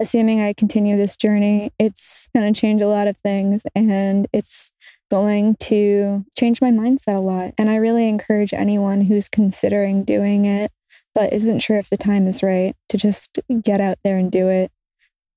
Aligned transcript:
assuming 0.00 0.40
I 0.40 0.54
continue 0.54 0.96
this 0.96 1.16
journey, 1.16 1.72
it's 1.78 2.28
going 2.34 2.52
to 2.52 2.58
change 2.58 2.80
a 2.80 2.88
lot 2.88 3.06
of 3.06 3.16
things 3.18 3.64
and 3.74 4.26
it's 4.32 4.72
going 5.10 5.56
to 5.56 6.24
change 6.38 6.62
my 6.62 6.70
mindset 6.70 7.16
a 7.16 7.20
lot. 7.20 7.52
And 7.58 7.68
I 7.68 7.76
really 7.76 8.08
encourage 8.08 8.54
anyone 8.54 9.02
who's 9.02 9.28
considering 9.28 10.04
doing 10.04 10.46
it, 10.46 10.72
but 11.14 11.32
isn't 11.32 11.60
sure 11.60 11.76
if 11.76 11.90
the 11.90 11.98
time 11.98 12.26
is 12.26 12.42
right 12.42 12.74
to 12.88 12.96
just 12.96 13.38
get 13.62 13.80
out 13.80 13.98
there 14.02 14.16
and 14.16 14.32
do 14.32 14.48
it 14.48 14.70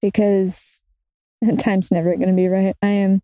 because 0.02 0.82
time's 1.60 1.92
never 1.92 2.16
going 2.16 2.30
to 2.30 2.34
be 2.34 2.48
right. 2.48 2.76
I 2.82 2.88
am 2.88 3.22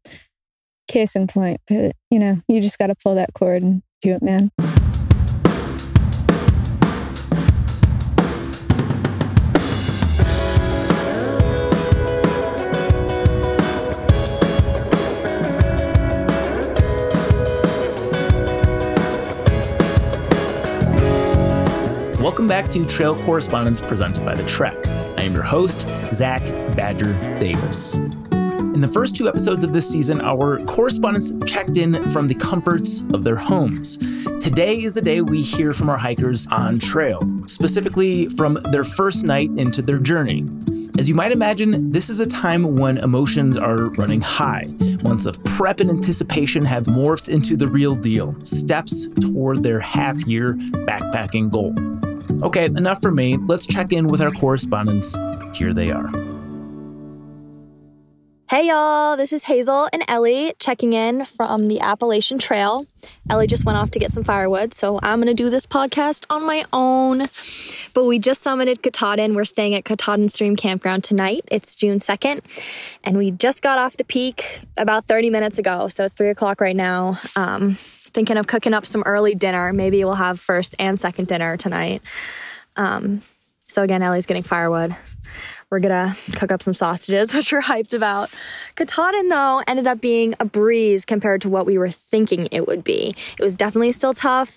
case 0.90 1.16
in 1.16 1.28
point, 1.28 1.62
but 1.68 1.96
you 2.10 2.20
know, 2.20 2.42
you 2.48 2.60
just 2.60 2.80
got 2.80 2.88
to 2.88 2.96
pull 2.96 3.16
that 3.16 3.34
cord 3.34 3.62
and 3.62 3.84
do 4.02 4.14
it, 4.14 4.22
man. 4.22 4.52
Back 22.50 22.68
to 22.68 22.84
Trail 22.84 23.16
Correspondence 23.26 23.80
presented 23.80 24.26
by 24.26 24.34
The 24.34 24.44
Trek. 24.48 24.76
I 24.88 25.22
am 25.22 25.36
your 25.36 25.44
host, 25.44 25.82
Zach 26.12 26.44
Badger 26.76 27.14
Davis. 27.38 27.94
In 27.94 28.82
the 28.82 28.88
first 28.88 29.16
two 29.16 29.30
episodes 29.30 29.64
of 29.64 29.72
this 29.72 29.88
season, 29.88 30.20
our 30.20 30.58
correspondents 30.62 31.32
checked 31.46 31.78
in 31.78 32.10
from 32.10 32.28
the 32.28 32.34
comforts 32.34 33.04
of 33.14 33.24
their 33.24 33.36
homes. 33.36 34.00
Today 34.40 34.82
is 34.82 34.96
the 34.96 35.02
day 35.02 35.22
we 35.22 35.44
hear 35.44 35.74
from 35.74 35.92
our 35.92 35.98
hikers 35.98 36.48
on 36.48 36.80
trail, 36.80 37.22
specifically 37.46 38.28
from 38.30 38.56
their 38.72 38.84
first 38.84 39.24
night 39.24 39.52
into 39.58 39.84
their 39.84 40.00
journey. 40.00 40.44
As 40.98 41.08
you 41.08 41.14
might 41.14 41.32
imagine, 41.32 41.92
this 41.92 42.10
is 42.10 42.20
a 42.20 42.26
time 42.26 42.78
when 42.78 42.98
emotions 42.98 43.58
are 43.58 43.90
running 43.90 44.22
high. 44.22 44.68
Months 45.04 45.28
of 45.28 45.42
prep 45.44 45.82
and 45.82 45.92
anticipation 45.92 46.66
have 46.66 46.86
morphed 46.86 47.30
into 47.30 47.56
the 47.56 47.68
real 47.68 47.94
deal 47.94 48.36
steps 48.42 49.06
toward 49.22 49.62
their 49.62 49.80
half 49.80 50.20
year 50.24 50.56
backpacking 50.56 51.52
goal. 51.52 51.76
Okay, 52.42 52.66
enough 52.66 53.02
for 53.02 53.12
me. 53.12 53.38
Let's 53.38 53.66
check 53.66 53.92
in 53.92 54.08
with 54.08 54.22
our 54.22 54.32
correspondents. 54.32 55.18
Here 55.54 55.74
they 55.74 55.92
are. 55.92 56.10
Hey 58.50 58.68
y'all, 58.68 59.16
this 59.16 59.32
is 59.32 59.44
Hazel 59.44 59.88
and 59.94 60.02
Ellie 60.08 60.54
checking 60.58 60.94
in 60.94 61.24
from 61.24 61.68
the 61.68 61.82
Appalachian 61.82 62.40
Trail. 62.40 62.88
Ellie 63.30 63.46
just 63.46 63.64
went 63.64 63.78
off 63.78 63.92
to 63.92 64.00
get 64.00 64.12
some 64.12 64.24
firewood, 64.24 64.74
so 64.74 65.00
I'm 65.04 65.20
gonna 65.20 65.36
do 65.36 65.52
this 65.52 65.68
podcast 65.68 66.26
on 66.32 66.48
my 66.48 66.66
own. 66.74 67.28
But 67.94 68.06
we 68.06 68.18
just 68.18 68.44
summited 68.44 68.82
Katahdin. 68.82 69.36
We're 69.36 69.46
staying 69.46 69.76
at 69.76 69.84
Katahdin 69.84 70.30
Stream 70.30 70.56
Campground 70.56 71.04
tonight. 71.04 71.42
It's 71.52 71.76
June 71.76 72.00
2nd, 72.00 72.42
and 73.04 73.20
we 73.20 73.30
just 73.30 73.62
got 73.62 73.78
off 73.78 73.98
the 73.98 74.04
peak 74.04 74.62
about 74.78 75.06
30 75.06 75.30
minutes 75.30 75.60
ago, 75.60 75.88
so 75.88 76.06
it's 76.06 76.16
3 76.16 76.30
o'clock 76.30 76.60
right 76.60 76.76
now. 76.76 77.20
Um, 77.36 77.78
thinking 78.10 78.38
of 78.38 78.48
cooking 78.48 78.74
up 78.74 78.86
some 78.86 79.04
early 79.06 79.36
dinner. 79.36 79.74
Maybe 79.74 80.04
we'll 80.04 80.16
have 80.16 80.40
first 80.40 80.76
and 80.80 81.00
second 81.00 81.28
dinner 81.28 81.58
tonight. 81.58 82.02
Um, 82.76 83.22
so 83.64 83.84
again, 83.84 84.02
Ellie's 84.02 84.26
getting 84.26 84.44
firewood. 84.44 84.96
We're 85.70 85.80
gonna 85.80 86.16
cook 86.36 86.52
up 86.52 86.64
some 86.64 86.74
sausages, 86.74 87.34
which 87.36 87.54
we're 87.54 87.62
hyped 87.62 87.94
about. 87.94 88.34
Katahdin, 88.76 89.30
though, 89.30 89.62
ended 89.68 89.88
up 89.88 90.02
being 90.02 90.36
a 90.40 90.46
breeze 90.46 91.06
compared 91.06 91.42
to 91.44 91.50
what 91.50 91.66
we 91.66 91.78
were 91.78 91.90
thinking 91.90 92.48
it 92.52 92.68
would 92.68 92.84
be. 92.84 93.14
It 93.38 93.44
was 93.44 93.56
definitely 93.56 93.92
still 93.92 94.14
tough. 94.14 94.52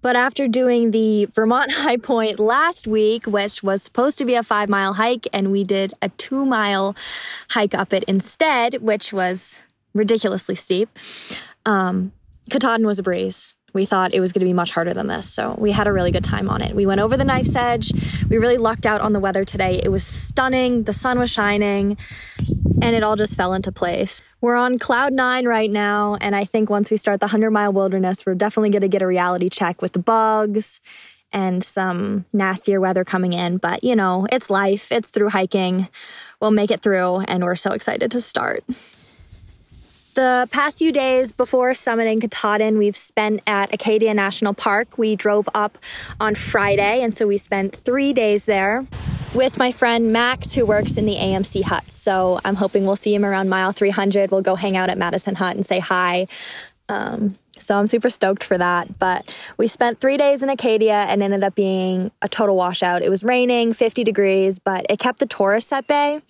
But 0.00 0.14
after 0.14 0.46
doing 0.46 0.92
the 0.92 1.26
Vermont 1.26 1.72
High 1.74 1.96
Point 1.96 2.38
last 2.38 2.86
week, 2.86 3.26
which 3.26 3.62
was 3.62 3.82
supposed 3.82 4.18
to 4.18 4.24
be 4.24 4.34
a 4.34 4.42
five 4.42 4.68
mile 4.68 4.94
hike, 4.94 5.26
and 5.32 5.50
we 5.50 5.64
did 5.64 5.92
a 6.02 6.08
two 6.10 6.44
mile 6.44 6.94
hike 7.50 7.74
up 7.74 7.92
it 7.92 8.04
instead, 8.04 8.74
which 8.74 9.12
was 9.12 9.60
ridiculously 9.94 10.54
steep, 10.54 10.88
um, 11.66 12.12
Katahdin 12.50 12.86
was 12.86 12.98
a 12.98 13.02
breeze. 13.02 13.54
We 13.74 13.84
thought 13.84 14.14
it 14.14 14.20
was 14.20 14.32
going 14.32 14.40
to 14.40 14.46
be 14.46 14.54
much 14.54 14.70
harder 14.70 14.94
than 14.94 15.08
this, 15.08 15.30
so 15.30 15.54
we 15.58 15.72
had 15.72 15.86
a 15.86 15.92
really 15.92 16.10
good 16.10 16.24
time 16.24 16.48
on 16.48 16.62
it. 16.62 16.74
We 16.74 16.86
went 16.86 17.00
over 17.00 17.16
the 17.16 17.24
knife's 17.24 17.54
edge. 17.54 17.92
We 18.28 18.38
really 18.38 18.56
lucked 18.56 18.86
out 18.86 19.02
on 19.02 19.12
the 19.12 19.20
weather 19.20 19.44
today. 19.44 19.80
It 19.82 19.90
was 19.90 20.04
stunning. 20.04 20.84
The 20.84 20.94
sun 20.94 21.18
was 21.18 21.30
shining, 21.30 21.98
and 22.80 22.96
it 22.96 23.02
all 23.02 23.14
just 23.14 23.36
fell 23.36 23.52
into 23.52 23.70
place. 23.70 24.22
We're 24.40 24.56
on 24.56 24.78
cloud 24.78 25.12
nine 25.12 25.46
right 25.46 25.70
now, 25.70 26.16
and 26.20 26.34
I 26.34 26.44
think 26.44 26.70
once 26.70 26.90
we 26.90 26.96
start 26.96 27.20
the 27.20 27.26
100 27.26 27.50
mile 27.50 27.72
wilderness, 27.72 28.24
we're 28.24 28.34
definitely 28.34 28.70
going 28.70 28.82
to 28.82 28.88
get 28.88 29.02
a 29.02 29.06
reality 29.06 29.50
check 29.50 29.82
with 29.82 29.92
the 29.92 29.98
bugs 29.98 30.80
and 31.30 31.62
some 31.62 32.24
nastier 32.32 32.80
weather 32.80 33.04
coming 33.04 33.34
in. 33.34 33.58
But 33.58 33.84
you 33.84 33.94
know, 33.94 34.26
it's 34.32 34.48
life, 34.48 34.90
it's 34.90 35.10
through 35.10 35.28
hiking. 35.30 35.88
We'll 36.40 36.52
make 36.52 36.70
it 36.70 36.80
through, 36.80 37.20
and 37.28 37.44
we're 37.44 37.54
so 37.54 37.72
excited 37.72 38.10
to 38.12 38.20
start. 38.22 38.64
The 40.18 40.48
past 40.50 40.78
few 40.78 40.90
days 40.90 41.30
before 41.30 41.70
summiting 41.74 42.20
Katahdin, 42.20 42.76
we've 42.76 42.96
spent 42.96 43.40
at 43.46 43.72
Acadia 43.72 44.12
National 44.14 44.52
Park. 44.52 44.98
We 44.98 45.14
drove 45.14 45.48
up 45.54 45.78
on 46.18 46.34
Friday, 46.34 47.02
and 47.04 47.14
so 47.14 47.28
we 47.28 47.36
spent 47.36 47.76
three 47.76 48.12
days 48.12 48.44
there 48.44 48.84
with 49.32 49.58
my 49.58 49.70
friend 49.70 50.12
Max, 50.12 50.54
who 50.54 50.66
works 50.66 50.96
in 50.96 51.06
the 51.06 51.14
AMC 51.14 51.62
hut. 51.62 51.88
So 51.88 52.40
I'm 52.44 52.56
hoping 52.56 52.84
we'll 52.84 52.96
see 52.96 53.14
him 53.14 53.24
around 53.24 53.48
mile 53.48 53.70
300. 53.70 54.32
We'll 54.32 54.42
go 54.42 54.56
hang 54.56 54.76
out 54.76 54.90
at 54.90 54.98
Madison 54.98 55.36
Hut 55.36 55.54
and 55.54 55.64
say 55.64 55.78
hi. 55.78 56.26
Um, 56.88 57.36
so 57.56 57.78
I'm 57.78 57.86
super 57.86 58.10
stoked 58.10 58.42
for 58.42 58.58
that. 58.58 58.98
But 58.98 59.32
we 59.56 59.68
spent 59.68 60.00
three 60.00 60.16
days 60.16 60.42
in 60.42 60.48
Acadia 60.48 60.94
and 60.94 61.22
ended 61.22 61.44
up 61.44 61.54
being 61.54 62.10
a 62.22 62.28
total 62.28 62.56
washout. 62.56 63.02
It 63.02 63.10
was 63.10 63.22
raining, 63.22 63.72
50 63.72 64.02
degrees, 64.04 64.58
but 64.58 64.86
it 64.88 64.98
kept 64.98 65.20
the 65.20 65.26
tourists 65.26 65.72
at 65.72 65.86
bay. 65.86 66.22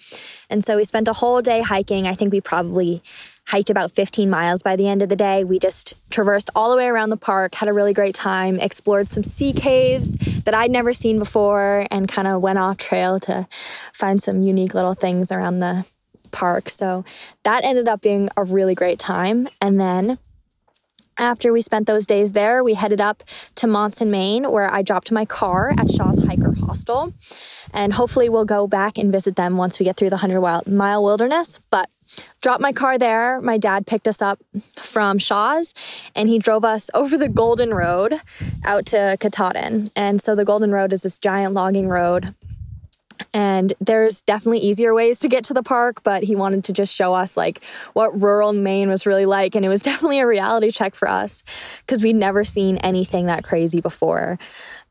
And 0.51 0.65
so 0.65 0.77
we 0.77 0.85
spent 0.85 1.09
a 1.09 1.15
whole 1.15 1.41
day 1.41 1.63
hiking. 1.63 2.07
I 2.07 2.15
think 2.15 2.33
we 2.33 2.41
probably 2.41 3.03
hiked 3.49 3.71
about 3.71 3.91
15 3.91 4.29
miles 4.29 4.63
by 4.63 4.77
the 4.77 4.87
end 4.87 5.01
of 5.01 5.09
the 5.09 5.17
day. 5.17 5.43
We 5.43 5.59
just 5.59 5.95
traversed 6.11 6.51
all 6.55 6.71
the 6.71 6.77
way 6.77 6.87
around 6.87 7.09
the 7.11 7.17
park, 7.17 7.55
had 7.55 7.69
a 7.69 7.73
really 7.73 7.95
great 7.95 8.15
time, 8.15 8.61
explored 8.61 9.09
some 9.09 9.25
sea 9.25 9.55
caves 9.55 10.17
that 10.45 10.55
I'd 10.55 10.71
never 10.71 10.93
seen 10.93 11.19
before, 11.19 11.87
and 11.91 12.09
kind 12.09 12.29
of 12.29 12.43
went 12.43 12.59
off 12.59 12.77
trail 12.77 13.19
to 13.21 13.49
find 13.93 14.23
some 14.23 14.43
unique 14.43 14.75
little 14.75 14.95
things 14.95 15.33
around 15.33 15.61
the 15.61 15.87
park. 16.31 16.69
So 16.69 17.07
that 17.45 17.65
ended 17.65 17.89
up 17.89 18.03
being 18.03 18.29
a 18.37 18.45
really 18.45 18.75
great 18.75 18.99
time. 18.99 19.49
And 19.63 19.81
then 19.81 20.19
after 21.19 21.51
we 21.51 21.63
spent 21.63 21.87
those 21.87 22.07
days 22.07 22.33
there, 22.33 22.63
we 22.63 22.75
headed 22.75 23.01
up 23.01 23.23
to 23.57 23.67
Monson, 23.67 24.11
Maine, 24.11 24.53
where 24.53 24.73
I 24.73 24.83
dropped 24.83 25.11
my 25.11 25.25
car 25.25 25.75
at 25.77 25.91
Shaw's 25.91 26.23
Hiker 26.25 26.53
Hostel. 26.53 27.15
And 27.73 27.95
hopefully, 27.95 28.29
we'll 28.29 28.45
go 28.45 28.67
back 28.67 28.99
and 28.99 29.11
visit 29.11 29.37
them 29.37 29.57
once 29.57 29.79
we 29.79 29.85
get 29.85 29.97
through 29.97 30.11
the 30.11 30.19
100 30.19 30.69
mile 30.69 31.03
wilderness. 31.03 31.61
But 31.71 31.89
dropped 32.41 32.61
my 32.61 32.73
car 32.73 32.99
there. 32.99 33.41
My 33.41 33.59
dad 33.59 33.87
picked 33.87 34.09
us 34.09 34.23
up 34.23 34.41
from 34.75 35.19
Shaw's 35.19 35.75
and 36.15 36.29
he 36.29 36.39
drove 36.39 36.65
us 36.65 36.91
over 36.95 37.17
the 37.17 37.29
Golden 37.29 37.73
Road 37.75 38.15
out 38.65 38.87
to 38.87 39.17
Katahdin. 39.21 39.91
And 39.97 40.21
so 40.21 40.35
the 40.35 40.45
Golden 40.45 40.71
Road 40.71 40.93
is 40.93 41.03
this 41.03 41.19
giant 41.19 41.55
logging 41.55 41.89
road. 41.89 42.35
And 43.35 43.73
there's 43.81 44.23
definitely 44.23 44.61
easier 44.61 44.95
ways 44.95 45.19
to 45.21 45.29
get 45.29 45.43
to 45.45 45.55
the 45.55 45.63
park, 45.63 46.03
but 46.05 46.23
he 46.23 46.37
wanted 46.37 46.65
to 46.65 46.73
just 46.73 46.95
show 46.95 47.15
us 47.15 47.37
like 47.37 47.63
what 47.93 48.21
rural 48.21 48.53
Maine 48.53 48.89
was 48.89 49.07
really 49.07 49.27
like. 49.27 49.55
And 49.55 49.65
it 49.65 49.69
was 49.69 49.83
definitely 49.89 50.21
a 50.21 50.27
reality 50.27 50.71
check 50.71 50.95
for 50.95 51.09
us 51.09 51.43
because 51.81 52.03
we'd 52.03 52.17
never 52.17 52.45
seen 52.45 52.79
anything 52.79 53.27
that 53.27 53.45
crazy 53.45 53.81
before. 53.81 54.39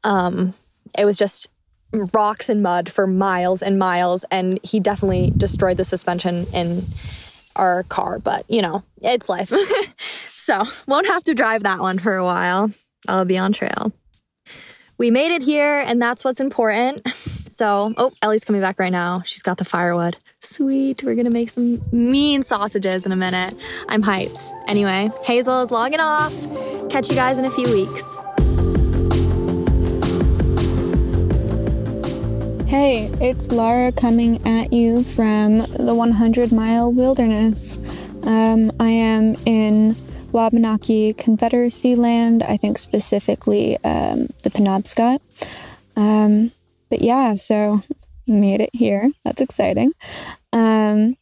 Um, 0.03 0.53
it 0.97 1.05
was 1.05 1.17
just 1.17 1.47
rocks 2.13 2.49
and 2.49 2.61
mud 2.61 2.91
for 2.91 3.07
miles 3.07 3.61
and 3.61 3.79
miles 3.79 4.25
and 4.29 4.59
he 4.63 4.79
definitely 4.79 5.31
destroyed 5.37 5.77
the 5.77 5.85
suspension 5.85 6.45
in 6.53 6.83
our 7.55 7.83
car 7.83 8.19
but 8.19 8.45
you 8.49 8.61
know 8.61 8.83
it's 9.01 9.29
life. 9.29 9.51
So 10.47 10.63
won't 10.87 11.07
have 11.07 11.25
to 11.25 11.33
drive 11.33 11.63
that 11.63 11.79
one 11.79 11.99
for 11.99 12.15
a 12.15 12.23
while. 12.23 12.71
I'll 13.05 13.25
be 13.25 13.37
on 13.37 13.51
trail. 13.51 13.91
We 14.97 15.11
made 15.11 15.33
it 15.33 15.43
here 15.43 15.83
and 15.85 16.01
that's 16.01 16.23
what's 16.23 16.39
important. 16.39 17.01
So 17.57 17.91
oh 17.97 18.11
ellie's 18.21 18.45
coming 18.45 18.61
back 18.61 18.77
right 18.77 18.91
now. 18.91 19.23
She's 19.25 19.41
got 19.41 19.57
the 19.57 19.65
firewood. 19.65 20.15
Sweet. 20.41 21.01
We're 21.03 21.15
gonna 21.15 21.31
make 21.31 21.49
some 21.49 21.81
mean 21.91 22.43
sausages 22.43 23.03
in 23.07 23.11
a 23.11 23.15
minute. 23.15 23.55
I'm 23.89 24.03
hyped. 24.03 24.51
Anyway 24.67 25.09
hazel 25.25 25.63
is 25.63 25.71
logging 25.71 25.99
off. 25.99 26.35
Catch 26.91 27.09
you 27.09 27.15
guys 27.15 27.39
in 27.39 27.45
a 27.45 27.51
few 27.51 27.67
weeks 27.73 28.15
Hey, 32.67 33.09
it's 33.21 33.49
Lara 33.49 33.93
coming 33.93 34.45
at 34.45 34.73
you 34.73 35.01
from 35.01 35.59
the 35.59 35.95
100 35.95 36.51
mile 36.51 36.91
wilderness. 36.91 37.77
Um, 38.23 38.73
I 38.77 38.89
am 38.89 39.35
in 39.45 39.95
Wabanaki 40.33 41.13
Confederacy 41.13 41.95
land, 41.95 42.43
I 42.43 42.57
think 42.57 42.77
specifically 42.77 43.77
um, 43.85 44.27
the 44.43 44.49
Penobscot. 44.49 45.19
Um, 45.95 46.51
but 46.89 47.01
yeah, 47.01 47.35
so 47.35 47.83
made 48.27 48.59
it 48.59 48.71
here. 48.73 49.11
That's 49.23 49.41
exciting. 49.41 49.93
Um, 50.51 51.15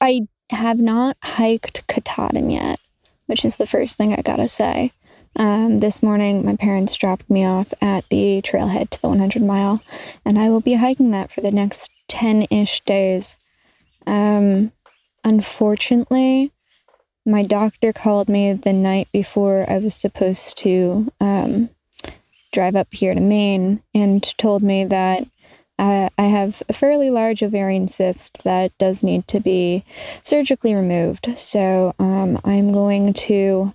I 0.00 0.28
have 0.48 0.80
not 0.80 1.18
hiked 1.22 1.86
Katahdin 1.86 2.48
yet, 2.48 2.80
which 3.26 3.44
is 3.44 3.56
the 3.56 3.66
first 3.66 3.98
thing 3.98 4.14
I 4.14 4.22
gotta 4.22 4.48
say. 4.48 4.92
Um, 5.36 5.80
this 5.80 6.02
morning, 6.02 6.44
my 6.44 6.56
parents 6.56 6.96
dropped 6.96 7.30
me 7.30 7.44
off 7.44 7.72
at 7.80 8.04
the 8.10 8.42
trailhead 8.44 8.90
to 8.90 9.00
the 9.00 9.08
100 9.08 9.42
mile, 9.42 9.80
and 10.24 10.38
I 10.38 10.48
will 10.48 10.60
be 10.60 10.74
hiking 10.74 11.10
that 11.12 11.30
for 11.30 11.40
the 11.40 11.52
next 11.52 11.90
10 12.08 12.46
ish 12.50 12.80
days. 12.80 13.36
Um, 14.06 14.72
unfortunately, 15.24 16.52
my 17.24 17.42
doctor 17.42 17.92
called 17.92 18.28
me 18.28 18.52
the 18.52 18.72
night 18.72 19.08
before 19.12 19.64
I 19.68 19.78
was 19.78 19.94
supposed 19.94 20.58
to 20.58 21.12
um, 21.20 21.70
drive 22.52 22.74
up 22.74 22.88
here 22.92 23.14
to 23.14 23.20
Maine 23.20 23.82
and 23.94 24.22
told 24.36 24.62
me 24.62 24.84
that 24.84 25.26
uh, 25.78 26.10
I 26.18 26.24
have 26.24 26.62
a 26.68 26.72
fairly 26.72 27.08
large 27.08 27.42
ovarian 27.42 27.88
cyst 27.88 28.38
that 28.44 28.76
does 28.78 29.02
need 29.02 29.26
to 29.28 29.40
be 29.40 29.84
surgically 30.22 30.74
removed. 30.74 31.38
So 31.38 31.94
um, 31.98 32.38
I'm 32.44 32.72
going 32.72 33.14
to 33.14 33.72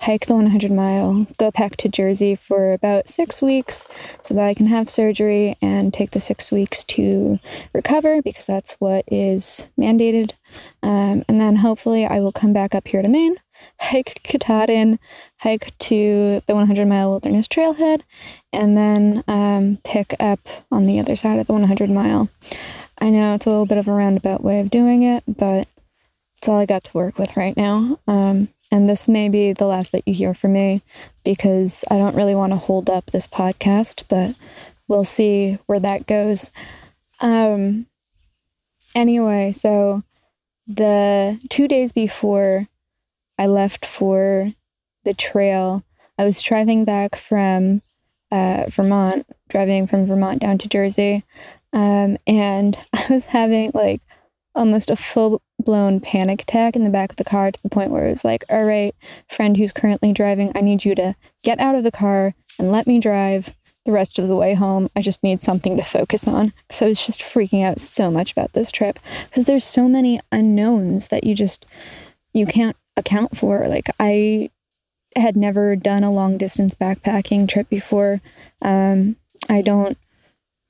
hike 0.00 0.26
the 0.26 0.34
100 0.34 0.70
mile, 0.70 1.26
go 1.38 1.50
back 1.50 1.76
to 1.78 1.88
Jersey 1.88 2.34
for 2.34 2.72
about 2.72 3.08
six 3.08 3.40
weeks 3.40 3.86
so 4.22 4.34
that 4.34 4.46
I 4.46 4.54
can 4.54 4.66
have 4.66 4.88
surgery 4.88 5.56
and 5.62 5.92
take 5.92 6.10
the 6.10 6.20
six 6.20 6.52
weeks 6.52 6.84
to 6.84 7.38
recover 7.72 8.22
because 8.22 8.46
that's 8.46 8.74
what 8.74 9.04
is 9.08 9.66
mandated. 9.78 10.32
Um, 10.82 11.24
and 11.28 11.40
then 11.40 11.56
hopefully 11.56 12.06
I 12.06 12.20
will 12.20 12.32
come 12.32 12.52
back 12.52 12.74
up 12.74 12.88
here 12.88 13.02
to 13.02 13.08
Maine, 13.08 13.36
hike 13.80 14.22
Katahdin, 14.22 14.98
hike 15.38 15.76
to 15.78 16.42
the 16.46 16.54
100 16.54 16.86
mile 16.86 17.10
wilderness 17.10 17.48
trailhead, 17.48 18.02
and 18.52 18.76
then 18.76 19.24
um, 19.26 19.78
pick 19.84 20.14
up 20.20 20.48
on 20.70 20.86
the 20.86 21.00
other 21.00 21.16
side 21.16 21.38
of 21.38 21.46
the 21.46 21.52
100 21.52 21.90
mile. 21.90 22.28
I 22.98 23.10
know 23.10 23.34
it's 23.34 23.46
a 23.46 23.50
little 23.50 23.66
bit 23.66 23.78
of 23.78 23.88
a 23.88 23.92
roundabout 23.92 24.42
way 24.42 24.60
of 24.60 24.70
doing 24.70 25.02
it, 25.02 25.22
but 25.26 25.68
it's 26.36 26.48
all 26.48 26.58
I 26.58 26.66
got 26.66 26.84
to 26.84 26.96
work 26.96 27.18
with 27.18 27.36
right 27.36 27.56
now. 27.56 27.98
Um, 28.06 28.48
and 28.70 28.88
this 28.88 29.08
may 29.08 29.28
be 29.28 29.52
the 29.52 29.66
last 29.66 29.92
that 29.92 30.06
you 30.06 30.14
hear 30.14 30.34
from 30.34 30.52
me 30.52 30.82
because 31.24 31.84
I 31.90 31.98
don't 31.98 32.16
really 32.16 32.34
want 32.34 32.52
to 32.52 32.58
hold 32.58 32.90
up 32.90 33.06
this 33.06 33.28
podcast, 33.28 34.02
but 34.08 34.34
we'll 34.88 35.04
see 35.04 35.58
where 35.66 35.80
that 35.80 36.06
goes. 36.06 36.50
Um, 37.20 37.86
anyway, 38.94 39.52
so 39.52 40.02
the 40.66 41.40
two 41.48 41.68
days 41.68 41.92
before 41.92 42.68
I 43.38 43.46
left 43.46 43.86
for 43.86 44.52
the 45.04 45.14
trail, 45.14 45.84
I 46.18 46.24
was 46.24 46.42
driving 46.42 46.84
back 46.84 47.14
from 47.14 47.82
uh, 48.32 48.64
Vermont, 48.68 49.26
driving 49.48 49.86
from 49.86 50.06
Vermont 50.06 50.40
down 50.40 50.58
to 50.58 50.68
Jersey. 50.68 51.24
Um, 51.72 52.18
and 52.26 52.78
I 52.92 53.06
was 53.08 53.26
having 53.26 53.70
like 53.74 54.00
almost 54.54 54.90
a 54.90 54.96
full 54.96 55.42
blown 55.66 56.00
panic 56.00 56.42
attack 56.42 56.74
in 56.74 56.84
the 56.84 56.90
back 56.90 57.10
of 57.10 57.16
the 57.16 57.24
car 57.24 57.50
to 57.50 57.62
the 57.62 57.68
point 57.68 57.90
where 57.90 58.06
it 58.06 58.10
was 58.10 58.24
like, 58.24 58.44
all 58.48 58.64
right, 58.64 58.94
friend 59.28 59.58
who's 59.58 59.72
currently 59.72 60.12
driving, 60.12 60.50
I 60.54 60.62
need 60.62 60.86
you 60.86 60.94
to 60.94 61.14
get 61.42 61.60
out 61.60 61.74
of 61.74 61.84
the 61.84 61.92
car 61.92 62.34
and 62.58 62.72
let 62.72 62.86
me 62.86 62.98
drive 62.98 63.54
the 63.84 63.92
rest 63.92 64.18
of 64.18 64.28
the 64.28 64.36
way 64.36 64.54
home. 64.54 64.90
I 64.96 65.02
just 65.02 65.22
need 65.22 65.42
something 65.42 65.76
to 65.76 65.82
focus 65.82 66.26
on. 66.26 66.52
Because 66.66 66.82
I 66.82 66.86
was 66.86 67.04
just 67.04 67.20
freaking 67.20 67.62
out 67.62 67.80
so 67.80 68.10
much 68.10 68.32
about 68.32 68.52
this 68.52 68.72
trip. 68.72 68.98
Because 69.28 69.44
there's 69.44 69.64
so 69.64 69.88
many 69.88 70.20
unknowns 70.32 71.08
that 71.08 71.24
you 71.24 71.34
just 71.34 71.66
you 72.32 72.46
can't 72.46 72.76
account 72.96 73.36
for. 73.36 73.66
Like 73.68 73.90
I 74.00 74.50
had 75.14 75.36
never 75.36 75.76
done 75.76 76.04
a 76.04 76.12
long 76.12 76.36
distance 76.36 76.74
backpacking 76.74 77.48
trip 77.48 77.68
before. 77.68 78.20
Um, 78.60 79.16
I 79.48 79.62
don't 79.62 79.96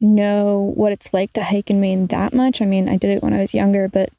know 0.01 0.73
what 0.75 0.93
it's 0.93 1.13
like 1.13 1.33
to 1.33 1.43
hike 1.43 1.71
in 1.71 1.81
Maine 1.81 2.07
that 2.09 2.35
much. 2.35 2.61
I 2.61 2.67
mean, 2.67 2.89
I 2.89 2.97
did 2.97 3.11
it 3.11 3.23
when 3.23 3.33
I 3.33 3.41
was 3.41 3.55
younger, 3.55 3.89
but 3.89 4.11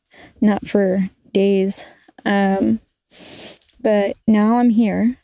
not 0.41 0.67
for 0.67 1.09
days. 1.33 1.85
Um, 2.25 2.81
but 3.79 4.17
now 4.27 4.57
I'm 4.57 4.69
here 4.69 5.17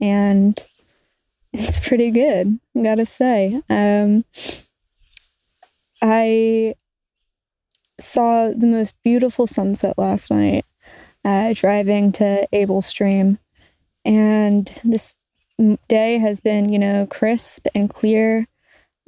and 0.00 0.62
it's 1.52 1.80
pretty 1.80 2.10
good, 2.10 2.58
I 2.76 2.82
gotta 2.82 3.06
say. 3.06 3.60
Um, 3.68 4.24
I 6.02 6.74
saw 8.00 8.48
the 8.48 8.66
most 8.66 8.94
beautiful 9.04 9.46
sunset 9.46 9.96
last 9.96 10.30
night 10.30 10.64
uh, 11.24 11.52
driving 11.54 12.12
to 12.12 12.46
Abol 12.52 12.82
Stream. 12.82 13.38
And 14.04 14.66
this 14.82 15.14
day 15.88 16.18
has 16.18 16.40
been, 16.40 16.72
you 16.72 16.78
know, 16.78 17.06
crisp 17.06 17.66
and 17.74 17.88
clear. 17.88 18.48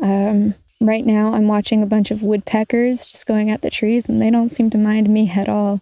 Um, 0.00 0.54
right 0.80 1.04
now, 1.04 1.34
I'm 1.34 1.48
watching 1.48 1.82
a 1.82 1.86
bunch 1.86 2.10
of 2.10 2.22
woodpeckers 2.22 3.06
just 3.06 3.26
going 3.26 3.50
at 3.50 3.62
the 3.62 3.70
trees, 3.70 4.08
and 4.08 4.20
they 4.20 4.30
don't 4.30 4.50
seem 4.50 4.70
to 4.70 4.78
mind 4.78 5.08
me 5.08 5.30
at 5.30 5.48
all. 5.48 5.80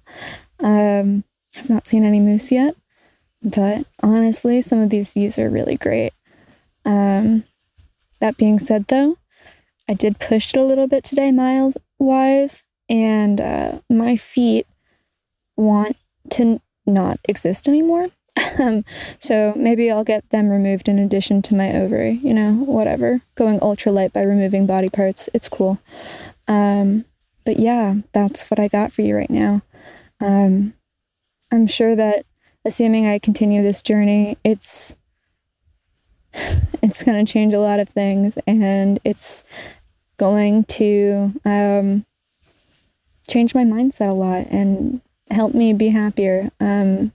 Um, 0.61 1.25
I've 1.57 1.71
not 1.71 1.87
seen 1.87 2.05
any 2.05 2.21
moose 2.21 2.51
yet, 2.51 2.77
but 3.43 3.87
honestly, 4.03 4.61
some 4.61 4.81
of 4.81 4.91
these 4.91 5.13
views 5.13 5.39
are 5.39 5.51
really 5.51 5.77
great. 5.77 6.13
Um, 6.85 7.45
that 8.21 8.37
being 8.37 8.59
said, 8.59 8.87
though, 8.89 9.19
I 9.89 9.95
did 9.95 10.19
push 10.19 10.55
it 10.55 10.61
a 10.61 10.65
little 10.65 10.87
bit 10.87 11.05
today, 11.05 11.33
miles 11.33 11.77
wise, 11.99 12.65
and 12.89 13.41
uh, 13.41 13.81
my 13.91 14.17
feet 14.17 14.67
want 15.57 15.97
to 16.31 16.61
not 16.87 17.19
exist 17.29 17.69
anymore. 17.69 18.09
Um, 18.59 18.85
so 19.19 19.55
maybe 19.57 19.91
I'll 19.91 20.05
get 20.05 20.29
them 20.31 20.49
removed 20.49 20.89
in 20.89 20.99
addition 20.99 21.43
to 21.43 21.55
my 21.55 21.73
ovary, 21.75 22.13
you 22.23 22.35
know, 22.35 22.53
whatever. 22.53 23.23
Going 23.35 23.61
ultralight 23.61 24.13
by 24.13 24.23
removing 24.23 24.67
body 24.67 24.89
parts, 24.89 25.29
it's 25.35 25.49
cool. 25.49 25.79
Um, 26.49 27.05
but 27.45 27.59
yeah, 27.59 27.97
that's 28.13 28.51
what 28.51 28.59
I 28.59 28.69
got 28.69 28.93
for 28.93 29.03
you 29.03 29.17
right 29.17 29.31
now. 29.31 29.63
Um, 30.21 30.75
I'm 31.51 31.67
sure 31.67 31.97
that 31.97 32.25
assuming 32.65 33.07
I 33.07 33.19
continue 33.19 33.63
this 33.63 33.83
journey, 33.83 34.39
it's 34.45 34.95
it's 36.83 37.03
going 37.03 37.25
to 37.25 37.31
change 37.31 37.53
a 37.53 37.61
lot 37.61 37.81
of 37.81 37.89
things 37.89 38.39
and 38.47 38.99
it's 39.05 39.45
going 40.17 40.65
to 40.65 41.33
um, 41.45 42.07
change 43.29 43.55
my 43.55 43.65
mindset 43.65 44.09
a 44.09 44.15
lot 44.15 44.47
and 44.51 45.01
help 45.31 45.55
me 45.55 45.73
be 45.73 45.89
happier. 45.89 46.51
Um, 46.61 47.13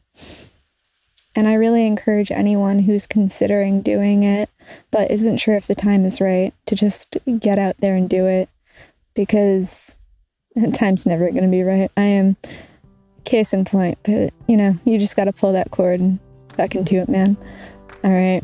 and 1.37 1.47
I 1.47 1.53
really 1.53 1.85
encourage 1.85 2.31
anyone 2.31 2.79
who's 2.79 3.05
considering 3.05 3.83
doing 3.83 4.23
it, 4.23 4.49
but 4.89 5.11
isn't 5.11 5.37
sure 5.37 5.53
if 5.53 5.67
the 5.67 5.75
time 5.75 6.03
is 6.03 6.19
right, 6.19 6.51
to 6.65 6.75
just 6.75 7.15
get 7.39 7.59
out 7.59 7.75
there 7.77 7.95
and 7.95 8.09
do 8.09 8.25
it 8.25 8.49
because 9.13 9.99
time's 10.73 11.05
never 11.05 11.29
going 11.29 11.43
to 11.43 11.49
be 11.49 11.61
right. 11.61 11.91
I 11.95 12.01
am 12.01 12.37
case 13.23 13.53
in 13.53 13.65
point, 13.65 13.99
but 14.01 14.33
you 14.47 14.57
know, 14.57 14.79
you 14.83 14.97
just 14.97 15.15
got 15.15 15.25
to 15.25 15.31
pull 15.31 15.53
that 15.53 15.69
cord 15.69 15.99
and 15.99 16.17
back 16.57 16.73
into 16.73 16.95
it, 16.95 17.07
man. 17.07 17.37
All 18.03 18.11
right, 18.11 18.43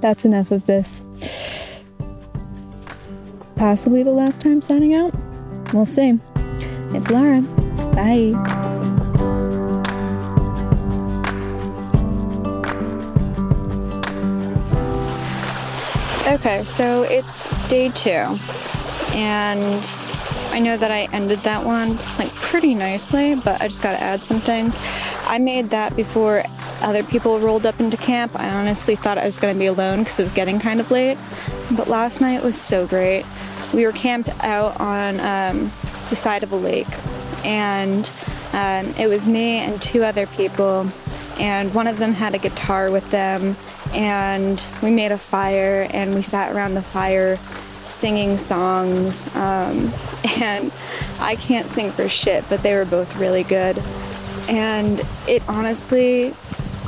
that's 0.00 0.24
enough 0.24 0.50
of 0.50 0.64
this. 0.64 1.02
Possibly 3.56 4.02
the 4.02 4.10
last 4.10 4.40
time 4.40 4.62
signing 4.62 4.94
out. 4.94 5.14
We'll 5.74 5.84
see. 5.84 6.18
It's 6.94 7.10
Lara. 7.10 7.42
Bye. 7.92 8.94
Okay, 16.36 16.64
so 16.64 17.02
it's 17.04 17.48
day 17.70 17.88
two, 17.88 18.10
and 19.14 19.94
I 20.50 20.58
know 20.58 20.76
that 20.76 20.90
I 20.90 21.08
ended 21.10 21.38
that 21.40 21.64
one 21.64 21.96
like 22.18 22.30
pretty 22.34 22.74
nicely, 22.74 23.34
but 23.34 23.62
I 23.62 23.68
just 23.68 23.80
gotta 23.80 23.98
add 23.98 24.22
some 24.22 24.42
things. 24.42 24.78
I 25.22 25.38
made 25.38 25.70
that 25.70 25.96
before 25.96 26.42
other 26.82 27.02
people 27.02 27.40
rolled 27.40 27.64
up 27.64 27.80
into 27.80 27.96
camp. 27.96 28.38
I 28.38 28.50
honestly 28.50 28.96
thought 28.96 29.16
I 29.16 29.24
was 29.24 29.38
gonna 29.38 29.58
be 29.58 29.64
alone 29.64 30.00
because 30.00 30.20
it 30.20 30.24
was 30.24 30.30
getting 30.32 30.60
kind 30.60 30.78
of 30.78 30.90
late, 30.90 31.18
but 31.74 31.88
last 31.88 32.20
night 32.20 32.42
was 32.42 32.60
so 32.60 32.86
great. 32.86 33.24
We 33.72 33.86
were 33.86 33.92
camped 33.92 34.28
out 34.44 34.78
on 34.78 35.18
um, 35.20 35.72
the 36.10 36.16
side 36.16 36.42
of 36.42 36.52
a 36.52 36.56
lake, 36.56 36.86
and 37.46 38.10
um, 38.52 38.92
it 38.98 39.08
was 39.08 39.26
me 39.26 39.60
and 39.60 39.80
two 39.80 40.04
other 40.04 40.26
people, 40.26 40.86
and 41.38 41.72
one 41.72 41.86
of 41.86 41.96
them 41.96 42.12
had 42.12 42.34
a 42.34 42.38
guitar 42.38 42.90
with 42.90 43.10
them 43.10 43.56
and 43.92 44.62
we 44.82 44.90
made 44.90 45.12
a 45.12 45.18
fire 45.18 45.88
and 45.90 46.14
we 46.14 46.22
sat 46.22 46.54
around 46.54 46.74
the 46.74 46.82
fire 46.82 47.38
singing 47.84 48.36
songs. 48.36 49.26
Um, 49.34 49.92
and 50.40 50.72
I 51.18 51.36
can't 51.36 51.68
sing 51.68 51.90
for 51.92 52.08
shit, 52.08 52.44
but 52.48 52.62
they 52.62 52.74
were 52.74 52.84
both 52.84 53.16
really 53.16 53.42
good. 53.42 53.78
And 54.48 55.00
it 55.26 55.42
honestly, 55.48 56.34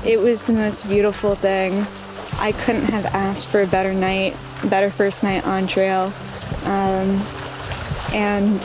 it 0.04 0.18
was 0.20 0.44
the 0.44 0.52
most 0.52 0.86
beautiful 0.88 1.34
thing. 1.34 1.86
I 2.38 2.52
couldn't 2.52 2.84
have 2.84 3.06
asked 3.06 3.48
for 3.48 3.62
a 3.62 3.66
better 3.66 3.92
night, 3.92 4.36
better 4.68 4.90
first 4.90 5.22
night 5.22 5.44
on 5.44 5.66
trail. 5.66 6.12
Um, 6.64 7.20
and 8.12 8.64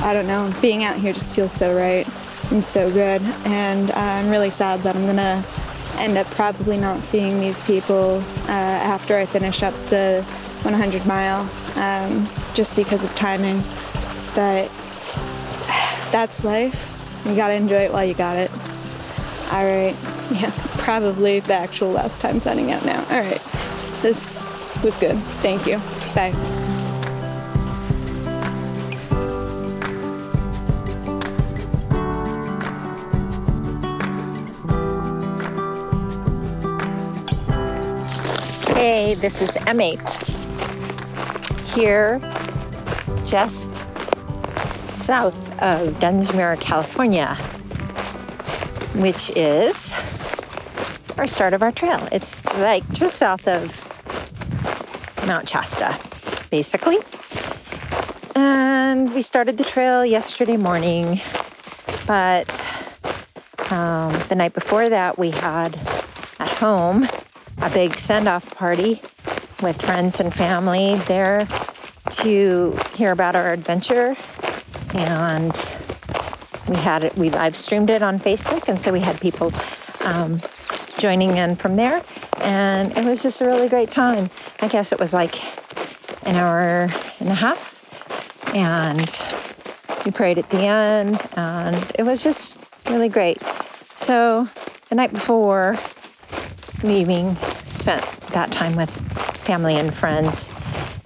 I 0.00 0.12
don't 0.12 0.26
know, 0.26 0.52
being 0.60 0.84
out 0.84 0.96
here 0.96 1.12
just 1.12 1.32
feels 1.32 1.52
so 1.52 1.76
right 1.76 2.08
and 2.50 2.64
so 2.64 2.90
good. 2.90 3.22
And 3.44 3.90
I'm 3.92 4.30
really 4.30 4.50
sad 4.50 4.82
that 4.82 4.96
I'm 4.96 5.06
gonna 5.06 5.44
end 5.98 6.16
up 6.18 6.26
probably 6.28 6.76
not 6.76 7.02
seeing 7.02 7.40
these 7.40 7.60
people 7.60 8.22
uh, 8.48 8.50
after 8.50 9.16
I 9.16 9.26
finish 9.26 9.62
up 9.62 9.74
the 9.86 10.22
100 10.62 11.06
mile 11.06 11.48
um, 11.76 12.28
just 12.54 12.74
because 12.76 13.04
of 13.04 13.14
timing. 13.14 13.62
But 14.34 14.70
that's 16.10 16.44
life. 16.44 16.88
You 17.26 17.36
gotta 17.36 17.54
enjoy 17.54 17.82
it 17.84 17.92
while 17.92 18.04
you 18.04 18.14
got 18.14 18.36
it. 18.36 18.50
All 19.50 19.64
right. 19.64 19.96
Yeah. 20.32 20.50
probably 20.78 21.40
the 21.40 21.52
actual 21.52 21.90
last 21.90 22.18
time 22.18 22.40
signing 22.40 22.72
out 22.72 22.86
now. 22.86 23.00
All 23.10 23.20
right. 23.20 23.42
This 24.00 24.38
was 24.82 24.96
good. 24.96 25.18
Thank 25.42 25.66
you. 25.66 25.76
Bye. 26.14 26.70
This 39.22 39.40
is 39.40 39.50
M8 39.52 40.02
here 41.76 42.18
just 43.24 43.72
south 44.90 45.62
of 45.62 45.90
Dunsmuir, 46.00 46.60
California, 46.60 47.36
which 49.00 49.30
is 49.36 49.94
our 51.16 51.28
start 51.28 51.52
of 51.52 51.62
our 51.62 51.70
trail. 51.70 52.08
It's 52.10 52.44
like 52.56 52.82
just 52.90 53.14
south 53.14 53.46
of 53.46 53.70
Mount 55.28 55.48
Shasta, 55.48 55.96
basically. 56.50 56.98
And 58.34 59.14
we 59.14 59.22
started 59.22 59.56
the 59.56 59.62
trail 59.62 60.04
yesterday 60.04 60.56
morning, 60.56 61.20
but 62.08 62.50
um, 63.70 64.12
the 64.28 64.34
night 64.34 64.52
before 64.52 64.88
that, 64.88 65.16
we 65.16 65.30
had 65.30 65.76
at 66.40 66.48
home 66.48 67.06
a 67.62 67.70
big 67.70 67.94
send 67.94 68.26
off 68.26 68.52
party 68.56 69.00
with 69.62 69.80
friends 69.80 70.20
and 70.20 70.34
family 70.34 70.96
there 71.06 71.40
to 72.10 72.76
hear 72.94 73.12
about 73.12 73.36
our 73.36 73.52
adventure. 73.52 74.16
And 74.94 75.52
we 76.68 76.76
had 76.76 77.04
it, 77.04 77.16
we 77.16 77.30
live 77.30 77.56
streamed 77.56 77.90
it 77.90 78.02
on 78.02 78.18
Facebook, 78.18 78.68
and 78.68 78.80
so 78.80 78.92
we 78.92 79.00
had 79.00 79.20
people 79.20 79.52
um, 80.04 80.40
joining 80.98 81.36
in 81.36 81.56
from 81.56 81.76
there. 81.76 82.02
And 82.40 82.96
it 82.96 83.04
was 83.04 83.22
just 83.22 83.40
a 83.40 83.46
really 83.46 83.68
great 83.68 83.90
time. 83.90 84.30
I 84.60 84.68
guess 84.68 84.92
it 84.92 84.98
was 84.98 85.12
like 85.12 85.34
an 86.26 86.36
hour 86.36 86.88
and 87.20 87.28
a 87.28 87.34
half. 87.34 87.78
And 88.54 90.04
we 90.04 90.10
prayed 90.10 90.38
at 90.38 90.50
the 90.50 90.60
end, 90.60 91.20
and 91.36 91.76
it 91.98 92.02
was 92.02 92.22
just 92.22 92.58
really 92.90 93.08
great. 93.08 93.40
So 93.96 94.48
the 94.88 94.96
night 94.96 95.12
before 95.12 95.76
leaving, 96.82 97.36
spent 97.64 98.02
that 98.32 98.50
time 98.50 98.76
with 98.76 99.31
family 99.42 99.76
and 99.76 99.94
friends. 99.94 100.48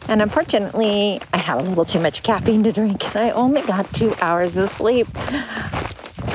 And 0.09 0.23
unfortunately, 0.23 1.21
I 1.33 1.39
had 1.39 1.59
a 1.59 1.63
little 1.63 1.85
too 1.85 2.01
much 2.01 2.23
caffeine 2.23 2.63
to 2.65 2.73
drink, 2.73 3.05
and 3.15 3.25
I 3.25 3.31
only 3.31 3.63
got 3.63 3.93
two 3.93 4.15
hours 4.21 4.57
of 4.57 4.71
sleep 4.71 5.09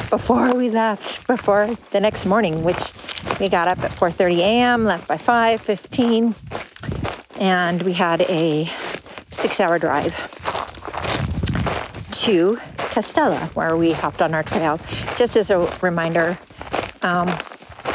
before 0.09 0.53
we 0.53 0.69
left, 0.69 1.25
before 1.25 1.69
the 1.91 2.01
next 2.01 2.25
morning, 2.25 2.63
which 2.63 2.91
we 3.39 3.47
got 3.47 3.67
up 3.69 3.79
at 3.79 3.91
4:30 3.91 4.39
a.m., 4.39 4.83
left 4.83 5.07
by 5.07 5.15
5:15, 5.15 6.35
and 7.39 7.81
we 7.81 7.93
had 7.93 8.21
a 8.21 8.65
six-hour 9.31 9.79
drive 9.79 10.13
to 12.11 12.57
Castella, 12.91 13.39
where 13.55 13.77
we 13.77 13.93
hopped 13.93 14.21
on 14.21 14.33
our 14.33 14.43
trail. 14.43 14.79
Just 15.15 15.37
as 15.37 15.49
a 15.49 15.59
reminder, 15.81 16.37
um, 17.01 17.27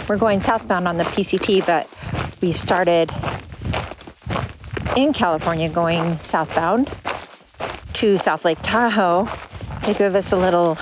we're 0.08 0.16
going 0.16 0.40
southbound 0.40 0.88
on 0.88 0.96
the 0.96 1.04
PCT, 1.04 1.66
but 1.66 1.86
we 2.40 2.52
started 2.52 3.10
in 4.96 5.12
California 5.12 5.68
going 5.68 6.18
southbound 6.18 6.90
to 7.92 8.16
South 8.16 8.46
Lake 8.46 8.58
Tahoe 8.62 9.26
to 9.82 9.94
give 9.94 10.14
us 10.14 10.32
a 10.32 10.36
little 10.36 10.74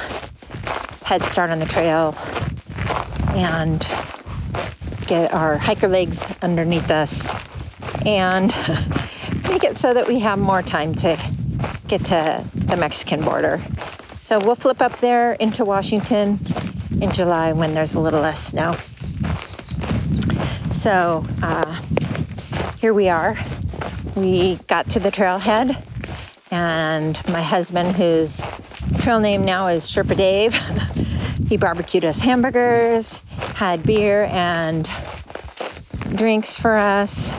head 1.05 1.23
start 1.25 1.51
on 1.51 1.59
the 1.59 1.67
trail 1.67 2.17
and 3.35 3.81
get 5.09 5.35
our 5.35 5.59
hiker 5.59 5.89
legs 5.89 6.25
underneath 6.41 6.93
us 6.93 7.29
and 8.07 8.49
make 9.49 9.65
it 9.65 9.79
so 9.79 9.93
that 9.93 10.07
we 10.07 10.21
have 10.21 10.39
more 10.39 10.63
time 10.63 10.95
to 10.95 11.19
get 11.89 12.07
to 12.07 12.45
the 12.55 12.77
Mexican 12.77 13.21
border. 13.21 13.61
So 14.21 14.39
we'll 14.39 14.55
flip 14.55 14.81
up 14.81 14.97
there 15.01 15.33
into 15.33 15.65
Washington 15.65 16.39
in 17.01 17.11
July 17.11 17.53
when 17.53 17.75
there's 17.75 17.95
a 17.95 18.01
little 18.01 18.21
less 18.21 18.43
snow. 18.47 18.73
So 20.73 21.27
uh, 21.43 21.81
here 22.79 22.95
we 22.95 23.09
are. 23.09 23.37
We 24.17 24.57
got 24.69 24.91
to 24.91 25.01
the 25.01 25.11
trailhead, 25.11 25.77
and 26.53 27.19
my 27.33 27.43
husband, 27.43 27.97
whose 27.97 28.41
trail 29.01 29.19
name 29.19 29.45
now 29.45 29.67
is 29.67 29.85
Sherpa 29.91 30.17
Dave, 30.17 30.55
he 31.49 31.57
barbecued 31.57 32.05
us 32.05 32.21
hamburgers, 32.21 33.21
had 33.57 33.83
beer 33.83 34.25
and 34.31 34.89
drinks 36.15 36.57
for 36.57 36.77
us, 36.77 37.33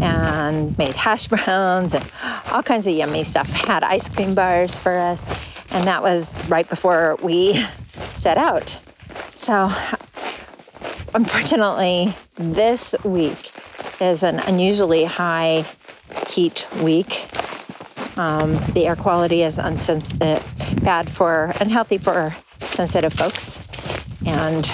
and 0.00 0.76
made 0.76 0.94
hash 0.94 1.26
browns 1.28 1.94
and 1.94 2.04
all 2.50 2.64
kinds 2.64 2.88
of 2.88 2.94
yummy 2.94 3.22
stuff. 3.22 3.48
Had 3.48 3.84
ice 3.84 4.08
cream 4.08 4.34
bars 4.34 4.76
for 4.76 4.96
us, 4.96 5.22
and 5.72 5.86
that 5.86 6.02
was 6.02 6.48
right 6.48 6.68
before 6.68 7.16
we 7.22 7.54
set 8.16 8.38
out. 8.38 8.70
So, 9.36 9.70
unfortunately, 11.14 12.12
this 12.34 12.96
week 13.04 13.52
is 14.00 14.24
an 14.24 14.40
unusually 14.40 15.04
high 15.04 15.64
heat 16.32 16.66
week. 16.82 17.26
Um, 18.16 18.54
the 18.72 18.86
air 18.86 18.96
quality 18.96 19.42
is 19.42 19.58
unsensitive, 19.58 20.42
bad 20.82 21.10
for, 21.10 21.52
unhealthy 21.60 21.98
for 21.98 22.34
sensitive 22.58 23.12
folks. 23.12 23.58
And 24.26 24.66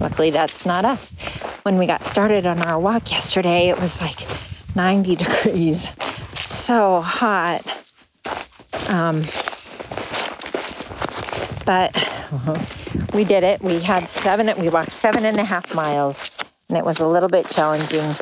luckily, 0.00 0.30
that's 0.30 0.64
not 0.64 0.84
us. 0.84 1.10
When 1.62 1.78
we 1.78 1.86
got 1.86 2.06
started 2.06 2.46
on 2.46 2.60
our 2.62 2.78
walk 2.78 3.10
yesterday, 3.10 3.68
it 3.68 3.78
was 3.78 4.00
like 4.00 4.18
90 4.74 5.16
degrees. 5.24 5.92
So 6.34 7.00
hot. 7.00 7.62
Um, 8.88 9.16
but 11.66 11.92
we 13.14 13.24
did 13.24 13.44
it. 13.44 13.62
We 13.62 13.80
had 13.80 14.08
seven, 14.08 14.50
we 14.60 14.68
walked 14.68 14.92
seven 14.92 15.24
and 15.24 15.38
a 15.38 15.44
half 15.44 15.74
miles, 15.74 16.34
and 16.68 16.78
it 16.78 16.84
was 16.84 17.00
a 17.00 17.06
little 17.06 17.28
bit 17.28 17.48
challenging. 17.48 18.14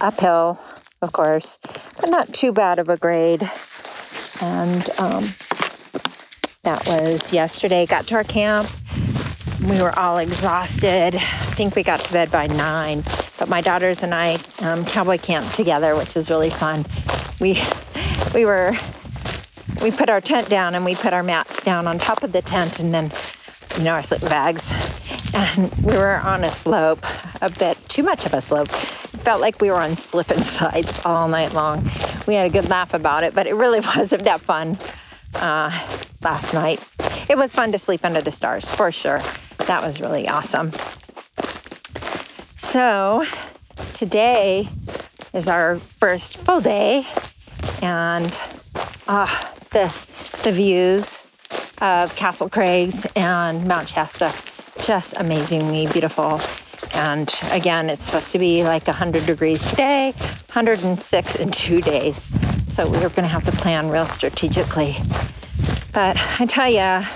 Uphill, 0.00 0.58
of 1.02 1.12
course, 1.12 1.58
but 2.00 2.10
not 2.10 2.32
too 2.32 2.52
bad 2.52 2.78
of 2.78 2.88
a 2.88 2.96
grade. 2.96 3.42
And 4.40 4.90
um, 4.98 5.28
that 6.62 6.86
was 6.86 7.32
yesterday. 7.32 7.86
Got 7.86 8.06
to 8.08 8.16
our 8.16 8.24
camp. 8.24 8.68
We 9.60 9.80
were 9.80 9.96
all 9.96 10.18
exhausted. 10.18 11.14
I 11.14 11.18
think 11.18 11.74
we 11.74 11.82
got 11.82 12.00
to 12.00 12.12
bed 12.12 12.30
by 12.30 12.46
nine. 12.46 13.02
But 13.38 13.48
my 13.48 13.60
daughters 13.60 14.02
and 14.02 14.14
I 14.14 14.38
um, 14.60 14.84
cowboy 14.84 15.18
camped 15.18 15.54
together, 15.54 15.96
which 15.96 16.14
was 16.14 16.30
really 16.30 16.50
fun. 16.50 16.84
We 17.40 17.60
we 18.34 18.44
were 18.44 18.72
we 19.82 19.90
put 19.90 20.10
our 20.10 20.20
tent 20.20 20.48
down 20.48 20.74
and 20.74 20.84
we 20.84 20.94
put 20.94 21.12
our 21.12 21.22
mats 21.22 21.62
down 21.62 21.86
on 21.86 21.98
top 21.98 22.24
of 22.24 22.32
the 22.32 22.42
tent 22.42 22.80
and 22.80 22.92
then 22.92 23.12
you 23.76 23.84
know 23.84 23.92
our 23.92 24.02
sleeping 24.02 24.28
bags 24.28 24.72
and 25.34 25.72
we 25.84 25.96
were 25.96 26.16
on 26.16 26.42
a 26.42 26.50
slope 26.50 27.04
a 27.40 27.50
bit 27.50 27.78
too 27.88 28.02
much 28.02 28.26
of 28.26 28.34
a 28.34 28.40
slope 28.40 28.70
felt 29.18 29.40
like 29.40 29.60
we 29.60 29.70
were 29.70 29.78
on 29.78 29.96
slip 29.96 30.30
and 30.30 30.44
sides 30.58 31.04
all 31.04 31.28
night 31.28 31.52
long. 31.52 31.90
We 32.26 32.34
had 32.34 32.46
a 32.46 32.50
good 32.50 32.68
laugh 32.68 32.94
about 32.94 33.24
it 33.24 33.34
but 33.34 33.46
it 33.46 33.54
really 33.54 33.80
wasn't 33.96 34.24
that 34.24 34.40
fun 34.40 34.78
uh, 35.34 35.70
last 36.22 36.54
night. 36.54 36.86
It 37.28 37.36
was 37.36 37.54
fun 37.54 37.72
to 37.72 37.78
sleep 37.78 38.04
under 38.04 38.22
the 38.22 38.32
stars 38.32 38.70
for 38.70 38.90
sure. 38.90 39.22
That 39.66 39.82
was 39.82 40.00
really 40.00 40.28
awesome. 40.28 40.72
So 42.56 43.24
today 43.94 44.68
is 45.32 45.48
our 45.48 45.78
first 45.78 46.40
full 46.40 46.60
day 46.60 47.06
and 47.82 48.36
ah 49.06 49.54
the 49.70 49.86
the 50.42 50.52
views 50.52 51.26
of 51.80 52.14
Castle 52.16 52.48
Crags 52.48 53.06
and 53.14 53.66
Mount 53.66 53.88
Shasta 53.88 54.32
just 54.80 55.14
amazingly 55.16 55.86
beautiful. 55.86 56.40
And 56.98 57.32
again, 57.52 57.90
it's 57.90 58.06
supposed 58.06 58.32
to 58.32 58.40
be 58.40 58.64
like 58.64 58.88
100 58.88 59.24
degrees 59.24 59.70
today, 59.70 60.10
106 60.10 61.36
in 61.36 61.50
two 61.52 61.80
days. 61.80 62.28
So 62.66 62.90
we're 62.90 63.08
going 63.08 63.22
to 63.22 63.28
have 63.28 63.44
to 63.44 63.52
plan 63.52 63.88
real 63.88 64.06
strategically. 64.06 64.96
But 65.92 66.16
I 66.40 66.46
tell 66.46 66.68
you, 66.68 67.06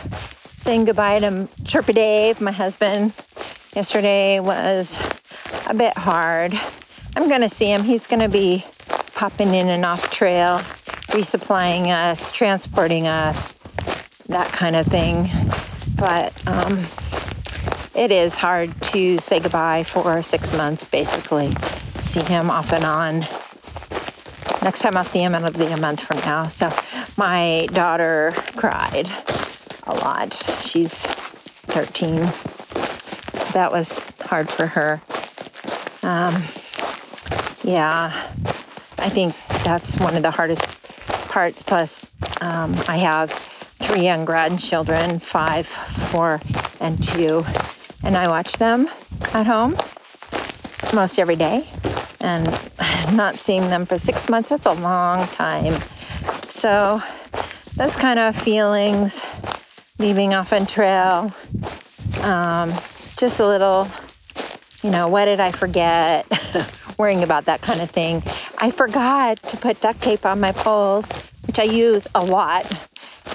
saying 0.56 0.84
goodbye 0.84 1.18
to 1.18 1.48
Sherpa 1.64 1.92
Dave, 1.94 2.40
my 2.40 2.52
husband, 2.52 3.12
yesterday 3.74 4.38
was 4.38 5.04
a 5.66 5.74
bit 5.74 5.98
hard. 5.98 6.54
I'm 7.16 7.28
going 7.28 7.40
to 7.40 7.48
see 7.48 7.66
him. 7.66 7.82
He's 7.82 8.06
going 8.06 8.20
to 8.20 8.28
be 8.28 8.64
popping 9.14 9.52
in 9.52 9.68
and 9.68 9.84
off 9.84 10.10
trail, 10.10 10.58
resupplying 11.08 11.88
us, 11.88 12.30
transporting 12.30 13.08
us, 13.08 13.56
that 14.28 14.52
kind 14.52 14.76
of 14.76 14.86
thing. 14.86 15.28
But 15.96 16.40
um, 16.46 16.78
it 17.94 18.10
is 18.10 18.36
hard 18.36 18.80
to 18.82 19.18
say 19.18 19.40
goodbye 19.40 19.84
for 19.84 20.22
six 20.22 20.52
months, 20.52 20.84
basically. 20.84 21.54
See 22.00 22.22
him 22.22 22.50
off 22.50 22.72
and 22.72 22.84
on. 22.84 23.20
Next 24.62 24.80
time 24.80 24.96
I'll 24.96 25.04
see 25.04 25.20
him, 25.22 25.34
it'll 25.34 25.50
be 25.50 25.66
a 25.66 25.76
month 25.76 26.00
from 26.00 26.18
now. 26.18 26.48
So 26.48 26.72
my 27.16 27.66
daughter 27.72 28.32
cried 28.56 29.08
a 29.84 29.94
lot. 29.94 30.32
She's 30.60 31.06
13. 31.06 32.26
So 32.26 33.52
that 33.54 33.72
was 33.72 33.98
hard 34.20 34.48
for 34.48 34.66
her. 34.66 35.02
Um, 36.02 36.34
yeah, 37.62 38.12
I 38.98 39.08
think 39.08 39.34
that's 39.64 39.98
one 39.98 40.16
of 40.16 40.22
the 40.22 40.30
hardest 40.30 40.66
parts. 41.28 41.62
Plus, 41.62 42.14
um, 42.40 42.74
I 42.88 42.98
have 42.98 43.32
three 43.80 44.02
young 44.02 44.24
grandchildren 44.24 45.18
five, 45.18 45.66
four, 45.66 46.40
and 46.80 47.02
two. 47.02 47.44
And 48.04 48.16
I 48.16 48.28
watch 48.28 48.54
them 48.54 48.88
at 49.32 49.46
home 49.46 49.76
most 50.92 51.18
every 51.18 51.36
day. 51.36 51.66
And 52.20 52.46
not 53.16 53.36
seeing 53.36 53.62
them 53.62 53.86
for 53.86 53.98
six 53.98 54.28
months, 54.28 54.50
that's 54.50 54.66
a 54.66 54.72
long 54.72 55.26
time. 55.28 55.80
So, 56.48 57.02
those 57.76 57.96
kind 57.96 58.18
of 58.18 58.36
feelings, 58.36 59.24
leaving 59.98 60.34
off 60.34 60.52
on 60.52 60.66
trail, 60.66 61.32
um, 62.22 62.72
just 63.16 63.40
a 63.40 63.46
little, 63.46 63.88
you 64.82 64.90
know, 64.90 65.08
what 65.08 65.24
did 65.24 65.40
I 65.40 65.52
forget? 65.52 66.26
Worrying 66.98 67.22
about 67.22 67.46
that 67.46 67.62
kind 67.62 67.80
of 67.80 67.90
thing. 67.90 68.22
I 68.58 68.70
forgot 68.70 69.42
to 69.44 69.56
put 69.56 69.80
duct 69.80 70.00
tape 70.00 70.26
on 70.26 70.40
my 70.40 70.52
poles, 70.52 71.10
which 71.46 71.58
I 71.58 71.64
use 71.64 72.06
a 72.14 72.24
lot, 72.24 72.66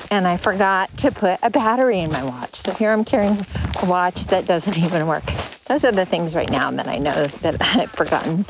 and 0.09 0.27
I 0.27 0.37
forgot 0.37 0.95
to 0.99 1.11
put 1.11 1.39
a 1.43 1.49
battery 1.49 1.99
in 1.99 2.11
my 2.11 2.23
watch. 2.23 2.55
So 2.55 2.71
here 2.71 2.91
I'm 2.91 3.05
carrying 3.05 3.39
a 3.81 3.85
watch 3.85 4.25
that 4.27 4.45
doesn't 4.45 4.77
even 4.83 5.07
work. 5.07 5.25
Those 5.65 5.85
are 5.85 5.91
the 5.91 6.05
things 6.05 6.35
right 6.35 6.49
now 6.49 6.71
that 6.71 6.87
I 6.87 6.97
know 6.97 7.27
that 7.27 7.57
I've 7.61 7.91
forgotten. 7.91 8.45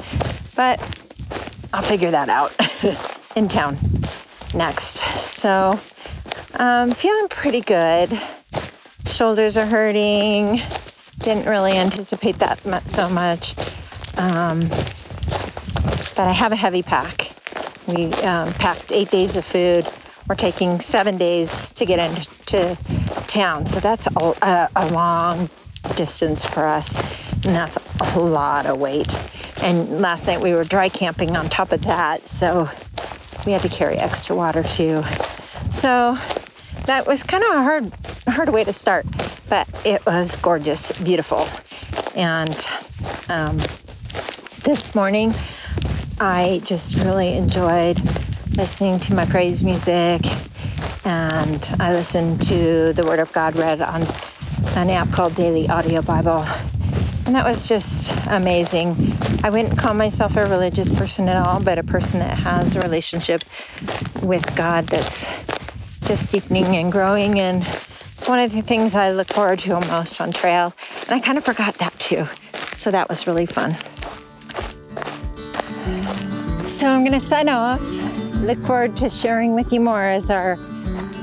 But 0.55 0.79
I'll 1.73 1.81
figure 1.81 2.11
that 2.11 2.29
out 2.29 2.53
in 3.35 3.47
town 3.47 3.77
next. 4.53 4.99
So 4.99 5.79
I'm 6.53 6.89
um, 6.89 6.91
feeling 6.91 7.27
pretty 7.27 7.61
good. 7.61 8.17
Shoulders 9.05 9.57
are 9.57 9.65
hurting. 9.65 10.61
Didn't 11.19 11.47
really 11.47 11.73
anticipate 11.73 12.39
that 12.39 12.87
so 12.87 13.09
much. 13.09 13.55
Um, 14.17 14.61
but 16.15 16.27
I 16.27 16.31
have 16.31 16.51
a 16.51 16.55
heavy 16.55 16.83
pack. 16.83 17.31
We 17.87 18.05
um, 18.23 18.51
packed 18.53 18.91
eight 18.91 19.09
days 19.11 19.37
of 19.37 19.45
food. 19.45 19.87
We're 20.27 20.35
taking 20.35 20.81
seven 20.81 21.17
days 21.17 21.69
to 21.71 21.85
get 21.85 21.99
into 21.99 22.77
town. 23.27 23.65
So 23.65 23.79
that's 23.79 24.07
a, 24.07 24.69
a, 24.75 24.89
long 24.91 25.49
distance 25.95 26.43
for 26.43 26.67
us. 26.67 26.99
And 27.45 27.55
that's 27.55 27.77
a 28.15 28.19
lot 28.19 28.65
of 28.65 28.77
weight. 28.77 29.17
And 29.63 30.01
last 30.01 30.27
night 30.27 30.41
we 30.41 30.53
were 30.53 30.65
dry 30.65 30.89
camping 30.89 31.37
on 31.37 31.47
top 31.47 31.71
of 31.71 31.83
that. 31.83 32.27
So 32.27 32.69
we 33.45 33.53
had 33.53 33.61
to 33.61 33.69
carry 33.69 33.95
extra 33.95 34.35
water 34.35 34.63
too. 34.63 35.03
So 35.71 36.17
that 36.87 37.07
was 37.07 37.23
kind 37.23 37.43
of 37.45 37.51
a 37.51 37.63
hard, 37.63 37.93
hard 38.27 38.49
way 38.49 38.65
to 38.65 38.73
start, 38.73 39.05
but 39.47 39.67
it 39.85 40.05
was 40.05 40.35
gorgeous, 40.35 40.91
beautiful. 40.91 41.47
And 42.15 42.69
um, 43.29 43.57
this 44.63 44.93
morning, 44.93 45.33
I 46.19 46.61
just 46.65 46.95
really 46.95 47.33
enjoyed 47.35 47.97
listening 48.57 48.99
to 48.99 49.13
my 49.13 49.23
praise 49.23 49.63
music, 49.63 50.21
and 51.05 51.75
I 51.79 51.93
listened 51.93 52.41
to 52.47 52.91
the 52.91 53.05
Word 53.05 53.19
of 53.19 53.31
God 53.31 53.55
read 53.55 53.83
on 53.83 54.01
an 54.75 54.89
app 54.89 55.11
called 55.11 55.35
Daily 55.35 55.69
Audio 55.69 56.01
Bible. 56.01 56.43
And 57.27 57.35
that 57.35 57.45
was 57.45 57.69
just 57.69 58.15
amazing. 58.25 58.95
I 59.43 59.51
wouldn't 59.51 59.77
call 59.77 59.93
myself 59.93 60.37
a 60.37 60.45
religious 60.45 60.89
person 60.89 61.29
at 61.29 61.37
all, 61.37 61.61
but 61.61 61.77
a 61.77 61.83
person 61.83 62.19
that 62.19 62.35
has 62.35 62.75
a 62.75 62.79
relationship 62.79 63.43
with 64.23 64.55
God 64.55 64.87
that's 64.87 65.31
just 66.05 66.31
deepening 66.31 66.65
and 66.65 66.91
growing. 66.91 67.39
And 67.39 67.61
it's 68.13 68.27
one 68.27 68.39
of 68.39 68.51
the 68.51 68.63
things 68.63 68.95
I 68.95 69.11
look 69.11 69.27
forward 69.27 69.59
to 69.59 69.79
most 69.81 70.19
on 70.19 70.31
trail. 70.31 70.73
And 71.05 71.11
I 71.11 71.19
kind 71.19 71.37
of 71.37 71.45
forgot 71.45 71.75
that 71.75 71.97
too. 71.99 72.25
So 72.75 72.89
that 72.89 73.07
was 73.07 73.27
really 73.27 73.45
fun. 73.45 73.75
So 76.67 76.87
I'm 76.87 77.01
going 77.01 77.11
to 77.11 77.21
sign 77.21 77.49
off. 77.49 78.26
Look 78.45 78.61
forward 78.61 78.95
to 78.97 79.09
sharing 79.09 79.55
with 79.55 79.73
you 79.73 79.79
more 79.79 80.01
as 80.01 80.29
our 80.29 80.57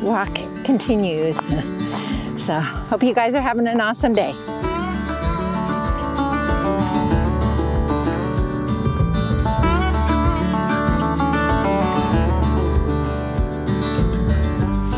walk 0.03 0.35
continues. 0.65 1.37
so 2.43 2.61
hope 2.61 3.03
you 3.03 3.15
guys 3.15 3.35
are 3.35 3.41
having 3.41 3.67
an 3.67 3.81
awesome 3.81 4.13
day. 4.13 4.33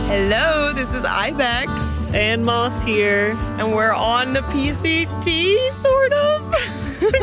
Hello, 0.09 0.72
this 0.72 0.94
is 0.94 1.05
Ibex. 1.05 2.14
And 2.14 2.44
Moss 2.44 2.83
here. 2.83 3.37
And 3.59 3.74
we're 3.74 3.92
on 3.92 4.33
the 4.33 4.40
PCT, 4.40 5.70
sort 5.70 6.12
of. 6.12 6.55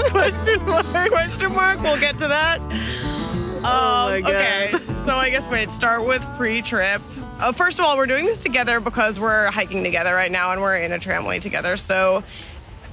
Question 0.12 0.64
mark. 0.66 1.10
Question 1.10 1.54
mark. 1.54 1.82
We'll 1.82 2.00
get 2.00 2.18
to 2.20 2.28
that. 2.28 2.62
Um, 3.64 3.70
oh 3.70 4.06
my 4.10 4.16
um, 4.18 4.22
God. 4.24 4.74
Okay, 4.74 4.86
so 4.86 5.16
I 5.16 5.30
guess 5.30 5.48
wait, 5.48 5.72
start 5.72 6.06
with 6.06 6.22
pre 6.36 6.62
trip. 6.62 7.02
Uh, 7.40 7.52
first 7.54 7.80
of 7.80 7.86
all, 7.86 7.96
we're 7.96 8.06
doing 8.06 8.26
this 8.26 8.38
together 8.38 8.80
because 8.80 9.20
we're 9.20 9.50
hiking 9.52 9.84
together 9.84 10.14
right 10.14 10.32
now 10.32 10.52
and 10.52 10.62
we're 10.62 10.76
in 10.76 10.92
a 10.92 11.00
tramway 11.00 11.40
together. 11.40 11.78
So 11.78 12.24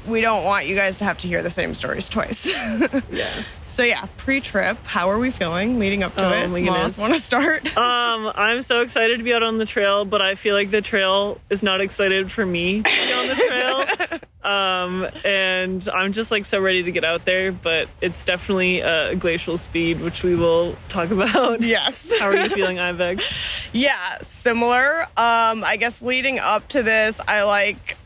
we 0.06 0.20
don't 0.20 0.44
want 0.44 0.66
you 0.66 0.74
guys 0.74 0.98
to 0.98 1.04
have 1.04 1.18
to 1.18 1.28
hear 1.28 1.42
the 1.42 1.50
same 1.50 1.74
stories 1.74 2.08
twice. 2.08 2.46
yeah. 3.10 3.42
So 3.66 3.82
yeah, 3.82 4.06
pre-trip, 4.16 4.78
how 4.84 5.10
are 5.10 5.18
we 5.18 5.30
feeling 5.30 5.78
leading 5.78 6.02
up 6.02 6.14
to 6.14 6.24
oh, 6.24 6.32
it? 6.32 6.48
My 6.48 6.60
goodness. 6.60 6.98
Want 6.98 7.14
to 7.14 7.20
start? 7.20 7.66
um, 7.76 8.32
I'm 8.34 8.62
so 8.62 8.80
excited 8.80 9.18
to 9.18 9.24
be 9.24 9.32
out 9.32 9.42
on 9.42 9.58
the 9.58 9.66
trail, 9.66 10.04
but 10.04 10.22
I 10.22 10.36
feel 10.36 10.54
like 10.54 10.70
the 10.70 10.82
trail 10.82 11.40
is 11.50 11.62
not 11.62 11.80
excited 11.80 12.32
for 12.32 12.46
me 12.46 12.82
to 12.82 12.90
be 12.90 13.12
on 13.12 13.28
the 13.28 13.34
trail. 13.34 14.19
um, 14.42 15.06
and 15.24 15.86
I'm 15.92 16.12
just 16.12 16.30
like 16.30 16.44
so 16.44 16.60
ready 16.60 16.82
to 16.84 16.92
get 16.92 17.04
out 17.04 17.24
there, 17.24 17.52
but 17.52 17.88
it's 18.00 18.24
definitely 18.24 18.80
a 18.80 19.14
glacial 19.14 19.58
speed, 19.58 20.00
which 20.00 20.22
we 20.24 20.34
will 20.34 20.76
talk 20.88 21.10
about. 21.10 21.62
Yes. 21.62 22.18
how 22.18 22.26
are 22.26 22.36
you 22.36 22.48
feeling, 22.48 22.78
Ibex? 22.78 23.22
Yeah, 23.72 24.18
similar. 24.22 25.02
Um, 25.16 25.62
I 25.64 25.76
guess 25.78 26.02
leading 26.02 26.38
up 26.38 26.66
to 26.70 26.82
this, 26.82 27.20
I 27.26 27.42
like 27.42 27.96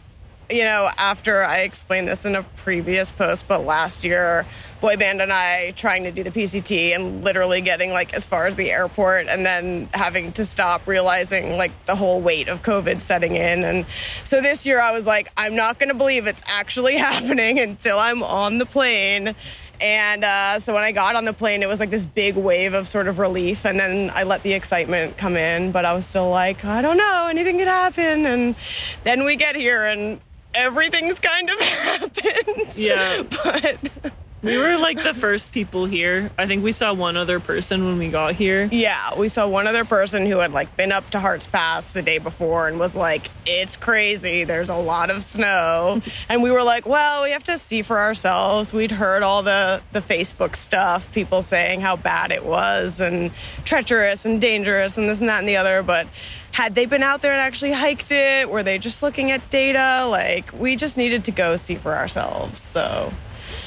you 0.54 0.62
know, 0.62 0.88
after 0.96 1.42
I 1.42 1.62
explained 1.62 2.06
this 2.06 2.24
in 2.24 2.36
a 2.36 2.44
previous 2.44 3.10
post, 3.10 3.48
but 3.48 3.66
last 3.66 4.04
year, 4.04 4.46
Boy 4.80 4.96
Band 4.96 5.20
and 5.20 5.32
I 5.32 5.72
trying 5.72 6.04
to 6.04 6.12
do 6.12 6.22
the 6.22 6.30
PCT 6.30 6.94
and 6.94 7.24
literally 7.24 7.60
getting 7.60 7.90
like 7.90 8.14
as 8.14 8.24
far 8.24 8.46
as 8.46 8.54
the 8.54 8.70
airport 8.70 9.26
and 9.26 9.44
then 9.44 9.88
having 9.92 10.30
to 10.34 10.44
stop, 10.44 10.86
realizing 10.86 11.56
like 11.56 11.72
the 11.86 11.96
whole 11.96 12.20
weight 12.20 12.46
of 12.46 12.62
COVID 12.62 13.00
setting 13.00 13.34
in. 13.34 13.64
And 13.64 13.84
so 14.22 14.40
this 14.40 14.64
year 14.64 14.80
I 14.80 14.92
was 14.92 15.08
like, 15.08 15.32
I'm 15.36 15.56
not 15.56 15.80
going 15.80 15.88
to 15.88 15.96
believe 15.96 16.28
it's 16.28 16.42
actually 16.46 16.94
happening 16.98 17.58
until 17.58 17.98
I'm 17.98 18.22
on 18.22 18.58
the 18.58 18.66
plane. 18.66 19.34
And 19.80 20.22
uh, 20.22 20.60
so 20.60 20.72
when 20.72 20.84
I 20.84 20.92
got 20.92 21.16
on 21.16 21.24
the 21.24 21.32
plane, 21.32 21.64
it 21.64 21.68
was 21.68 21.80
like 21.80 21.90
this 21.90 22.06
big 22.06 22.36
wave 22.36 22.74
of 22.74 22.86
sort 22.86 23.08
of 23.08 23.18
relief. 23.18 23.66
And 23.66 23.80
then 23.80 24.12
I 24.14 24.22
let 24.22 24.44
the 24.44 24.52
excitement 24.52 25.16
come 25.16 25.36
in, 25.36 25.72
but 25.72 25.84
I 25.84 25.94
was 25.94 26.06
still 26.06 26.30
like, 26.30 26.64
I 26.64 26.80
don't 26.80 26.96
know, 26.96 27.26
anything 27.28 27.58
could 27.58 27.66
happen. 27.66 28.24
And 28.24 28.54
then 29.02 29.24
we 29.24 29.34
get 29.34 29.56
here 29.56 29.84
and 29.84 30.20
everything's 30.54 31.20
kind 31.20 31.50
of 31.50 31.60
happened. 31.60 32.78
Yeah. 32.78 33.22
But 33.22 34.12
we 34.44 34.58
were 34.58 34.76
like 34.76 35.02
the 35.02 35.14
first 35.14 35.52
people 35.52 35.86
here. 35.86 36.30
I 36.36 36.46
think 36.46 36.62
we 36.62 36.72
saw 36.72 36.92
one 36.92 37.16
other 37.16 37.40
person 37.40 37.84
when 37.86 37.98
we 37.98 38.10
got 38.10 38.34
here. 38.34 38.68
Yeah, 38.70 39.18
we 39.18 39.28
saw 39.28 39.48
one 39.48 39.66
other 39.66 39.86
person 39.86 40.26
who 40.26 40.38
had 40.38 40.52
like 40.52 40.76
been 40.76 40.92
up 40.92 41.08
to 41.10 41.20
Hart's 41.20 41.46
Pass 41.46 41.92
the 41.92 42.02
day 42.02 42.18
before 42.18 42.68
and 42.68 42.78
was 42.78 42.94
like, 42.94 43.30
"It's 43.46 43.78
crazy. 43.78 44.44
There's 44.44 44.68
a 44.68 44.76
lot 44.76 45.08
of 45.08 45.22
snow." 45.22 46.02
and 46.28 46.42
we 46.42 46.50
were 46.50 46.62
like, 46.62 46.84
"Well, 46.86 47.22
we 47.22 47.30
have 47.30 47.44
to 47.44 47.56
see 47.56 47.80
for 47.80 47.98
ourselves." 47.98 48.72
We'd 48.72 48.90
heard 48.90 49.22
all 49.22 49.42
the 49.42 49.80
the 49.92 50.00
Facebook 50.00 50.56
stuff, 50.56 51.10
people 51.12 51.40
saying 51.40 51.80
how 51.80 51.96
bad 51.96 52.30
it 52.30 52.44
was 52.44 53.00
and 53.00 53.30
treacherous 53.64 54.26
and 54.26 54.42
dangerous 54.42 54.98
and 54.98 55.08
this 55.08 55.20
and 55.20 55.28
that 55.30 55.38
and 55.38 55.48
the 55.48 55.56
other, 55.56 55.82
but 55.82 56.06
had 56.54 56.76
they 56.76 56.86
been 56.86 57.02
out 57.02 57.20
there 57.20 57.32
and 57.32 57.40
actually 57.40 57.72
hiked 57.72 58.12
it? 58.12 58.48
Were 58.48 58.62
they 58.62 58.78
just 58.78 59.02
looking 59.02 59.32
at 59.32 59.50
data? 59.50 60.06
Like, 60.08 60.52
we 60.52 60.76
just 60.76 60.96
needed 60.96 61.24
to 61.24 61.32
go 61.32 61.56
see 61.56 61.74
for 61.74 61.96
ourselves. 61.96 62.60
So, 62.60 63.12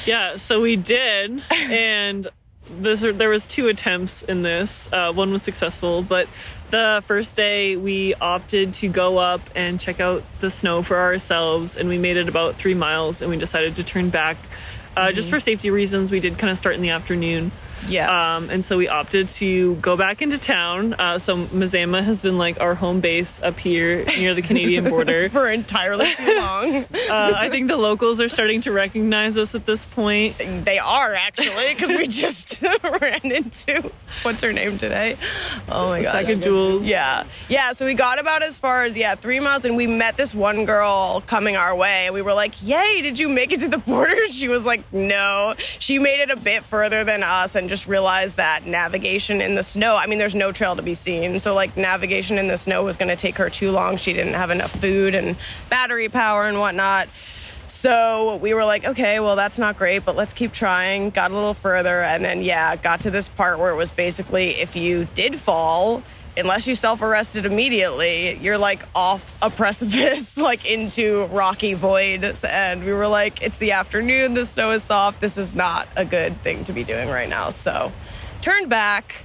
yeah, 0.06 0.38
so 0.38 0.62
we 0.62 0.78
did. 0.78 1.44
And 1.52 2.30
this, 2.70 3.02
there 3.02 3.30
was 3.30 3.44
two 3.44 3.68
attempts 3.68 4.24
in 4.24 4.42
this. 4.42 4.88
Uh, 4.90 5.12
one 5.12 5.34
was 5.34 5.44
successful, 5.44 6.02
but 6.02 6.30
the 6.70 7.04
first 7.06 7.36
day 7.36 7.76
we 7.76 8.14
opted 8.16 8.72
to 8.74 8.88
go 8.88 9.18
up 9.18 9.42
and 9.54 9.82
check 9.82 10.00
out 10.00 10.24
the 10.40 10.50
snow 10.50 10.82
for 10.82 10.96
ourselves, 10.96 11.76
and 11.76 11.90
we 11.90 11.98
made 11.98 12.16
it 12.16 12.30
about 12.30 12.56
three 12.56 12.74
miles, 12.74 13.22
and 13.22 13.30
we 13.30 13.36
decided 13.36 13.76
to 13.76 13.84
turn 13.84 14.10
back 14.10 14.38
uh, 14.96 15.02
mm-hmm. 15.02 15.14
just 15.14 15.30
for 15.30 15.42
safety 15.42 15.70
reasons. 15.72 16.10
We 16.10 16.22
did 16.22 16.38
kind 16.38 16.52
of 16.52 16.58
start 16.58 16.76
in 16.76 16.82
the 16.82 16.92
afternoon. 16.92 17.52
Yeah. 17.88 18.36
Um, 18.38 18.50
and 18.50 18.64
so 18.64 18.78
we 18.78 18.88
opted 18.88 19.28
to 19.30 19.76
go 19.76 19.96
back 19.98 20.22
into 20.22 20.38
town. 20.38 20.94
Uh, 20.94 21.20
so 21.20 21.38
Mazama 21.38 22.04
has 22.04 22.22
been 22.22 22.38
like 22.38 22.60
our 22.60 22.76
home 22.76 23.00
base 23.00 23.42
up 23.42 23.60
here 23.60 24.04
near 24.06 24.34
the 24.34 24.42
Canadian 24.42 24.84
border. 24.90 25.30
For 25.30 25.50
entirely 25.50 26.14
too 26.14 26.26
long. 26.38 26.76
uh, 26.76 26.86
I 27.36 27.50
think 27.50 27.68
the 27.68 27.78
locals 27.78 28.20
are 28.22 28.30
starting 28.30 28.62
to 28.62 28.72
recognize 28.72 29.38
us 29.38 29.56
at 29.56 29.66
this 29.66 29.86
point. 29.86 30.38
they 30.38 30.80
are 30.80 31.14
actually, 31.14 31.74
because 31.74 31.90
we 31.90 32.06
just 32.08 32.62
ran 33.02 33.32
into 33.32 33.92
what's 34.24 34.42
her 34.42 34.52
name 34.54 34.78
today? 34.78 35.18
Oh 35.70 35.90
my 35.90 36.02
god. 36.02 36.12
Second 36.12 36.44
Jules. 36.44 36.86
Yeah. 36.88 37.26
Yeah. 37.50 37.72
So 37.74 37.86
we 37.86 37.94
got 37.94 38.20
about 38.20 38.44
as 38.44 38.58
far 38.60 38.84
as, 38.86 38.98
yeah, 38.98 39.16
three 39.16 39.40
miles, 39.40 39.66
and 39.66 39.76
we 39.78 39.88
met 39.88 40.18
this 40.18 40.34
one 40.36 40.66
girl 40.66 41.22
coming 41.28 41.56
our 41.56 41.76
way. 41.76 42.06
And 42.06 42.14
we 42.14 42.22
were 42.22 42.34
like, 42.34 42.62
Yay, 42.68 43.02
did 43.02 43.20
you 43.20 43.30
make 43.30 43.52
it 43.52 43.62
to 43.62 43.68
the 43.68 43.78
border? 43.78 44.26
She 44.28 44.48
was 44.48 44.66
like, 44.66 44.82
No. 44.92 45.56
She 45.80 46.00
made 46.00 46.22
it 46.22 46.30
a 46.32 46.36
bit 46.38 46.64
further 46.64 47.04
than 47.04 47.24
us 47.24 47.56
and 47.56 47.67
just 47.68 47.88
realized 47.88 48.38
that 48.38 48.66
navigation 48.66 49.42
in 49.42 49.56
the 49.56 49.64
snow, 49.64 49.96
I 49.96 50.08
mean, 50.08 50.20
there's 50.20 50.36
no 50.36 50.52
trail 50.52 50.76
to 50.76 50.82
be 50.82 50.94
seen. 50.94 51.40
So, 51.40 51.54
like, 51.54 51.78
navigation 51.78 52.38
in 52.38 52.48
the 52.48 52.58
snow 52.58 52.84
was 52.84 52.96
going 52.96 53.10
to 53.10 53.16
take 53.16 53.38
her 53.38 53.50
too 53.50 53.72
long. 53.72 53.98
She 53.98 54.14
didn't 54.14 54.34
have 54.34 54.50
enough 54.50 54.72
food 54.72 55.16
and 55.16 55.36
battery 55.70 56.10
power 56.10 56.46
and 56.46 56.60
whatnot. 56.60 57.08
So 57.68 58.38
we 58.38 58.54
were 58.54 58.64
like, 58.64 58.86
okay, 58.86 59.20
well, 59.20 59.36
that's 59.36 59.60
not 59.60 59.78
great, 59.78 60.06
but 60.06 60.16
let's 60.16 60.34
keep 60.34 60.54
trying. 60.54 61.10
Got 61.10 61.32
a 61.32 61.34
little 61.34 61.54
further, 61.54 62.02
and 62.02 62.24
then, 62.24 62.42
yeah, 62.42 62.76
got 62.78 63.02
to 63.02 63.12
this 63.12 63.28
part 63.28 63.60
where 63.60 63.72
it 63.72 63.76
was 63.76 63.92
basically 63.92 64.52
if 64.52 64.76
you 64.76 65.06
did 65.14 65.36
fall, 65.36 66.02
unless 66.38 66.68
you 66.68 66.76
self 66.76 67.02
arrested 67.02 67.46
immediately, 67.46 68.38
you're 68.38 68.58
like 68.58 68.84
off 68.96 69.38
a 69.42 69.50
precipice, 69.50 70.38
like 70.38 70.70
into 70.70 71.26
rocky 71.28 71.74
void. 71.74 72.24
And 72.44 72.84
we 72.84 72.94
were 72.94 73.08
like, 73.08 73.42
it's 73.42 73.58
the 73.58 73.74
afternoon, 73.74 74.34
the 74.34 74.46
snow 74.46 74.72
is 74.72 74.84
soft. 74.84 75.20
This 75.20 75.38
is 75.38 75.56
not 75.56 75.88
a 75.96 76.06
good 76.06 76.36
thing 76.42 76.64
to 76.66 76.74
be 76.74 76.84
doing 76.84 77.10
right 77.10 77.30
now. 77.30 77.50
So 77.50 77.92
turned 78.42 78.70
back, 78.70 79.16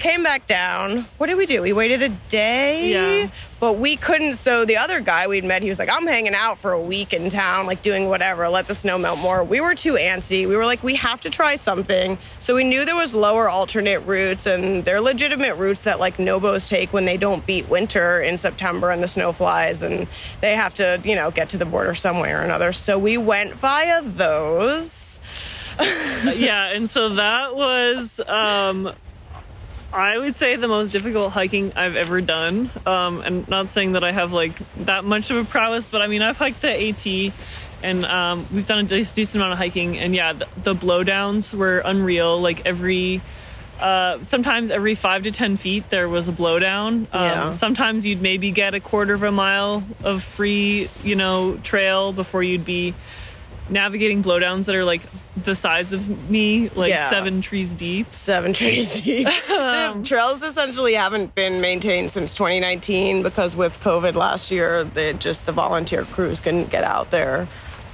came 0.00 0.22
back 0.22 0.46
down. 0.46 1.06
What 1.18 1.28
did 1.28 1.36
we 1.36 1.46
do? 1.46 1.62
We 1.62 1.72
waited 1.72 2.02
a 2.02 2.08
day. 2.08 2.90
Yeah. 3.22 3.30
But 3.60 3.74
we 3.74 3.96
couldn't. 3.96 4.34
So 4.34 4.64
the 4.64 4.78
other 4.78 5.00
guy 5.00 5.26
we'd 5.26 5.44
met, 5.44 5.62
he 5.62 5.68
was 5.68 5.78
like, 5.78 5.90
I'm 5.92 6.06
hanging 6.06 6.34
out 6.34 6.58
for 6.58 6.72
a 6.72 6.80
week 6.80 7.12
in 7.12 7.28
town, 7.28 7.66
like 7.66 7.82
doing 7.82 8.08
whatever, 8.08 8.48
let 8.48 8.66
the 8.66 8.74
snow 8.74 8.96
melt 8.96 9.18
more. 9.18 9.44
We 9.44 9.60
were 9.60 9.74
too 9.74 9.94
antsy. 9.94 10.48
We 10.48 10.56
were 10.56 10.64
like, 10.64 10.82
we 10.82 10.96
have 10.96 11.20
to 11.20 11.30
try 11.30 11.56
something. 11.56 12.16
So 12.38 12.54
we 12.54 12.64
knew 12.64 12.86
there 12.86 12.96
was 12.96 13.14
lower 13.14 13.50
alternate 13.50 14.00
routes, 14.00 14.46
and 14.46 14.82
they're 14.82 15.02
legitimate 15.02 15.56
routes 15.56 15.84
that 15.84 16.00
like 16.00 16.18
Nobos 16.18 16.70
take 16.70 16.92
when 16.92 17.04
they 17.04 17.18
don't 17.18 17.44
beat 17.46 17.68
winter 17.68 18.20
in 18.20 18.38
September 18.38 18.90
and 18.90 19.02
the 19.02 19.08
snow 19.08 19.32
flies, 19.32 19.82
and 19.82 20.08
they 20.40 20.54
have 20.54 20.74
to, 20.76 21.00
you 21.04 21.14
know, 21.14 21.30
get 21.30 21.50
to 21.50 21.58
the 21.58 21.66
border 21.66 21.94
some 21.94 22.18
way 22.18 22.32
or 22.32 22.40
another. 22.40 22.72
So 22.72 22.98
we 22.98 23.18
went 23.18 23.54
via 23.54 24.02
those. 24.02 25.18
yeah, 25.80 26.72
and 26.72 26.88
so 26.88 27.10
that 27.10 27.54
was, 27.54 28.20
um, 28.26 28.90
I 29.92 30.16
would 30.18 30.34
say, 30.36 30.56
the 30.56 30.68
most 30.68 30.92
difficult 30.92 31.32
hiking 31.32 31.72
I've 31.74 31.96
ever 31.96 32.20
done. 32.20 32.70
Um, 32.86 33.20
and 33.22 33.48
not 33.48 33.68
saying 33.68 33.92
that 33.92 34.04
I 34.04 34.12
have 34.12 34.32
like 34.32 34.56
that 34.84 35.04
much 35.04 35.30
of 35.30 35.36
a 35.36 35.44
prowess, 35.44 35.88
but 35.88 36.00
I 36.02 36.06
mean, 36.06 36.22
I've 36.22 36.36
hiked 36.36 36.62
the 36.62 36.88
AT. 36.88 37.32
And 37.82 38.04
um, 38.04 38.46
we've 38.52 38.66
done 38.66 38.80
a 38.80 38.82
de- 38.82 39.04
decent 39.04 39.36
amount 39.36 39.52
of 39.52 39.58
hiking, 39.58 39.98
and 39.98 40.14
yeah, 40.14 40.34
the, 40.34 40.46
the 40.62 40.74
blowdowns 40.74 41.54
were 41.54 41.78
unreal. 41.78 42.38
Like 42.38 42.66
every, 42.66 43.22
uh, 43.80 44.22
sometimes 44.22 44.70
every 44.70 44.94
five 44.94 45.22
to 45.22 45.30
ten 45.30 45.56
feet, 45.56 45.88
there 45.88 46.06
was 46.06 46.28
a 46.28 46.32
blowdown. 46.32 47.06
Um, 47.12 47.22
Yeah. 47.22 47.50
Sometimes 47.50 48.04
you'd 48.06 48.20
maybe 48.20 48.50
get 48.50 48.74
a 48.74 48.80
quarter 48.80 49.14
of 49.14 49.22
a 49.22 49.32
mile 49.32 49.82
of 50.04 50.22
free, 50.22 50.90
you 51.02 51.16
know, 51.16 51.56
trail 51.62 52.12
before 52.12 52.42
you'd 52.42 52.66
be 52.66 52.94
navigating 53.70 54.22
blowdowns 54.22 54.66
that 54.66 54.74
are 54.74 54.84
like 54.84 55.02
the 55.44 55.54
size 55.54 55.92
of 55.92 56.30
me, 56.30 56.68
like 56.70 56.90
Yeah. 56.90 57.08
seven 57.08 57.40
trees 57.40 57.72
deep. 57.72 58.12
seven 58.12 58.52
trees 58.52 59.00
deep. 59.02 59.26
the 59.48 60.00
trails 60.04 60.42
essentially 60.42 60.94
haven't 60.94 61.34
been 61.34 61.60
maintained 61.60 62.10
since 62.10 62.34
2019 62.34 63.22
because 63.22 63.54
with 63.56 63.80
COVID 63.80 64.14
last 64.14 64.50
year, 64.50 64.84
they 64.84 65.12
just 65.14 65.46
the 65.46 65.52
volunteer 65.52 66.04
crews 66.04 66.40
couldn't 66.40 66.70
get 66.70 66.84
out 66.84 67.10
there. 67.10 67.46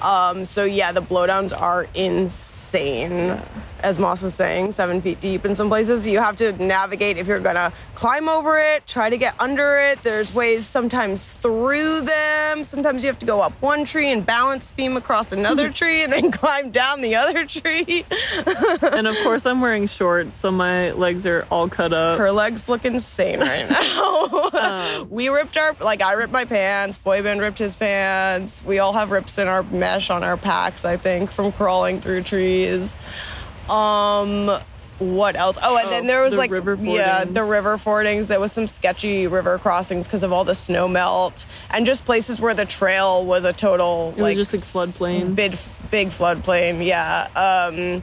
Um, 0.06 0.44
so 0.44 0.64
yeah, 0.64 0.92
the 0.92 1.02
blowdowns 1.02 1.58
are 1.58 1.88
insane. 1.92 3.40
As 3.80 3.98
Moss 3.98 4.22
was 4.22 4.34
saying, 4.34 4.70
seven 4.70 5.00
feet 5.00 5.20
deep 5.20 5.44
in 5.44 5.56
some 5.56 5.68
places. 5.68 6.06
You 6.06 6.18
have 6.18 6.36
to 6.36 6.52
navigate 6.64 7.18
if 7.18 7.26
you're 7.26 7.40
gonna 7.40 7.72
climb 7.96 8.28
over 8.28 8.56
it, 8.56 8.86
try 8.86 9.10
to 9.10 9.18
get 9.18 9.34
under 9.40 9.78
it. 9.80 10.02
There's 10.04 10.32
ways 10.32 10.64
sometimes 10.64 11.32
through 11.32 12.02
them. 12.02 12.62
Sometimes 12.62 13.02
you 13.02 13.08
have 13.08 13.18
to 13.18 13.26
go 13.26 13.42
up 13.42 13.52
one 13.60 13.84
tree 13.84 14.12
and 14.12 14.24
balance 14.24 14.70
beam 14.70 14.96
across 14.96 15.32
another 15.32 15.70
tree 15.80 16.04
and 16.04 16.12
then 16.12 16.30
climb 16.42 16.70
down 16.70 17.00
the 17.00 17.16
other 17.16 17.44
tree. 17.44 18.04
and 18.82 19.08
of 19.08 19.16
course, 19.24 19.44
I'm 19.44 19.60
wearing 19.60 19.88
shorts, 19.88 20.36
so 20.36 20.52
my 20.52 20.92
legs 20.92 21.26
are 21.26 21.48
all 21.50 21.68
cut 21.68 21.92
up. 21.92 22.18
Her 22.18 22.30
legs 22.30 22.68
look 22.68 22.84
insane 22.84 23.40
right 23.40 23.68
now. 23.68 25.02
we 25.10 25.28
ripped 25.28 25.56
our 25.56 25.74
like 25.80 26.00
I 26.00 26.12
ripped 26.12 26.32
my 26.32 26.44
pants. 26.44 26.96
Boyband 27.04 27.40
ripped 27.40 27.58
his 27.58 27.74
pants. 27.74 28.64
We 28.64 28.78
all 28.78 28.92
have 28.92 29.10
rips 29.10 29.38
in 29.38 29.48
our 29.48 29.64
mesh 29.64 29.95
on 30.10 30.22
our 30.24 30.36
packs. 30.36 30.84
I 30.84 30.96
think 30.96 31.30
from 31.30 31.52
crawling 31.52 32.00
through 32.00 32.22
trees. 32.22 32.98
Um. 33.68 34.50
What 34.98 35.36
else? 35.36 35.58
Oh, 35.62 35.76
and 35.76 35.88
Oh, 35.88 35.90
then 35.90 36.06
there 36.06 36.22
was 36.22 36.32
the 36.32 36.38
like 36.38 36.50
yeah, 36.80 37.24
the 37.24 37.42
river 37.44 37.76
fordings. 37.76 38.28
There 38.28 38.40
was 38.40 38.50
some 38.50 38.66
sketchy 38.66 39.26
river 39.26 39.58
crossings 39.58 40.06
because 40.06 40.22
of 40.22 40.32
all 40.32 40.44
the 40.44 40.54
snow 40.54 40.88
melt, 40.88 41.44
and 41.68 41.84
just 41.84 42.06
places 42.06 42.40
where 42.40 42.54
the 42.54 42.64
trail 42.64 43.22
was 43.22 43.44
a 43.44 43.52
total 43.52 44.14
It 44.16 44.22
was 44.22 44.36
just, 44.38 44.74
like, 44.74 44.88
floodplain. 44.88 45.34
big 45.34 45.58
big 45.90 46.08
floodplain. 46.08 46.82
Yeah. 46.82 47.28
Um, 47.36 48.02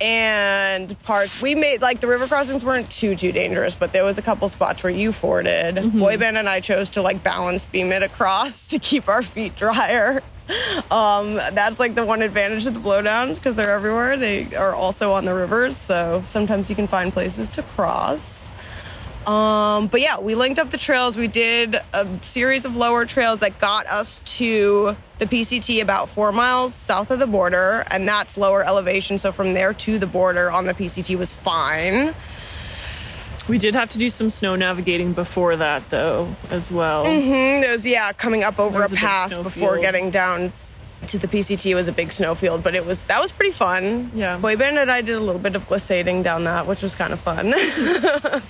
and 0.00 1.00
parts 1.02 1.42
we 1.42 1.54
made 1.54 1.82
like 1.82 2.00
the 2.00 2.06
river 2.06 2.26
crossings 2.26 2.64
weren't 2.64 2.90
too 2.90 3.14
too 3.14 3.30
dangerous, 3.32 3.74
but 3.74 3.92
there 3.92 4.04
was 4.04 4.16
a 4.16 4.22
couple 4.22 4.48
spots 4.48 4.82
where 4.82 4.92
you 4.92 5.12
forded. 5.12 5.74
Mm-hmm. 5.76 6.02
Boyband 6.02 6.38
and 6.38 6.48
I 6.48 6.60
chose 6.60 6.88
to 6.90 7.02
like 7.02 7.22
balance 7.22 7.66
beam 7.66 7.92
it 7.92 8.02
across 8.02 8.66
to 8.68 8.78
keep 8.78 9.06
our 9.06 9.20
feet 9.20 9.54
drier. 9.54 10.22
Um, 10.90 11.34
that's 11.34 11.80
like 11.80 11.94
the 11.94 12.04
one 12.04 12.22
advantage 12.22 12.66
of 12.66 12.74
the 12.74 12.80
blowdowns 12.80 13.36
because 13.36 13.54
they're 13.54 13.70
everywhere. 13.70 14.16
They 14.16 14.54
are 14.54 14.74
also 14.74 15.12
on 15.12 15.24
the 15.24 15.34
rivers, 15.34 15.76
so 15.76 16.22
sometimes 16.24 16.68
you 16.68 16.76
can 16.76 16.86
find 16.86 17.12
places 17.12 17.52
to 17.52 17.62
cross. 17.62 18.50
Um, 19.26 19.86
but 19.86 20.00
yeah, 20.00 20.18
we 20.18 20.34
linked 20.34 20.58
up 20.58 20.70
the 20.70 20.78
trails. 20.78 21.16
We 21.16 21.28
did 21.28 21.76
a 21.92 22.08
series 22.22 22.64
of 22.64 22.74
lower 22.74 23.06
trails 23.06 23.40
that 23.40 23.58
got 23.58 23.86
us 23.86 24.20
to 24.24 24.96
the 25.18 25.26
PCT 25.26 25.80
about 25.80 26.08
four 26.08 26.32
miles 26.32 26.74
south 26.74 27.10
of 27.12 27.20
the 27.20 27.26
border, 27.26 27.84
and 27.90 28.08
that's 28.08 28.36
lower 28.36 28.64
elevation. 28.64 29.18
So 29.18 29.30
from 29.30 29.54
there 29.54 29.74
to 29.74 29.98
the 29.98 30.08
border 30.08 30.50
on 30.50 30.64
the 30.64 30.74
PCT 30.74 31.16
was 31.16 31.32
fine. 31.32 32.14
We 33.48 33.58
did 33.58 33.74
have 33.74 33.88
to 33.90 33.98
do 33.98 34.08
some 34.08 34.30
snow 34.30 34.54
navigating 34.56 35.12
before 35.14 35.56
that, 35.56 35.88
though, 35.90 36.28
as 36.50 36.70
well. 36.70 37.04
Mm, 37.04 37.60
There 37.62 37.72
was 37.72 37.84
yeah, 37.84 38.12
coming 38.12 38.42
up 38.44 38.58
over 38.58 38.82
a 38.82 38.88
pass 38.88 39.36
before 39.36 39.72
field. 39.74 39.82
getting 39.82 40.10
down 40.10 40.52
to 41.08 41.18
the 41.18 41.26
PCT 41.26 41.74
was 41.74 41.88
a 41.88 41.92
big 41.92 42.12
snowfield, 42.12 42.62
but 42.62 42.74
it 42.76 42.86
was 42.86 43.02
that 43.04 43.20
was 43.20 43.32
pretty 43.32 43.50
fun. 43.50 44.12
Yeah. 44.14 44.38
Boyband 44.40 44.80
and 44.80 44.90
I 44.90 45.00
did 45.00 45.16
a 45.16 45.20
little 45.20 45.40
bit 45.40 45.56
of 45.56 45.66
glissading 45.66 46.22
down 46.22 46.44
that, 46.44 46.66
which 46.68 46.82
was 46.82 46.94
kind 46.94 47.12
of 47.12 47.20
fun. 47.20 47.52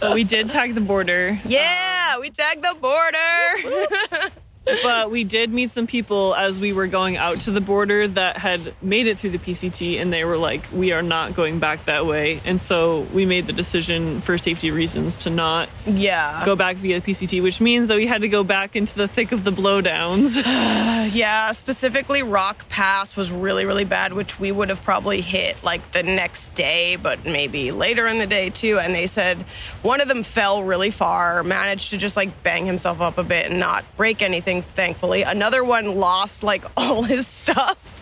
But 0.00 0.14
we 0.14 0.24
did 0.24 0.48
tag 0.50 0.74
the 0.74 0.80
border. 0.80 1.38
yeah, 1.44 2.18
we 2.18 2.30
tagged 2.30 2.62
the 2.64 2.74
border. 2.80 4.30
But 4.64 5.10
we 5.10 5.24
did 5.24 5.52
meet 5.52 5.70
some 5.70 5.86
people 5.86 6.34
as 6.34 6.60
we 6.60 6.72
were 6.72 6.86
going 6.86 7.16
out 7.16 7.40
to 7.40 7.50
the 7.50 7.60
border 7.60 8.08
that 8.08 8.36
had 8.36 8.74
made 8.82 9.06
it 9.06 9.18
through 9.18 9.30
the 9.30 9.38
PCT 9.38 10.00
and 10.00 10.12
they 10.12 10.24
were 10.24 10.38
like, 10.38 10.64
we 10.72 10.92
are 10.92 11.02
not 11.02 11.34
going 11.34 11.58
back 11.58 11.84
that 11.84 12.06
way. 12.06 12.40
And 12.44 12.60
so 12.60 13.00
we 13.12 13.26
made 13.26 13.46
the 13.46 13.52
decision 13.52 14.20
for 14.20 14.38
safety 14.38 14.70
reasons 14.70 15.18
to 15.18 15.30
not 15.30 15.68
yeah. 15.86 16.44
go 16.44 16.56
back 16.56 16.76
via 16.76 17.00
the 17.00 17.12
PCT, 17.12 17.42
which 17.42 17.60
means 17.60 17.88
that 17.88 17.96
we 17.96 18.06
had 18.06 18.22
to 18.22 18.28
go 18.28 18.44
back 18.44 18.76
into 18.76 18.94
the 18.94 19.08
thick 19.08 19.32
of 19.32 19.44
the 19.44 19.52
blowdowns. 19.52 20.42
Yeah, 21.04 21.52
specifically 21.52 22.22
Rock 22.22 22.68
Pass 22.70 23.16
was 23.16 23.30
really, 23.30 23.66
really 23.66 23.84
bad, 23.84 24.14
which 24.14 24.40
we 24.40 24.50
would 24.50 24.70
have 24.70 24.82
probably 24.82 25.20
hit 25.20 25.62
like 25.62 25.92
the 25.92 26.02
next 26.02 26.54
day, 26.54 26.96
but 26.96 27.24
maybe 27.24 27.72
later 27.72 28.06
in 28.06 28.18
the 28.18 28.26
day 28.26 28.50
too. 28.50 28.78
And 28.78 28.94
they 28.94 29.06
said 29.06 29.38
one 29.82 30.00
of 30.00 30.08
them 30.08 30.22
fell 30.22 30.62
really 30.62 30.90
far, 30.90 31.42
managed 31.44 31.90
to 31.90 31.98
just 31.98 32.16
like 32.16 32.42
bang 32.42 32.64
himself 32.66 33.00
up 33.00 33.18
a 33.18 33.22
bit 33.22 33.50
and 33.50 33.60
not 33.60 33.84
break 33.96 34.22
anything, 34.22 34.53
thankfully. 34.62 35.22
Another 35.22 35.64
one 35.64 35.96
lost 35.96 36.42
like 36.42 36.64
all 36.76 37.02
his 37.02 37.26
stuff. 37.26 38.00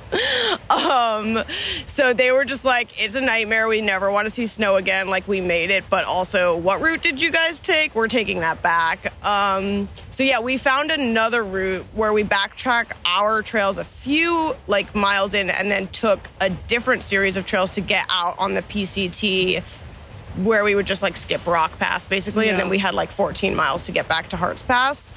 um, 0.71 1.43
so 1.87 2.13
they 2.13 2.33
were 2.33 2.45
just 2.45 2.65
like, 2.65 3.03
it's 3.03 3.15
a 3.15 3.21
nightmare. 3.21 3.67
We 3.67 3.81
never 3.81 4.11
want 4.11 4.27
to 4.27 4.31
see 4.31 4.47
snow 4.47 4.77
again. 4.77 5.09
Like 5.09 5.27
we 5.27 5.41
made 5.41 5.71
it, 5.71 5.85
but 5.89 6.05
also, 6.05 6.57
what 6.57 6.81
route 6.81 7.03
did 7.03 7.21
you 7.21 7.31
guys 7.31 7.61
take? 7.61 7.95
We're 7.95 8.09
taking 8.09 8.41
that 8.41 8.63
back. 8.63 9.13
Um, 9.25 9.89
so 10.11 10.23
yeah, 10.23 10.41
we 10.41 10.59
found 10.59 10.91
another 10.91 11.43
route 11.43 11.87
where 11.95 12.13
we 12.13 12.25
backtrack 12.25 12.93
our 13.07 13.43
trails 13.43 13.79
a 13.79 13.85
few 13.85 14.55
like 14.67 14.95
miles 14.95 15.35
in, 15.35 15.49
and 15.51 15.71
then 15.71 15.89
took 15.89 16.29
a 16.41 16.51
different 16.51 17.03
series 17.03 17.37
of 17.37 17.47
trails 17.47 17.73
to 17.73 17.81
get 17.81 18.07
out 18.11 18.39
on 18.39 18.55
the 18.55 18.63
PCT. 18.63 19.63
Where 20.37 20.65
we 20.65 20.75
would 20.75 20.87
just 20.87 21.03
like 21.03 21.19
skip 21.19 21.47
Rock 21.47 21.79
Pass 21.79 22.07
basically, 22.07 22.49
and 22.49 22.59
then 22.59 22.71
we 22.71 22.79
had 22.79 22.95
like 22.95 23.11
14 23.11 23.55
miles 23.55 23.85
to 23.87 23.93
get 23.93 24.09
back 24.09 24.31
to 24.31 24.39
Harts 24.39 24.63
Pass. 24.63 25.13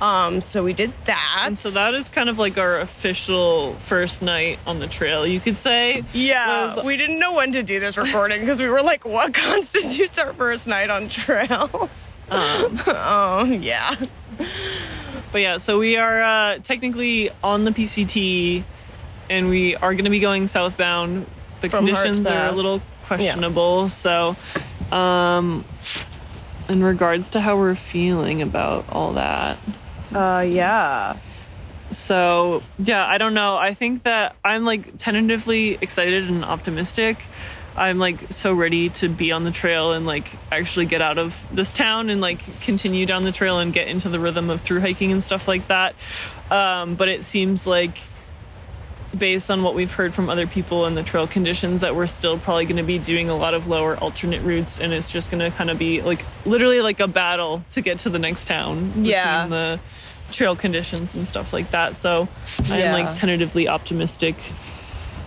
Um, 0.00 0.40
so 0.42 0.62
we 0.62 0.72
did 0.74 0.92
that. 1.06 1.44
And 1.46 1.56
so 1.56 1.70
that 1.70 1.94
is 1.94 2.10
kind 2.10 2.28
of 2.28 2.38
like 2.38 2.58
our 2.58 2.80
official 2.80 3.74
first 3.76 4.20
night 4.20 4.58
on 4.66 4.78
the 4.78 4.86
trail, 4.86 5.26
you 5.26 5.40
could 5.40 5.56
say. 5.56 6.04
Yeah, 6.12 6.76
was- 6.76 6.84
we 6.84 6.96
didn't 6.96 7.18
know 7.18 7.32
when 7.34 7.52
to 7.52 7.62
do 7.62 7.80
this 7.80 7.96
recording 7.96 8.40
because 8.40 8.60
we 8.60 8.68
were 8.68 8.82
like, 8.82 9.04
what 9.04 9.32
constitutes 9.34 10.18
our 10.18 10.32
first 10.34 10.68
night 10.68 10.90
on 10.90 11.08
trail? 11.08 11.88
Um, 12.30 12.80
oh, 12.86 13.44
yeah. 13.60 13.94
But 15.32 15.38
yeah, 15.40 15.56
so 15.58 15.78
we 15.78 15.96
are 15.96 16.22
uh, 16.22 16.58
technically 16.58 17.30
on 17.42 17.64
the 17.64 17.70
PCT, 17.70 18.64
and 19.30 19.48
we 19.48 19.76
are 19.76 19.92
going 19.94 20.04
to 20.04 20.10
be 20.10 20.20
going 20.20 20.46
southbound. 20.46 21.26
The 21.60 21.68
From 21.68 21.86
conditions 21.86 22.26
are 22.26 22.48
a 22.48 22.52
little 22.52 22.82
questionable, 23.04 23.88
so 23.88 24.36
um, 24.92 25.64
in 26.68 26.82
regards 26.82 27.30
to 27.30 27.40
how 27.40 27.56
we're 27.56 27.74
feeling 27.74 28.42
about 28.42 28.86
all 28.90 29.14
that. 29.14 29.58
Uh, 30.14 30.44
yeah. 30.46 31.16
So 31.90 32.62
yeah, 32.78 33.06
I 33.06 33.18
don't 33.18 33.34
know. 33.34 33.56
I 33.56 33.74
think 33.74 34.04
that 34.04 34.36
I'm 34.44 34.64
like 34.64 34.96
tentatively 34.96 35.78
excited 35.80 36.28
and 36.28 36.44
optimistic. 36.44 37.24
I'm 37.76 37.98
like 37.98 38.32
so 38.32 38.52
ready 38.52 38.88
to 38.88 39.08
be 39.08 39.32
on 39.32 39.44
the 39.44 39.50
trail 39.50 39.92
and 39.92 40.06
like 40.06 40.26
actually 40.50 40.86
get 40.86 41.02
out 41.02 41.18
of 41.18 41.46
this 41.52 41.72
town 41.72 42.08
and 42.08 42.20
like 42.20 42.40
continue 42.62 43.04
down 43.04 43.22
the 43.22 43.32
trail 43.32 43.58
and 43.58 43.72
get 43.72 43.86
into 43.88 44.08
the 44.08 44.18
rhythm 44.18 44.48
of 44.48 44.62
through 44.62 44.80
hiking 44.80 45.12
and 45.12 45.22
stuff 45.22 45.46
like 45.46 45.68
that. 45.68 45.94
Um, 46.50 46.94
but 46.94 47.08
it 47.08 47.22
seems 47.22 47.66
like 47.66 47.98
based 49.18 49.50
on 49.50 49.62
what 49.62 49.74
we've 49.74 49.92
heard 49.92 50.14
from 50.14 50.28
other 50.30 50.46
people 50.46 50.84
and 50.86 50.96
the 50.96 51.02
trail 51.02 51.26
conditions 51.26 51.80
that 51.82 51.94
we're 51.96 52.06
still 52.06 52.38
probably 52.38 52.64
going 52.64 52.76
to 52.76 52.82
be 52.82 52.98
doing 52.98 53.28
a 53.28 53.36
lot 53.36 53.54
of 53.54 53.66
lower 53.66 53.96
alternate 53.96 54.42
routes 54.42 54.78
and 54.78 54.92
it's 54.92 55.10
just 55.12 55.30
going 55.30 55.40
to 55.40 55.56
kind 55.56 55.70
of 55.70 55.78
be 55.78 56.02
like 56.02 56.24
literally 56.44 56.80
like 56.80 57.00
a 57.00 57.08
battle 57.08 57.64
to 57.70 57.80
get 57.80 57.98
to 58.00 58.10
the 58.10 58.18
next 58.18 58.46
town 58.46 58.86
between 58.88 59.04
Yeah. 59.06 59.46
the 59.46 59.80
trail 60.32 60.56
conditions 60.56 61.14
and 61.14 61.26
stuff 61.26 61.52
like 61.52 61.70
that 61.70 61.96
so 61.96 62.28
i'm 62.70 62.78
Yeah. 62.78 62.92
like 62.94 63.14
tentatively 63.14 63.68
optimistic 63.68 64.36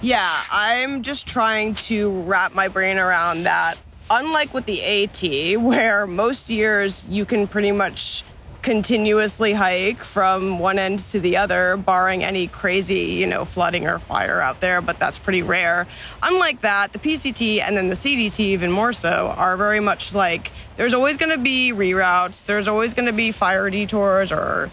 Yeah, 0.02 0.30
I'm 0.50 1.02
just 1.04 1.28
trying 1.28 1.76
to 1.76 2.22
wrap 2.22 2.54
my 2.54 2.70
brain 2.70 2.98
around 2.98 3.44
that. 3.44 3.78
Unlike 4.10 4.54
with 4.54 4.66
the 4.66 4.82
AT, 4.82 5.58
where 5.62 6.08
most 6.08 6.50
years 6.50 7.06
you 7.10 7.26
can 7.26 7.48
pretty 7.48 7.74
much 7.74 8.24
continuously 8.62 9.54
hike 9.54 10.04
from 10.04 10.60
one 10.60 10.80
end 10.80 11.00
to 11.00 11.20
the 11.20 11.38
other, 11.38 11.78
barring 11.78 12.24
any 12.24 12.48
crazy, 12.48 13.14
you 13.14 13.26
know, 13.26 13.46
flooding 13.46 13.88
or 13.88 14.00
fire 14.00 14.42
out 14.42 14.60
there, 14.60 14.82
but 14.82 15.00
that's 15.00 15.18
pretty 15.18 15.42
rare. 15.42 15.88
Unlike 16.22 16.62
that, 16.62 16.94
the 16.94 17.00
PCT 17.00 17.62
and 17.62 17.78
then 17.78 17.90
the 17.90 17.96
CDT, 17.96 18.40
even 18.40 18.72
more 18.72 18.92
so, 18.92 19.34
are 19.38 19.56
very 19.56 19.80
much 19.80 20.14
like 20.14 20.52
there's 20.76 20.94
always 20.94 21.18
going 21.18 21.32
to 21.32 21.42
be 21.42 21.72
reroutes, 21.74 22.46
there's 22.46 22.68
always 22.68 22.94
going 22.94 23.08
to 23.08 23.14
be 23.14 23.32
fire 23.32 23.70
detours 23.70 24.32
or 24.32 24.70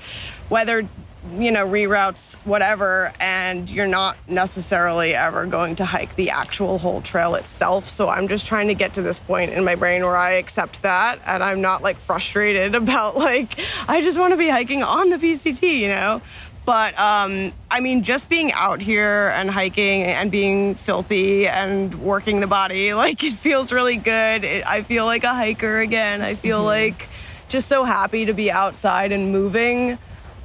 weather 0.50 0.88
you 1.34 1.50
know, 1.50 1.66
reroutes, 1.66 2.34
whatever, 2.44 3.12
and 3.20 3.70
you're 3.70 3.86
not 3.86 4.16
necessarily 4.28 5.14
ever 5.14 5.46
going 5.46 5.76
to 5.76 5.84
hike 5.84 6.14
the 6.16 6.30
actual 6.30 6.78
whole 6.78 7.00
trail 7.02 7.34
itself. 7.34 7.88
So 7.88 8.08
I'm 8.08 8.28
just 8.28 8.46
trying 8.46 8.68
to 8.68 8.74
get 8.74 8.94
to 8.94 9.02
this 9.02 9.18
point 9.18 9.52
in 9.52 9.64
my 9.64 9.74
brain 9.74 10.02
where 10.02 10.16
I 10.16 10.32
accept 10.32 10.82
that 10.82 11.20
and 11.26 11.42
I'm 11.42 11.60
not 11.60 11.82
like 11.82 11.98
frustrated 11.98 12.74
about 12.76 13.16
like, 13.16 13.58
I 13.88 14.00
just 14.00 14.18
want 14.18 14.32
to 14.32 14.36
be 14.36 14.48
hiking 14.48 14.82
on 14.82 15.10
the 15.10 15.16
PCT, 15.16 15.78
you 15.80 15.88
know? 15.88 16.22
But 16.66 16.98
um, 16.98 17.52
I 17.70 17.78
mean, 17.78 18.02
just 18.02 18.28
being 18.28 18.50
out 18.50 18.80
here 18.80 19.28
and 19.28 19.48
hiking 19.48 20.02
and 20.02 20.32
being 20.32 20.74
filthy 20.74 21.46
and 21.46 21.94
working 21.94 22.40
the 22.40 22.48
body, 22.48 22.92
like 22.94 23.22
it 23.22 23.34
feels 23.34 23.72
really 23.72 23.96
good. 23.96 24.44
It, 24.44 24.66
I 24.66 24.82
feel 24.82 25.04
like 25.04 25.22
a 25.22 25.32
hiker 25.32 25.78
again. 25.78 26.22
I 26.22 26.34
feel 26.34 26.62
like 26.62 27.08
just 27.48 27.68
so 27.68 27.84
happy 27.84 28.24
to 28.26 28.32
be 28.32 28.50
outside 28.50 29.12
and 29.12 29.30
moving. 29.30 29.98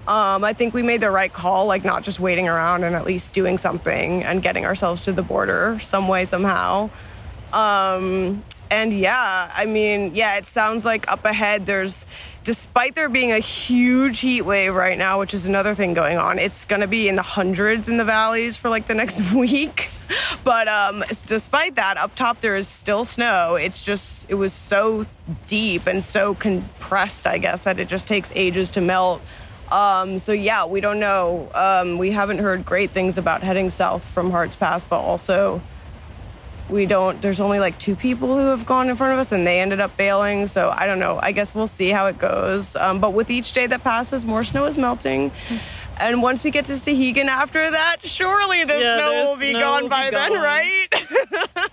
Um, 0.07 0.43
I 0.43 0.53
think 0.53 0.73
we 0.73 0.81
made 0.81 1.01
the 1.01 1.11
right 1.11 1.31
call, 1.31 1.67
like 1.67 1.85
not 1.85 2.03
just 2.03 2.19
waiting 2.19 2.49
around 2.49 2.83
and 2.83 2.95
at 2.95 3.05
least 3.05 3.33
doing 3.33 3.57
something 3.57 4.23
and 4.23 4.41
getting 4.41 4.65
ourselves 4.65 5.05
to 5.05 5.11
the 5.11 5.21
border 5.21 5.77
some 5.79 6.07
way, 6.07 6.25
somehow. 6.25 6.89
Um, 7.53 8.43
and 8.71 8.93
yeah, 8.93 9.51
I 9.53 9.65
mean, 9.65 10.15
yeah, 10.15 10.37
it 10.37 10.45
sounds 10.45 10.85
like 10.85 11.11
up 11.11 11.25
ahead 11.25 11.65
there's, 11.65 12.05
despite 12.45 12.95
there 12.95 13.09
being 13.09 13.33
a 13.33 13.39
huge 13.39 14.19
heat 14.19 14.43
wave 14.43 14.73
right 14.73 14.97
now, 14.97 15.19
which 15.19 15.33
is 15.33 15.45
another 15.45 15.75
thing 15.75 15.93
going 15.93 16.17
on, 16.17 16.39
it's 16.39 16.63
to 16.63 16.87
be 16.87 17.09
in 17.09 17.17
the 17.17 17.21
hundreds 17.21 17.89
in 17.89 17.97
the 17.97 18.05
valleys 18.05 18.55
for 18.55 18.69
like 18.69 18.87
the 18.87 18.95
next 18.95 19.21
week. 19.33 19.89
But 20.45 20.69
um, 20.69 21.03
despite 21.25 21.75
that, 21.75 21.97
up 21.97 22.15
top 22.15 22.39
there 22.39 22.55
is 22.55 22.67
still 22.67 23.03
snow. 23.03 23.55
It's 23.55 23.83
just, 23.83 24.31
it 24.31 24.35
was 24.35 24.53
so 24.53 25.05
deep 25.47 25.85
and 25.85 26.01
so 26.01 26.33
compressed, 26.33 27.27
I 27.27 27.39
guess, 27.39 27.65
that 27.65 27.77
it 27.77 27.89
just 27.89 28.07
takes 28.07 28.31
ages 28.35 28.71
to 28.71 28.81
melt. 28.81 29.21
Um, 29.71 30.17
so 30.17 30.33
yeah, 30.33 30.65
we 30.65 30.81
don't 30.81 30.99
know. 30.99 31.49
Um, 31.55 31.97
we 31.97 32.11
haven't 32.11 32.39
heard 32.39 32.65
great 32.65 32.91
things 32.91 33.17
about 33.17 33.41
heading 33.41 33.69
south 33.69 34.03
from 34.03 34.31
Harts 34.31 34.55
Pass, 34.55 34.83
but 34.83 34.99
also 34.99 35.61
we 36.69 36.85
don't. 36.85 37.21
There's 37.21 37.39
only 37.41 37.59
like 37.59 37.77
two 37.79 37.95
people 37.95 38.29
who 38.29 38.47
have 38.47 38.65
gone 38.65 38.89
in 38.89 38.95
front 38.95 39.13
of 39.13 39.19
us, 39.19 39.31
and 39.31 39.45
they 39.45 39.59
ended 39.59 39.79
up 39.79 39.95
bailing. 39.97 40.47
So 40.47 40.73
I 40.75 40.85
don't 40.85 40.99
know. 40.99 41.19
I 41.21 41.31
guess 41.31 41.53
we'll 41.53 41.67
see 41.67 41.89
how 41.89 42.07
it 42.07 42.17
goes. 42.17 42.75
Um, 42.75 42.99
but 42.99 43.13
with 43.13 43.29
each 43.29 43.51
day 43.53 43.67
that 43.67 43.83
passes, 43.83 44.25
more 44.25 44.43
snow 44.43 44.65
is 44.65 44.77
melting. 44.77 45.31
And 46.01 46.21
once 46.21 46.43
we 46.43 46.51
get 46.51 46.65
to 46.65 46.73
Stehekin 46.73 47.25
after 47.27 47.69
that, 47.69 47.97
surely 48.01 48.63
the 48.63 48.73
Yeah, 48.79 48.95
snow 48.97 49.23
will 49.25 49.39
be 49.39 49.51
snow 49.51 49.59
gone 49.59 49.81
will 49.83 49.89
be 49.89 49.95
by 49.95 50.09
then, 50.09 50.33
gone. 50.33 50.41
right? 50.41 50.87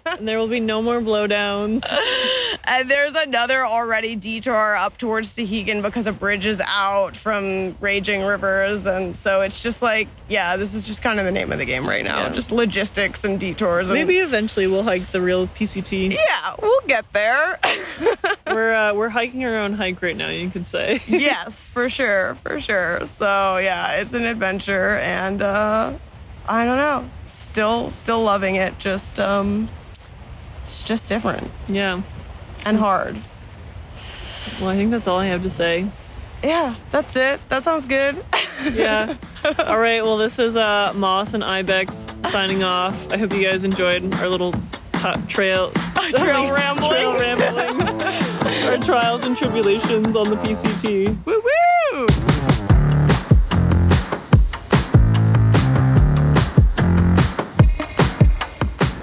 and 0.19 0.29
there 0.29 0.39
will 0.39 0.49
be 0.49 0.61
no 0.61 0.83
more 0.83 1.01
blowdowns 1.01 1.83
And 2.65 2.91
there's 2.91 3.15
another 3.15 3.65
already 3.67 4.15
detour 4.17 4.77
up 4.77 4.99
towards 4.99 5.35
Stehekin 5.35 5.81
because 5.83 6.07
a 6.07 6.13
bridge 6.13 6.45
is 6.47 6.61
out 6.67 7.17
from 7.17 7.75
Raging 7.81 8.23
Rivers. 8.25 8.87
And 8.87 9.17
so 9.17 9.41
it's 9.41 9.63
just 9.63 9.81
like, 9.83 10.09
yeah, 10.29 10.57
this 10.57 10.75
is 10.75 10.87
just 10.87 11.03
kind 11.03 11.19
of 11.19 11.25
the 11.25 11.33
name 11.33 11.51
of 11.51 11.59
the 11.59 11.65
game 11.65 11.89
right 11.89 12.05
now. 12.05 12.25
Yeah. 12.25 12.29
Just 12.31 12.53
logistics 12.53 13.25
and 13.25 13.41
detours. 13.41 13.89
And 13.89 13.99
maybe 13.99 14.19
eventually 14.19 14.67
we'll 14.67 14.83
hike 14.83 15.07
the 15.07 15.21
real 15.23 15.47
pct 15.47 16.13
Yeah, 16.13 16.55
we'll 16.61 16.81
get 16.87 17.11
there. 17.15 17.59
we're 18.47 18.75
uh, 18.75 18.95
we're 18.95 19.09
hiking 19.09 19.45
our 19.45 19.57
own 19.59 19.73
hike 19.75 20.01
right 20.03 20.17
now 20.17 20.29
you 20.31 20.51
could 20.51 20.67
say 20.67 21.01
yes, 21.07 21.69
for 21.69 21.89
sure, 21.89 22.35
for 22.37 22.61
sure. 22.61 23.05
So 23.07 23.57
yeah, 23.59 23.93
it's 24.01 24.13
an 24.19 24.27
adventure 24.27 24.99
and 24.99 25.41
uh 25.43 25.93
I 26.49 26.65
don't 26.65 26.79
know. 26.79 27.09
Still 27.27 27.91
still 27.91 28.23
loving 28.23 28.57
it. 28.57 28.79
Just 28.79 29.19
um 29.21 29.69
it's 30.63 30.83
just 30.83 31.09
different 31.09 31.51
yeah 31.69 32.03
and 32.67 32.77
hard. 32.77 33.17
well 34.61 34.69
i 34.71 34.77
think 34.77 34.91
that's 34.91 35.07
all 35.09 35.19
i 35.19 35.27
have 35.27 35.41
to 35.43 35.49
say 35.51 35.89
Yeah, 36.43 36.75
that's 36.91 37.17
it. 37.17 37.41
That 37.49 37.63
sounds 37.65 37.85
good. 37.87 38.25
yeah. 38.73 39.17
All 39.67 39.79
right. 39.79 40.03
Well, 40.05 40.19
this 40.19 40.39
is 40.39 40.55
uh, 40.57 40.93
Moss 40.95 41.35
and 41.35 41.43
Ibex 41.43 42.07
signing 42.31 42.63
off. 42.63 43.11
I 43.13 43.17
hope 43.19 43.33
you 43.33 43.43
guys 43.43 43.65
enjoyed 43.65 44.15
our 44.21 44.29
little 44.29 44.53
t- 44.53 45.21
trail 45.27 45.73
Trail 46.11 46.53
ramblings. 46.53 46.87
trail 46.95 47.13
ramblings, 47.19 48.05
our 48.67 48.79
trials 48.79 49.27
and 49.27 49.37
tribulations 49.37 50.15
on 50.15 50.31
the 50.31 50.37
PCT. 50.37 51.17
woo 51.27 51.43
woo! 51.43 52.68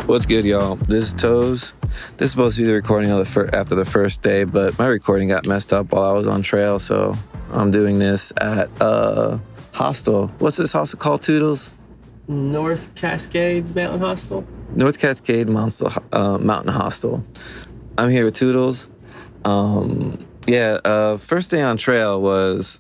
What's 0.06 0.28
good, 0.28 0.46
y'all? 0.46 0.76
This 0.76 1.08
is 1.08 1.13
Toes. 1.15 1.74
This 2.18 2.28
is 2.28 2.32
supposed 2.32 2.58
to 2.58 2.62
be 2.62 2.68
the 2.68 2.76
recording 2.76 3.10
of 3.10 3.18
the 3.18 3.26
fir- 3.26 3.50
after 3.52 3.74
the 3.74 3.86
first 3.86 4.22
day, 4.22 4.44
but 4.44 4.78
my 4.78 4.86
recording 4.86 5.30
got 5.30 5.48
messed 5.48 5.74
up 5.74 5.91
while 5.91 6.04
I 6.04 6.12
was 6.12 6.28
on 6.28 6.44
trail, 6.44 6.78
so 6.78 7.15
I'm 7.52 7.72
doing 7.72 7.98
this 7.98 8.32
at 8.39 8.70
uh 8.80 9.39
hostel. 9.74 10.28
What's 10.38 10.58
this 10.58 10.74
hostel 10.74 11.00
called? 11.00 11.24
Toodles, 11.24 11.76
North 12.28 12.94
Cascades 12.94 13.74
Mountain 13.74 14.00
Hostel. 14.00 14.46
North 14.76 15.02
Cascade 15.02 15.50
Mountain, 15.50 15.88
uh, 16.12 16.38
Mountain 16.38 16.74
Hostel. 16.74 17.24
I'm 17.98 18.12
here 18.12 18.26
with 18.26 18.36
Toodles. 18.36 18.88
Um, 19.44 20.20
yeah, 20.46 20.78
uh, 20.86 21.18
first 21.18 21.50
day 21.50 21.63
on 21.63 21.78
trail 21.78 22.22
was 22.22 22.80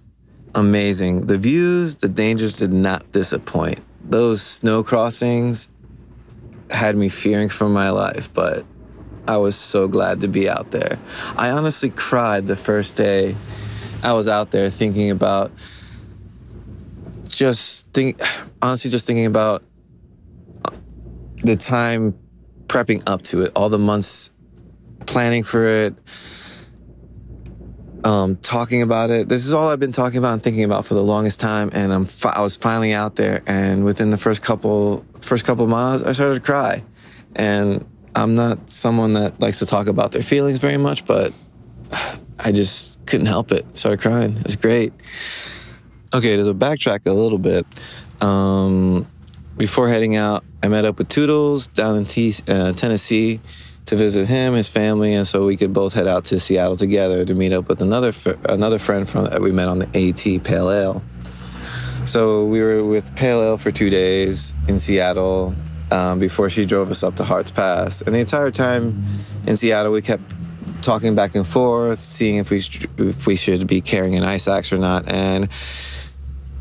amazing. 0.53 1.25
The 1.25 1.39
views, 1.39 1.97
the 1.97 2.09
dangers 2.09 2.59
did 2.59 2.71
not 2.71 3.11
disappoint. 3.11 3.79
Those 4.07 4.43
snow 4.43 4.83
crossings 4.83 5.69
had 6.71 6.95
me 6.95 7.09
fearing 7.09 7.49
for 7.49 7.69
my 7.69 7.89
life, 7.89 8.33
but 8.33 8.65
I 9.27 9.37
was 9.37 9.55
so 9.55 9.87
glad 9.87 10.21
to 10.21 10.27
be 10.27 10.49
out 10.49 10.71
there. 10.71 10.99
I 11.35 11.51
honestly 11.51 11.89
cried 11.89 12.47
the 12.47 12.55
first 12.55 12.95
day 12.95 13.35
I 14.03 14.13
was 14.13 14.27
out 14.27 14.51
there 14.51 14.69
thinking 14.69 15.09
about 15.09 15.51
just 17.27 17.91
think 17.91 18.21
honestly 18.61 18.91
just 18.91 19.07
thinking 19.07 19.25
about 19.25 19.63
the 21.43 21.55
time 21.55 22.17
prepping 22.67 23.03
up 23.07 23.21
to 23.23 23.41
it, 23.41 23.51
all 23.55 23.69
the 23.69 23.79
months 23.79 24.29
planning 25.05 25.43
for 25.43 25.65
it, 25.65 25.95
um, 28.05 28.35
talking 28.37 28.83
about 28.83 29.09
it. 29.09 29.27
This 29.27 29.45
is 29.45 29.53
all 29.53 29.67
I've 29.67 29.79
been 29.79 29.91
talking 29.91 30.19
about 30.19 30.33
and 30.33 30.43
thinking 30.43 30.63
about 30.63 30.85
for 30.85 30.93
the 30.93 31.03
longest 31.03 31.39
time. 31.39 31.71
And 31.73 31.91
I'm 31.91 32.05
fi- 32.05 32.33
I 32.35 32.41
was 32.41 32.55
finally 32.55 32.93
out 32.93 33.15
there, 33.15 33.41
and 33.47 33.83
within 33.83 34.11
the 34.11 34.17
first 34.17 34.43
couple 34.43 35.03
first 35.19 35.43
couple 35.43 35.63
of 35.63 35.69
miles, 35.71 36.03
I 36.03 36.13
started 36.13 36.35
to 36.35 36.41
cry. 36.41 36.83
And 37.35 37.83
I'm 38.15 38.35
not 38.35 38.69
someone 38.69 39.13
that 39.13 39.41
likes 39.41 39.59
to 39.59 39.65
talk 39.65 39.87
about 39.87 40.11
their 40.11 40.21
feelings 40.21 40.59
very 40.59 40.77
much, 40.77 41.05
but 41.05 41.33
I 42.39 42.51
just 42.51 43.03
couldn't 43.07 43.25
help 43.25 43.51
it. 43.51 43.65
Started 43.75 43.99
crying. 43.99 44.37
It 44.37 44.43
was 44.43 44.55
great. 44.55 44.93
Okay, 46.13 46.37
to 46.37 46.53
backtrack 46.53 47.07
a 47.07 47.11
little 47.11 47.39
bit. 47.39 47.65
Um, 48.21 49.07
before 49.57 49.89
heading 49.89 50.15
out, 50.15 50.45
I 50.61 50.67
met 50.67 50.85
up 50.85 50.99
with 50.99 51.09
Toodles 51.09 51.67
down 51.67 51.95
in 51.95 52.05
T- 52.05 52.35
uh, 52.47 52.73
Tennessee 52.73 53.41
to 53.85 53.95
visit 53.95 54.27
him, 54.27 54.53
his 54.53 54.69
family, 54.69 55.13
and 55.13 55.27
so 55.27 55.45
we 55.45 55.57
could 55.57 55.73
both 55.73 55.93
head 55.93 56.07
out 56.07 56.25
to 56.25 56.39
Seattle 56.39 56.75
together 56.75 57.23
to 57.23 57.33
meet 57.33 57.53
up 57.53 57.67
with 57.67 57.81
another 57.81 58.11
another 58.45 58.79
friend 58.79 59.07
from 59.07 59.25
that 59.25 59.41
we 59.41 59.51
met 59.51 59.67
on 59.67 59.79
the 59.79 59.87
AT 59.87 60.43
Pale 60.43 60.71
Ale. 60.71 61.03
So 62.05 62.45
we 62.45 62.61
were 62.61 62.83
with 62.83 63.15
Pale 63.15 63.41
Ale 63.41 63.57
for 63.57 63.71
two 63.71 63.89
days 63.89 64.53
in 64.67 64.79
Seattle 64.79 65.55
um, 65.91 66.19
before 66.19 66.49
she 66.49 66.65
drove 66.65 66.89
us 66.89 67.03
up 67.03 67.15
to 67.17 67.23
Harts 67.23 67.51
Pass, 67.51 68.01
and 68.01 68.13
the 68.13 68.19
entire 68.19 68.51
time 68.51 69.03
in 69.45 69.55
Seattle 69.55 69.91
we 69.91 70.01
kept 70.01 70.23
talking 70.81 71.15
back 71.15 71.35
and 71.35 71.45
forth, 71.45 71.99
seeing 71.99 72.37
if 72.37 72.49
we 72.49 72.61
if 72.97 73.27
we 73.27 73.35
should 73.35 73.67
be 73.67 73.81
carrying 73.81 74.15
an 74.15 74.23
ice 74.23 74.47
axe 74.47 74.73
or 74.73 74.77
not, 74.77 75.11
and 75.11 75.49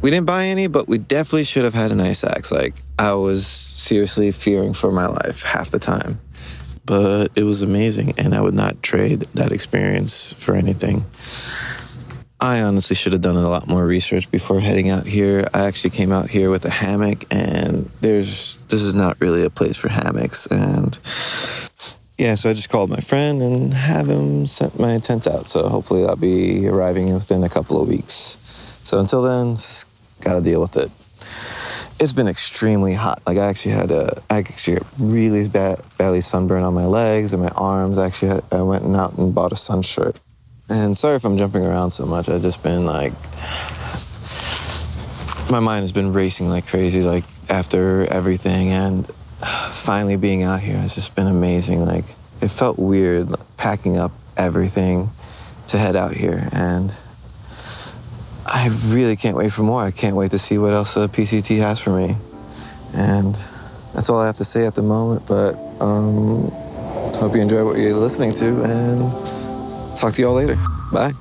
we 0.02 0.10
didn't 0.10 0.26
buy 0.26 0.46
any, 0.46 0.66
but 0.66 0.88
we 0.88 0.98
definitely 0.98 1.44
should 1.44 1.64
have 1.64 1.74
had 1.74 1.90
an 1.90 2.00
ice 2.00 2.24
axe. 2.24 2.52
Like 2.52 2.74
I 2.98 3.14
was 3.14 3.46
seriously 3.46 4.30
fearing 4.32 4.74
for 4.74 4.92
my 4.92 5.06
life 5.06 5.42
half 5.42 5.70
the 5.70 5.78
time. 5.78 6.20
But 6.86 7.32
it 7.36 7.44
was 7.44 7.62
amazing 7.62 8.14
and 8.18 8.34
I 8.34 8.40
would 8.40 8.54
not 8.54 8.82
trade 8.82 9.26
that 9.34 9.52
experience 9.52 10.34
for 10.36 10.54
anything. 10.54 11.06
I 12.40 12.60
honestly 12.60 12.94
should 12.94 13.12
have 13.12 13.22
done 13.22 13.36
a 13.36 13.48
lot 13.48 13.68
more 13.68 13.86
research 13.86 14.30
before 14.30 14.60
heading 14.60 14.90
out 14.90 15.06
here. 15.06 15.46
I 15.54 15.64
actually 15.64 15.90
came 15.90 16.12
out 16.12 16.28
here 16.28 16.50
with 16.50 16.64
a 16.66 16.70
hammock 16.70 17.24
and 17.32 17.88
there's 18.00 18.58
this 18.68 18.82
is 18.82 18.94
not 18.94 19.16
really 19.20 19.44
a 19.44 19.50
place 19.50 19.78
for 19.78 19.88
hammocks 19.88 20.46
and 20.46 20.98
yeah, 22.18 22.34
so 22.36 22.48
I 22.48 22.52
just 22.52 22.70
called 22.70 22.90
my 22.90 23.00
friend 23.00 23.42
and 23.42 23.74
have 23.74 24.08
him 24.08 24.46
set 24.46 24.78
my 24.78 24.98
tent 24.98 25.26
out. 25.26 25.48
So 25.48 25.68
hopefully 25.68 26.04
I'll 26.04 26.16
be 26.16 26.68
arriving 26.68 27.12
within 27.12 27.42
a 27.42 27.48
couple 27.48 27.80
of 27.80 27.88
weeks. 27.88 28.38
So 28.82 29.00
until 29.00 29.22
then, 29.22 29.56
just 29.56 29.88
gotta 30.22 30.40
deal 30.40 30.60
with 30.60 30.76
it. 30.76 30.90
It's 32.00 32.12
been 32.12 32.28
extremely 32.28 32.92
hot. 32.94 33.22
Like 33.26 33.38
I 33.38 33.46
actually 33.46 33.72
had 33.72 33.90
a, 33.90 34.20
I 34.28 34.38
actually 34.38 34.76
got 34.76 34.86
really 34.98 35.48
bad, 35.48 35.80
badly 35.96 36.20
sunburn 36.20 36.62
on 36.62 36.74
my 36.74 36.86
legs 36.86 37.32
and 37.32 37.42
my 37.42 37.50
arms. 37.50 37.98
I 37.98 38.06
actually, 38.06 38.28
had, 38.28 38.44
I 38.52 38.62
went 38.62 38.84
out 38.94 39.16
and 39.16 39.34
bought 39.34 39.52
a 39.52 39.56
sun 39.56 39.82
shirt. 39.82 40.20
And 40.68 40.96
sorry 40.96 41.16
if 41.16 41.24
I'm 41.24 41.36
jumping 41.36 41.64
around 41.64 41.90
so 41.90 42.04
much. 42.04 42.28
I've 42.28 42.40
just 42.40 42.62
been 42.62 42.84
like, 42.86 43.12
my 45.50 45.60
mind 45.60 45.82
has 45.82 45.92
been 45.92 46.12
racing 46.12 46.48
like 46.48 46.66
crazy. 46.66 47.02
Like 47.02 47.24
after 47.48 48.06
everything 48.06 48.68
and 48.70 49.06
finally 49.70 50.16
being 50.16 50.42
out 50.42 50.60
here 50.60 50.76
has 50.76 50.94
just 50.94 51.14
been 51.14 51.26
amazing. 51.26 51.84
Like 51.84 52.04
it 52.40 52.48
felt 52.48 52.78
weird 52.78 53.30
like, 53.30 53.56
packing 53.56 53.96
up 53.96 54.12
everything 54.36 55.10
to 55.68 55.78
head 55.78 55.96
out 55.96 56.12
here 56.12 56.48
and 56.52 56.94
I 58.46 58.68
really 58.86 59.16
can't 59.16 59.36
wait 59.36 59.52
for 59.52 59.62
more. 59.62 59.82
I 59.82 59.90
can't 59.90 60.16
wait 60.16 60.30
to 60.32 60.38
see 60.38 60.58
what 60.58 60.72
else 60.72 60.94
the 60.94 61.08
PCT 61.08 61.58
has 61.58 61.80
for 61.80 61.90
me. 61.90 62.16
And 62.94 63.34
that's 63.94 64.10
all 64.10 64.20
I 64.20 64.26
have 64.26 64.36
to 64.36 64.44
say 64.44 64.66
at 64.66 64.74
the 64.74 64.82
moment. 64.82 65.26
But 65.26 65.54
um, 65.80 66.50
hope 67.18 67.34
you 67.34 67.40
enjoy 67.40 67.64
what 67.64 67.78
you're 67.78 67.94
listening 67.94 68.32
to 68.34 68.62
and 68.64 69.96
talk 69.96 70.12
to 70.14 70.22
y'all 70.22 70.34
later. 70.34 70.56
Bye. 70.92 71.12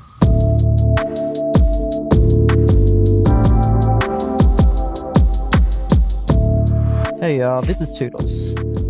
Hey 7.22 7.40
y'all, 7.40 7.62
this 7.62 7.80
is 7.80 7.90
Toodles. 7.98 8.50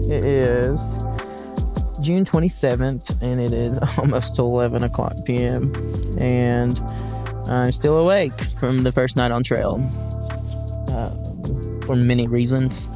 It 0.10 0.26
is 0.26 0.98
June 2.02 2.26
27th 2.26 3.22
and 3.22 3.40
it 3.40 3.54
is 3.54 3.78
almost 4.00 4.40
11 4.40 4.84
o'clock 4.84 5.14
p.m. 5.24 5.72
And 6.18 6.80
I'm 7.48 7.72
still 7.72 7.98
awake 7.98 8.34
from 8.60 8.84
the 8.84 8.92
first 8.92 9.18
night 9.18 9.32
on 9.32 9.44
trail 9.44 9.76
uh, 10.90 11.10
for 11.86 11.96
many 11.96 12.28
reasons. 12.28 12.88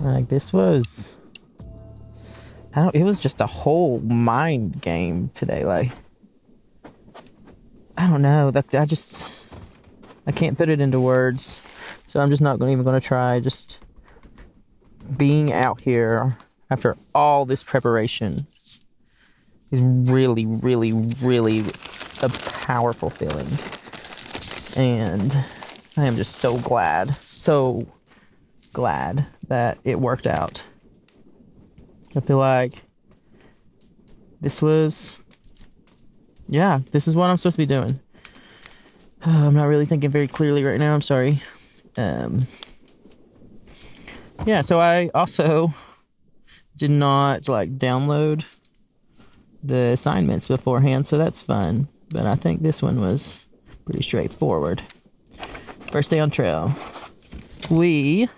Like, 0.00 0.28
this 0.28 0.52
was. 0.52 1.14
I 2.74 2.82
don't, 2.82 2.94
it 2.94 3.04
was 3.04 3.20
just 3.20 3.40
a 3.40 3.46
whole 3.46 3.98
mind 4.00 4.80
game 4.80 5.30
today. 5.34 5.64
Like, 5.64 5.90
I 7.96 8.06
don't 8.06 8.22
know. 8.22 8.50
That 8.50 8.74
I 8.74 8.84
just. 8.84 9.30
I 10.26 10.32
can't 10.32 10.56
put 10.56 10.68
it 10.68 10.80
into 10.80 11.00
words. 11.00 11.58
So 12.06 12.20
I'm 12.20 12.30
just 12.30 12.42
not 12.42 12.58
gonna, 12.58 12.72
even 12.72 12.84
going 12.84 13.00
to 13.00 13.06
try. 13.06 13.40
Just 13.40 13.84
being 15.16 15.52
out 15.52 15.80
here 15.80 16.36
after 16.70 16.96
all 17.14 17.46
this 17.46 17.64
preparation 17.64 18.46
is 19.70 19.80
really, 19.80 20.46
really, 20.46 20.92
really 20.92 21.64
a 22.22 22.28
powerful 22.28 23.10
feeling. 23.10 23.48
And 24.76 25.36
I 25.96 26.06
am 26.06 26.16
just 26.16 26.36
so 26.36 26.58
glad, 26.58 27.08
so 27.14 27.86
glad 28.72 29.26
that 29.48 29.78
it 29.84 30.00
worked 30.00 30.26
out. 30.26 30.62
I 32.16 32.20
feel 32.20 32.38
like 32.38 32.84
this 34.40 34.62
was, 34.62 35.18
yeah, 36.48 36.80
this 36.90 37.06
is 37.08 37.14
what 37.14 37.30
I'm 37.30 37.36
supposed 37.36 37.56
to 37.56 37.62
be 37.62 37.66
doing. 37.66 38.00
I'm 39.22 39.54
not 39.54 39.64
really 39.64 39.86
thinking 39.86 40.10
very 40.10 40.28
clearly 40.28 40.64
right 40.64 40.78
now. 40.78 40.94
I'm 40.94 41.02
sorry. 41.02 41.42
Um, 41.98 42.46
yeah, 44.46 44.60
so 44.60 44.80
I 44.80 45.10
also 45.14 45.74
did 46.76 46.90
not 46.90 47.48
like 47.48 47.76
download 47.76 48.44
the 49.62 49.88
assignments 49.88 50.48
beforehand, 50.48 51.06
so 51.06 51.18
that's 51.18 51.42
fun. 51.42 51.88
But 52.10 52.26
I 52.26 52.34
think 52.34 52.62
this 52.62 52.82
one 52.82 53.00
was 53.00 53.44
pretty 53.84 54.02
straightforward. 54.02 54.82
First 55.90 56.10
day 56.10 56.18
on 56.20 56.30
trail. 56.30 56.74
We, 57.70 58.28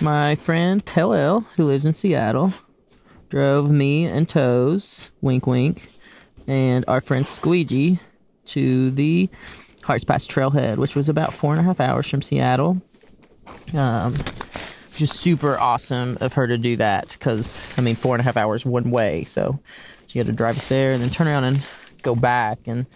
my 0.00 0.34
friend 0.34 0.84
Pelel, 0.84 1.44
who 1.56 1.64
lives 1.64 1.84
in 1.84 1.92
Seattle, 1.94 2.52
drove 3.28 3.70
me 3.70 4.04
and 4.04 4.28
Toes, 4.28 5.10
wink 5.20 5.46
wink, 5.46 5.88
and 6.46 6.84
our 6.88 7.00
friend 7.00 7.26
Squeegee 7.26 8.00
to 8.46 8.90
the 8.90 9.28
Harts 9.82 10.04
Pass 10.04 10.26
Trailhead, 10.26 10.76
which 10.76 10.96
was 10.96 11.08
about 11.08 11.32
four 11.32 11.52
and 11.52 11.60
a 11.60 11.64
half 11.64 11.80
hours 11.80 12.08
from 12.08 12.22
Seattle. 12.22 12.80
Um, 13.74 14.14
just 14.96 15.14
super 15.14 15.58
awesome 15.58 16.18
of 16.20 16.32
her 16.34 16.46
to 16.46 16.58
do 16.58 16.76
that 16.76 17.16
because 17.18 17.60
I 17.76 17.80
mean 17.80 17.94
four 17.94 18.14
and 18.14 18.20
a 18.20 18.24
half 18.24 18.36
hours 18.36 18.64
one 18.64 18.90
way, 18.90 19.24
so 19.24 19.60
she 20.06 20.18
had 20.18 20.26
to 20.26 20.32
drive 20.32 20.56
us 20.56 20.68
there 20.68 20.92
and 20.92 21.02
then 21.02 21.10
turn 21.10 21.28
around 21.28 21.44
and 21.44 21.68
go 22.06 22.14
back, 22.14 22.58
and 22.66 22.86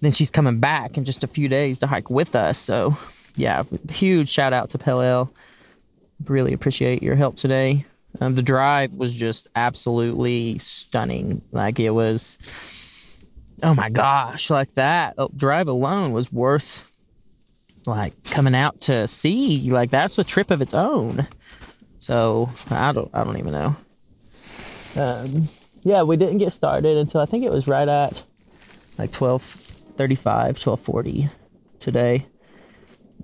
then 0.00 0.12
she's 0.12 0.30
coming 0.30 0.60
back 0.60 0.96
in 0.96 1.04
just 1.04 1.24
a 1.24 1.26
few 1.26 1.48
days 1.48 1.80
to 1.80 1.86
hike 1.86 2.08
with 2.10 2.34
us. 2.34 2.58
So 2.58 2.96
yeah, 3.36 3.64
huge 3.90 4.30
shout 4.30 4.52
out 4.52 4.70
to 4.70 4.78
Pelel. 4.78 5.30
Really 6.24 6.52
appreciate 6.52 7.02
your 7.02 7.16
help 7.16 7.36
today. 7.36 7.84
Um, 8.20 8.34
the 8.34 8.42
drive 8.42 8.94
was 8.94 9.14
just 9.14 9.48
absolutely 9.54 10.58
stunning. 10.58 11.42
Like 11.52 11.78
it 11.78 11.90
was, 11.90 12.38
oh 13.62 13.74
my 13.74 13.90
gosh, 13.90 14.50
like 14.50 14.74
that 14.74 15.16
drive 15.36 15.68
alone 15.68 16.12
was 16.12 16.32
worth 16.32 16.84
like 17.88 18.22
coming 18.24 18.54
out 18.54 18.80
to 18.82 19.08
see 19.08 19.70
like 19.70 19.90
that's 19.90 20.18
a 20.18 20.24
trip 20.24 20.50
of 20.50 20.60
its 20.60 20.74
own 20.74 21.26
so 21.98 22.50
i 22.70 22.92
don't 22.92 23.10
i 23.14 23.24
don't 23.24 23.38
even 23.38 23.52
know 23.52 23.76
um, 24.96 25.48
yeah 25.82 26.02
we 26.02 26.16
didn't 26.16 26.38
get 26.38 26.52
started 26.52 26.96
until 26.98 27.20
i 27.20 27.24
think 27.24 27.44
it 27.44 27.50
was 27.50 27.66
right 27.66 27.88
at 27.88 28.22
like 28.98 29.12
1235 29.14 30.56
1240 30.56 31.28
today 31.78 32.26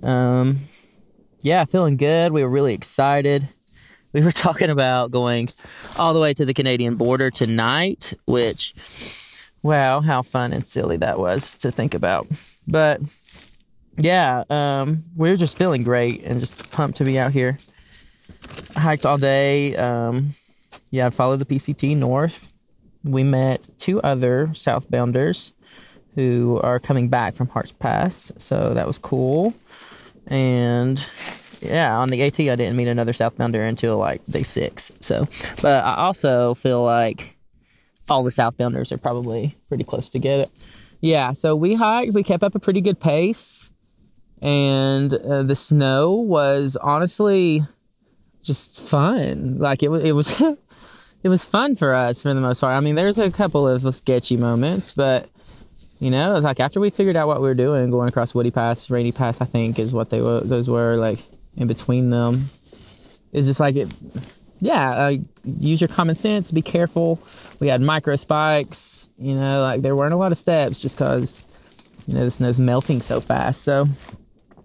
um 0.02 0.58
yeah 1.40 1.64
feeling 1.64 1.96
good 1.96 2.32
we 2.32 2.42
were 2.42 2.48
really 2.48 2.74
excited 2.74 3.48
we 4.12 4.22
were 4.22 4.30
talking 4.46 4.70
about 4.70 5.10
going 5.10 5.48
all 5.98 6.14
the 6.14 6.20
way 6.20 6.32
to 6.32 6.44
the 6.44 6.54
canadian 6.54 6.94
border 6.94 7.30
tonight 7.30 8.14
which 8.26 8.74
wow 9.62 10.00
how 10.00 10.22
fun 10.22 10.52
and 10.52 10.66
silly 10.66 10.96
that 10.96 11.18
was 11.18 11.56
to 11.56 11.72
think 11.72 11.94
about 11.94 12.26
but 12.66 13.00
yeah, 13.96 14.44
um, 14.50 15.04
we 15.16 15.30
are 15.30 15.37
just 15.37 15.58
feeling 15.58 15.82
great 15.82 16.22
and 16.24 16.40
just 16.40 16.70
pumped 16.70 16.98
to 16.98 17.04
be 17.04 17.18
out 17.18 17.32
here. 17.32 17.56
Hiked 18.76 19.06
all 19.06 19.18
day. 19.18 19.76
Um, 19.76 20.34
yeah, 20.90 21.10
followed 21.10 21.38
the 21.38 21.44
PCT 21.44 21.96
north. 21.96 22.52
We 23.04 23.22
met 23.22 23.68
two 23.78 24.00
other 24.02 24.48
southbounders 24.48 25.52
who 26.14 26.61
are 26.62 26.79
coming 26.79 27.09
back 27.09 27.35
from 27.35 27.48
Harts 27.48 27.72
Pass, 27.72 28.33
so 28.38 28.74
that 28.74 28.87
was 28.87 28.98
cool. 28.98 29.55
And 30.27 31.05
yeah, 31.61 31.96
on 31.96 32.09
the 32.09 32.22
AT, 32.22 32.38
I 32.40 32.57
didn't 32.57 32.77
meet 32.77 32.88
another 32.88 33.12
southbounder 33.12 33.66
until 33.66 33.98
like 33.98 34.24
day 34.24 34.42
six. 34.42 34.92
So, 35.00 35.29
but 35.62 35.85
I 35.85 35.96
also 35.96 36.55
feel 36.55 36.83
like 36.83 37.37
all 38.09 38.22
the 38.22 38.31
southbounders 38.31 38.92
are 38.92 38.98
probably 38.98 39.57
pretty 39.68 39.85
close 39.85 40.11
to 40.11 40.18
get 40.18 40.40
it. 40.40 40.53
Yeah, 41.00 41.33
so 41.33 41.55
we 41.55 41.74
hiked. 41.74 42.14
We 42.14 42.22
kept 42.22 42.42
up 42.42 42.55
a 42.55 42.59
pretty 42.59 42.81
good 42.81 43.00
pace 43.00 43.70
and 44.44 45.14
uh, 45.14 45.42
the 45.42 45.57
snow 45.57 46.12
was 46.12 46.77
honestly 46.77 47.62
just 48.42 48.79
fun. 48.79 49.59
Like 49.59 49.83
it 49.83 49.88
was, 49.88 50.05
it 50.05 50.12
was, 50.12 50.40
it 51.23 51.29
was 51.29 51.46
fun 51.46 51.75
for 51.75 51.94
us 51.94 52.23
for 52.23 52.35
the 52.35 52.40
most 52.40 52.60
part. 52.60 52.77
I 52.77 52.81
mean, 52.81 52.94
there's 52.94 53.19
a 53.19 53.31
couple 53.31 53.67
of 53.67 53.94
sketchy 53.94 54.37
moments, 54.37 54.92
but 54.94 55.31
You 56.01 56.11
know, 56.11 56.33
it 56.33 56.35
was 56.35 56.45
like 56.45 56.61
after 56.61 56.81
we 56.81 56.90
figured 56.90 57.17
out 57.17 57.29
what 57.29 57.40
we 57.40 57.49
were 57.49 57.55
doing, 57.55 57.90
going 57.90 58.09
across 58.09 58.35
Woody 58.35 58.51
Pass, 58.51 58.90
Rainy 58.90 59.13
Pass, 59.13 59.40
I 59.40 59.45
think 59.45 59.79
is 59.79 59.95
what 59.95 60.11
they 60.11 60.21
were. 60.21 60.40
Those 60.40 60.69
were 60.69 60.97
like 60.97 61.21
in 61.57 61.67
between 61.69 62.11
them. 62.11 62.35
It's 62.35 63.47
just 63.47 63.61
like 63.61 63.77
it. 63.77 63.88
Yeah, 64.61 64.90
uh, 64.90 65.17
use 65.45 65.81
your 65.81 65.88
common 65.88 66.17
sense. 66.17 66.51
Be 66.51 66.63
careful. 66.63 67.21
We 67.61 67.69
had 67.69 67.81
micro 67.81 68.17
spikes. 68.17 69.09
You 69.19 69.35
know, 69.35 69.63
like 69.63 69.83
there 69.83 69.95
weren't 69.95 70.15
a 70.15 70.17
lot 70.17 70.33
of 70.33 70.38
steps 70.38 70.81
just 70.81 70.97
because 70.97 71.45
you 72.07 72.15
know 72.15 72.25
the 72.25 72.31
snow's 72.31 72.59
melting 72.59 73.01
so 73.01 73.21
fast. 73.21 73.63
So 73.63 73.87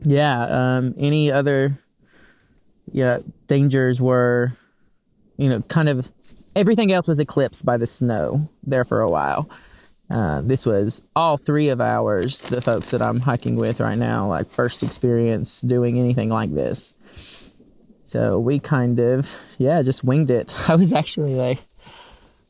yeah, 0.02 0.78
um, 0.78 0.96
any 0.98 1.32
other 1.32 1.78
yeah 2.92 3.20
dangers 3.48 4.02
were 4.02 4.54
you 5.38 5.50
know 5.50 5.62
kind 5.62 5.90
of 5.90 6.10
everything 6.56 6.92
else 6.92 7.08
was 7.08 7.20
eclipsed 7.20 7.66
by 7.66 7.78
the 7.78 7.88
snow 7.88 8.50
there 8.64 8.84
for 8.84 9.02
a 9.02 9.10
while. 9.10 9.50
Uh, 10.10 10.42
this 10.42 10.66
was 10.66 11.04
all 11.16 11.38
three 11.38 11.70
of 11.70 11.80
ours, 11.80 12.44
the 12.44 12.62
folks 12.62 12.90
that 12.92 13.02
I'm 13.02 13.20
hiking 13.20 13.56
with 13.56 13.80
right 13.80 13.98
now, 13.98 14.28
like 14.28 14.48
first 14.48 14.82
experience 14.82 15.62
doing 15.62 16.00
anything 16.00 16.30
like 16.30 16.54
this. 16.54 16.96
So 18.06 18.40
we 18.40 18.60
kind 18.60 19.00
of, 19.00 19.36
yeah, 19.60 19.84
just 19.84 20.04
winged 20.04 20.32
it. 20.32 20.54
I 20.70 20.76
was 20.76 20.94
actually 20.94 21.36
like, 21.36 21.60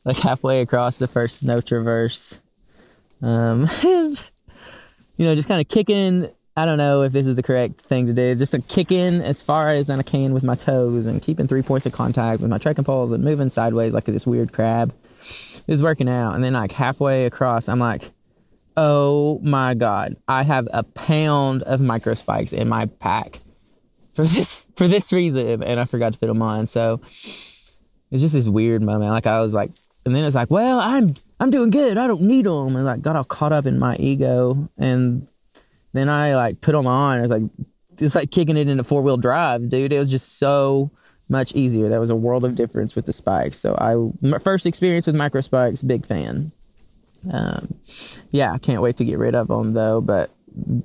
like 0.06 0.16
halfway 0.16 0.62
across 0.62 0.96
the 0.96 1.06
first 1.06 1.40
snow 1.40 1.60
traverse. 1.60 2.38
Um, 3.20 3.66
you 3.82 4.16
know, 5.18 5.34
just 5.34 5.48
kind 5.48 5.60
of 5.60 5.68
kicking. 5.68 6.30
I 6.56 6.64
don't 6.64 6.78
know 6.78 7.02
if 7.02 7.12
this 7.12 7.26
is 7.26 7.36
the 7.36 7.42
correct 7.42 7.82
thing 7.82 8.06
to 8.06 8.14
do. 8.14 8.34
Just 8.34 8.54
a 8.54 8.60
kick 8.60 8.90
in 8.90 9.20
as 9.20 9.42
far 9.42 9.68
as 9.68 9.90
I 9.90 10.02
can 10.02 10.32
with 10.32 10.42
my 10.42 10.54
toes 10.54 11.04
and 11.04 11.20
keeping 11.20 11.46
three 11.46 11.62
points 11.62 11.84
of 11.84 11.92
contact 11.92 12.40
with 12.40 12.50
my 12.50 12.58
trekking 12.58 12.84
poles 12.84 13.12
and 13.12 13.22
moving 13.22 13.50
sideways 13.50 13.92
like 13.92 14.04
this 14.04 14.26
weird 14.26 14.52
crab 14.52 14.94
is 15.66 15.82
working 15.82 16.08
out. 16.08 16.34
And 16.34 16.44
then 16.44 16.52
like 16.54 16.72
halfway 16.72 17.26
across, 17.26 17.68
I'm 17.68 17.78
like, 17.78 18.10
oh 18.76 19.40
my 19.42 19.74
God, 19.74 20.16
I 20.28 20.42
have 20.42 20.68
a 20.72 20.82
pound 20.82 21.62
of 21.64 21.80
micro 21.80 22.14
spikes 22.14 22.52
in 22.52 22.68
my 22.68 22.86
pack 22.86 23.40
for 24.12 24.24
this, 24.24 24.56
for 24.76 24.88
this 24.88 25.12
reason. 25.12 25.62
And 25.62 25.80
I 25.80 25.84
forgot 25.84 26.12
to 26.12 26.18
put 26.18 26.26
them 26.26 26.42
on. 26.42 26.66
So 26.66 27.00
it's 27.04 28.22
just 28.22 28.34
this 28.34 28.48
weird 28.48 28.82
moment. 28.82 29.10
Like 29.10 29.26
I 29.26 29.40
was 29.40 29.54
like, 29.54 29.70
and 30.04 30.14
then 30.14 30.24
it's 30.24 30.36
like, 30.36 30.50
well, 30.50 30.80
I'm, 30.80 31.14
I'm 31.38 31.50
doing 31.50 31.70
good. 31.70 31.98
I 31.98 32.06
don't 32.06 32.22
need 32.22 32.46
them. 32.46 32.76
And 32.76 32.84
like 32.84 33.02
got 33.02 33.16
all 33.16 33.24
caught 33.24 33.52
up 33.52 33.66
in 33.66 33.78
my 33.78 33.96
ego. 33.96 34.68
And 34.78 35.28
then 35.92 36.08
I 36.08 36.34
like 36.36 36.60
put 36.60 36.72
them 36.72 36.86
on. 36.86 37.18
It 37.18 37.22
was 37.22 37.30
like, 37.30 37.42
just 37.96 38.14
like 38.14 38.30
kicking 38.30 38.56
it 38.56 38.68
into 38.68 38.82
four 38.82 39.02
wheel 39.02 39.18
drive, 39.18 39.68
dude. 39.68 39.92
It 39.92 39.98
was 39.98 40.10
just 40.10 40.38
so 40.38 40.90
much 41.30 41.54
easier. 41.54 41.88
That 41.88 42.00
was 42.00 42.10
a 42.10 42.16
world 42.16 42.44
of 42.44 42.56
difference 42.56 42.96
with 42.96 43.06
the 43.06 43.12
spikes. 43.12 43.58
So 43.58 43.74
I 43.76 43.94
my 44.24 44.38
first 44.38 44.66
experience 44.66 45.06
with 45.06 45.16
micro 45.16 45.40
spikes, 45.40 45.82
big 45.82 46.04
fan. 46.04 46.52
Um, 47.30 47.74
yeah, 48.30 48.52
I 48.52 48.58
can't 48.58 48.82
wait 48.82 48.96
to 48.98 49.04
get 49.04 49.18
rid 49.18 49.34
of 49.34 49.48
them 49.48 49.72
though, 49.72 50.00
but 50.00 50.30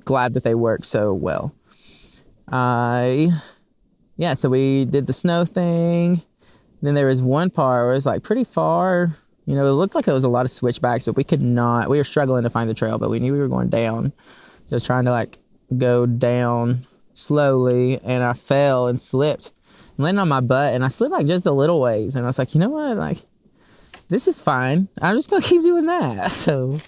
glad 0.06 0.34
that 0.34 0.43
they 0.43 0.56
work 0.56 0.86
so 0.86 1.14
well. 1.14 1.54
I 2.48 3.32
yeah, 4.18 4.34
so 4.34 4.50
we 4.50 4.86
did 4.86 5.08
the 5.08 5.14
snow 5.14 5.46
thing. 5.46 6.22
Then 6.82 6.93
there 6.93 7.08
was 7.08 7.22
one 7.22 7.50
part 7.50 7.86
where 7.86 7.91
it 7.93 7.96
was 7.96 8.06
like 8.06 8.24
pretty 8.24 8.43
far. 8.43 9.18
You 9.46 9.56
know, 9.56 9.68
it 9.68 9.72
looked 9.72 9.96
like 9.96 10.08
it 10.08 10.14
was 10.14 10.24
a 10.24 10.30
lot 10.30 10.46
of 10.46 10.52
switchbacks, 10.52 11.06
but 11.06 11.16
we 11.16 11.24
could 11.24 11.41
not. 11.41 11.89
We 11.89 11.98
were 11.98 12.04
struggling 12.04 12.43
to 12.43 12.50
find 12.50 12.70
the 12.70 12.74
trail, 12.74 12.98
but 12.98 13.10
we 13.10 13.20
knew 13.20 13.34
we 13.34 13.39
were 13.39 13.48
going 13.48 13.70
down. 13.70 14.14
So 14.66 14.76
I 14.76 14.78
was 14.78 14.84
trying 14.84 15.06
to 15.06 15.12
like 15.12 15.38
go 15.76 16.06
down 16.06 16.86
slowly, 17.14 18.00
and 18.04 18.24
I 18.24 18.34
fell 18.34 18.88
and 18.88 19.00
slipped 19.00 19.52
landed 19.98 20.22
on 20.22 20.28
my 20.28 20.41
butt 20.41 20.74
and 20.74 20.84
I 20.84 20.89
slid 20.89 21.12
like 21.12 21.28
just 21.28 21.46
a 21.46 21.52
little 21.52 21.80
ways. 21.80 22.16
And 22.16 22.26
I 22.26 22.28
was 22.28 22.39
like, 22.39 22.54
you 22.54 22.60
know 22.60 22.70
what? 22.70 22.98
Like, 22.98 23.18
this 24.10 24.28
is 24.28 24.41
fine. 24.41 24.88
I'm 25.02 25.16
just 25.16 25.30
going 25.30 25.41
to 25.41 25.48
keep 25.48 25.62
doing 25.62 25.86
that. 25.86 26.32
So, 26.46 26.80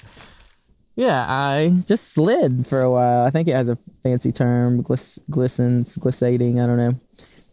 yeah, 0.95 1.25
I 1.27 1.79
just 1.85 2.13
slid 2.13 2.65
for 2.65 2.81
a 2.81 2.89
while. 2.89 3.23
I 3.23 3.29
think 3.29 3.47
it 3.47 3.55
has 3.55 3.69
a 3.69 3.77
fancy 4.01 4.31
term, 4.31 4.83
gliss, 4.83 5.19
glistens, 5.29 5.95
glissading. 5.97 6.61
I 6.61 6.67
don't 6.67 6.77
know. 6.77 6.99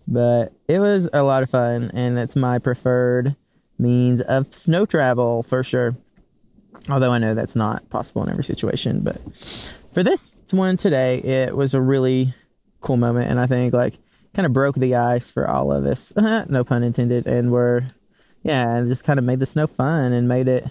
But 0.08 0.52
it 0.68 0.80
was 0.80 1.08
a 1.12 1.22
lot 1.22 1.42
of 1.42 1.50
fun 1.50 1.90
and 1.94 2.18
it's 2.18 2.36
my 2.36 2.58
preferred 2.58 3.36
means 3.78 4.20
of 4.20 4.52
snow 4.52 4.84
travel 4.84 5.42
for 5.42 5.62
sure. 5.62 5.96
Although 6.90 7.12
I 7.12 7.18
know 7.18 7.34
that's 7.34 7.56
not 7.56 7.88
possible 7.90 8.22
in 8.22 8.30
every 8.30 8.44
situation. 8.44 9.02
But 9.02 9.16
for 9.94 10.02
this 10.02 10.32
one 10.50 10.76
today, 10.76 11.18
it 11.18 11.56
was 11.56 11.72
a 11.74 11.80
really 11.80 12.34
cool 12.80 12.96
moment. 12.96 13.30
And 13.30 13.40
I 13.40 13.46
think 13.46 13.72
like 13.72 13.94
kind 14.34 14.46
of 14.46 14.52
broke 14.52 14.76
the 14.76 14.94
ice 14.94 15.30
for 15.30 15.48
all 15.48 15.72
of 15.72 15.86
us. 15.86 16.12
no 16.16 16.64
pun 16.64 16.82
intended. 16.82 17.26
And 17.26 17.50
we're, 17.50 17.86
yeah, 18.42 18.82
just 18.84 19.04
kind 19.04 19.18
of 19.18 19.24
made 19.24 19.38
the 19.38 19.46
snow 19.46 19.66
fun 19.66 20.12
and 20.12 20.28
made 20.28 20.48
it, 20.48 20.66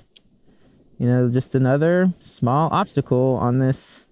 you 1.00 1.08
know, 1.08 1.30
just 1.30 1.56
another 1.56 2.12
small 2.22 2.70
obstacle 2.72 3.38
on 3.42 3.60
this 3.60 4.06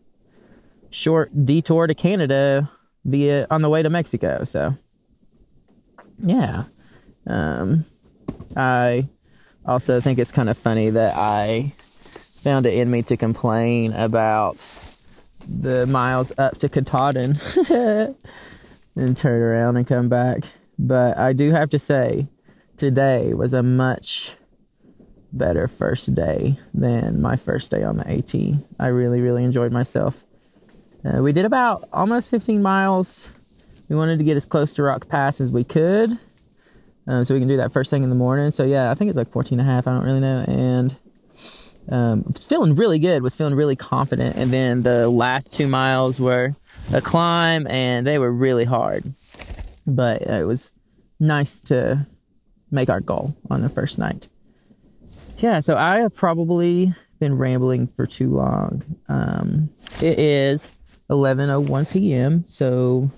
short 0.90 1.46
detour 1.46 1.88
to 1.88 1.94
Canada 1.94 2.70
via 3.06 3.48
on 3.52 3.62
the 3.62 3.70
way 3.70 3.84
to 3.84 3.90
Mexico. 3.90 4.44
So, 4.44 4.76
yeah. 6.20 6.64
Um, 7.28 7.86
I 8.56 9.08
also 9.66 10.02
think 10.02 10.18
it's 10.20 10.32
kind 10.32 10.50
of 10.50 10.58
funny 10.58 10.90
that 10.90 11.16
I 11.16 11.74
found 11.78 12.66
it 12.66 12.74
in 12.74 12.90
me 12.90 13.04
to 13.04 13.18
complain 13.18 13.94
about 13.94 14.66
the 15.48 15.86
miles 15.88 16.32
up 16.38 16.58
to 16.60 16.70
Katahdin. 16.70 17.38
and 18.96 19.16
turn 19.16 19.42
around 19.42 19.78
and 19.78 19.88
come 19.88 20.10
back. 20.10 20.44
But 20.78 21.18
I 21.18 21.34
do 21.34 21.52
have 21.52 21.70
to 21.70 21.80
say, 21.80 22.28
today 22.78 23.34
was 23.34 23.54
a 23.54 23.64
much 23.64 24.34
better 25.32 25.68
first 25.68 26.14
day 26.14 26.58
than 26.74 27.22
my 27.22 27.36
first 27.36 27.72
day 27.72 27.84
on 27.84 27.98
the 27.98 28.10
AT. 28.10 28.34
I 28.80 28.88
really, 28.88 29.22
really 29.22 29.44
enjoyed 29.44 29.72
myself. 29.72 30.26
Uh, 31.04 31.22
we 31.22 31.32
did 31.32 31.46
about 31.46 31.88
almost 31.94 32.30
15 32.32 32.62
miles. 32.62 33.32
We 33.90 33.96
wanted 33.96 34.20
to 34.20 34.24
get 34.24 34.38
as 34.38 34.46
close 34.46 34.74
to 34.76 34.84
Rock 34.84 35.08
Pass 35.08 35.42
as 35.42 35.52
we 35.52 35.64
could. 35.64 36.18
Um, 37.08 37.24
so 37.24 37.34
we 37.34 37.40
can 37.40 37.48
do 37.48 37.58
that 37.58 37.74
first 37.74 37.90
thing 37.90 38.04
in 38.04 38.10
the 38.10 38.16
morning. 38.16 38.52
So 38.52 38.64
yeah, 38.64 38.92
I 38.92 38.96
think 38.96 39.10
it's 39.10 39.18
like 39.18 39.32
14 39.32 39.60
and 39.60 39.68
a 39.68 39.72
half. 39.72 39.88
I 39.88 39.94
don't 39.94 40.06
really 40.06 40.20
know. 40.20 40.46
And 40.48 40.96
um, 41.90 42.24
was 42.28 42.46
feeling 42.46 42.76
really 42.76 43.00
good, 43.00 43.24
was 43.24 43.36
feeling 43.36 43.56
really 43.56 43.76
confident. 43.76 44.36
And 44.38 44.52
then 44.52 44.84
the 44.84 45.10
last 45.10 45.54
two 45.54 45.68
miles 45.68 46.22
were 46.22 46.56
a 46.94 47.02
climb 47.02 47.68
and 47.68 48.06
they 48.06 48.20
were 48.20 48.32
really 48.32 48.66
hard. 48.66 49.04
But 49.88 50.22
it 50.24 50.46
was 50.46 50.72
nice 51.20 51.60
to 51.62 52.08
make 52.70 52.90
our 52.90 53.02
goal 53.02 53.36
on 53.50 53.62
the 53.62 53.70
first 53.70 54.00
night. 54.00 54.28
Yeah, 55.38 55.60
so 55.60 55.76
I 55.76 56.00
have 56.00 56.16
probably 56.16 56.94
been 57.20 57.38
rambling 57.38 57.88
for 57.88 58.06
too 58.06 58.30
long. 58.30 58.84
Um, 59.08 59.70
it 60.02 60.20
is 60.20 60.72
11:01 61.10 61.92
p.m. 61.92 62.44
So 62.48 63.12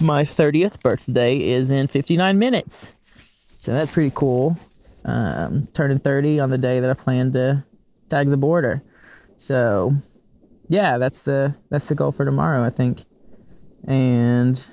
my 0.00 0.24
30th 0.24 0.80
birthday 0.80 1.40
is 1.40 1.70
in 1.70 1.86
59 1.86 2.38
minutes. 2.38 2.92
So 3.58 3.72
that's 3.72 3.90
pretty 3.90 4.12
cool. 4.14 4.56
Um, 5.04 5.68
turning 5.72 5.98
30 5.98 6.40
on 6.40 6.50
the 6.50 6.58
day 6.58 6.80
that 6.80 6.90
I 6.90 6.94
plan 6.94 7.32
to 7.32 7.64
tag 8.08 8.28
the 8.28 8.36
border. 8.36 8.82
So 9.36 9.94
yeah, 10.68 10.98
that's 10.98 11.22
the 11.22 11.56
that's 11.70 11.88
the 11.88 11.94
goal 11.94 12.12
for 12.12 12.24
tomorrow, 12.24 12.64
I 12.64 12.70
think. 12.70 13.04
And 13.88 14.64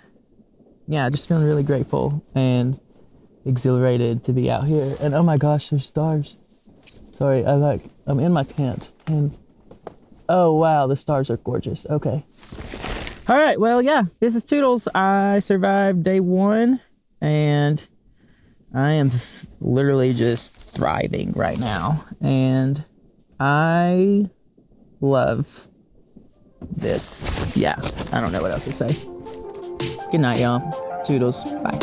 yeah, 0.88 1.10
just 1.10 1.28
feeling 1.28 1.46
really 1.46 1.64
grateful 1.64 2.24
and 2.36 2.80
exhilarated 3.46 4.24
to 4.26 4.34
be 4.34 4.52
out 4.52 4.68
here. 4.68 4.94
And 5.02 5.16
oh 5.16 5.24
my 5.24 5.38
gosh, 5.38 5.70
there's 5.70 5.86
stars. 5.86 6.38
Sorry, 7.14 7.46
I 7.46 7.54
like 7.54 7.82
I'm 8.06 8.20
in 8.20 8.34
my 8.34 8.44
tent 8.44 8.92
and 9.08 9.36
oh 10.28 10.54
wow, 10.54 10.86
the 10.86 10.98
stars 10.98 11.30
are 11.30 11.38
gorgeous. 11.38 11.88
Okay. 11.90 12.26
All 13.28 13.38
right, 13.38 13.60
well, 13.60 13.82
yeah, 13.82 14.04
this 14.20 14.36
is 14.36 14.44
Toodles. 14.46 14.88
I 14.94 15.40
survived 15.40 16.04
day 16.04 16.20
1 16.20 16.80
and 17.22 17.88
I 18.74 18.92
am 18.92 19.10
th- 19.10 19.46
literally 19.62 20.14
just 20.14 20.56
thriving 20.58 21.32
right 21.32 21.58
now. 21.58 22.06
And 22.22 22.84
I 23.40 24.30
love 25.00 25.68
this. 26.72 27.26
Yeah, 27.56 27.76
I 28.12 28.22
don't 28.22 28.32
know 28.32 28.42
what 28.42 28.52
else 28.52 28.66
to 28.66 28.72
say. 28.72 28.96
Good 30.12 30.22
night, 30.22 30.40
y'all. 30.40 30.62
Toodles. 31.04 31.44
Bye. 31.56 31.80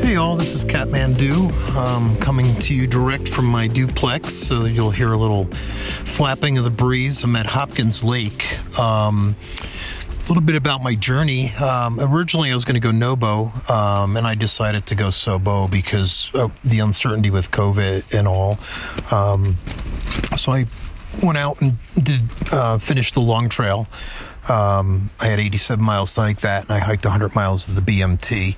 Hey 0.00 0.14
y'all, 0.14 0.36
this 0.36 0.54
is 0.54 0.64
Catmandu, 0.64 1.52
um, 1.76 2.16
coming 2.16 2.54
to 2.60 2.74
you 2.74 2.86
direct 2.86 3.28
from 3.28 3.44
my 3.44 3.66
duplex, 3.66 4.32
so 4.32 4.64
you'll 4.64 4.90
hear 4.90 5.12
a 5.12 5.18
little 5.18 5.44
flapping 5.44 6.56
of 6.56 6.64
the 6.64 6.70
breeze. 6.70 7.22
I'm 7.24 7.36
at 7.36 7.44
Hopkins 7.44 8.02
Lake. 8.02 8.58
Um, 8.78 9.36
little 10.28 10.42
bit 10.42 10.56
about 10.56 10.82
my 10.82 10.94
journey. 10.94 11.52
Um, 11.54 11.98
originally, 11.98 12.50
I 12.50 12.54
was 12.54 12.64
going 12.64 12.74
to 12.74 12.80
go 12.80 12.90
Nobo, 12.90 13.52
um, 13.70 14.16
and 14.16 14.26
I 14.26 14.34
decided 14.34 14.86
to 14.86 14.94
go 14.94 15.06
Sobo 15.08 15.70
because 15.70 16.30
of 16.34 16.60
the 16.62 16.80
uncertainty 16.80 17.30
with 17.30 17.50
COVID 17.50 18.12
and 18.16 18.28
all. 18.28 18.58
Um, 19.10 19.56
so 20.36 20.52
I 20.52 20.66
went 21.22 21.38
out 21.38 21.60
and 21.62 21.74
did 22.02 22.20
uh, 22.52 22.78
finish 22.78 23.12
the 23.12 23.20
long 23.20 23.48
trail. 23.48 23.86
Um, 24.48 25.10
I 25.20 25.26
had 25.26 25.40
87 25.40 25.84
miles 25.84 26.12
to 26.14 26.22
hike 26.22 26.40
that, 26.40 26.64
and 26.64 26.72
I 26.72 26.78
hiked 26.78 27.04
100 27.04 27.34
miles 27.34 27.68
of 27.68 27.74
the 27.74 27.82
BMT 27.82 28.56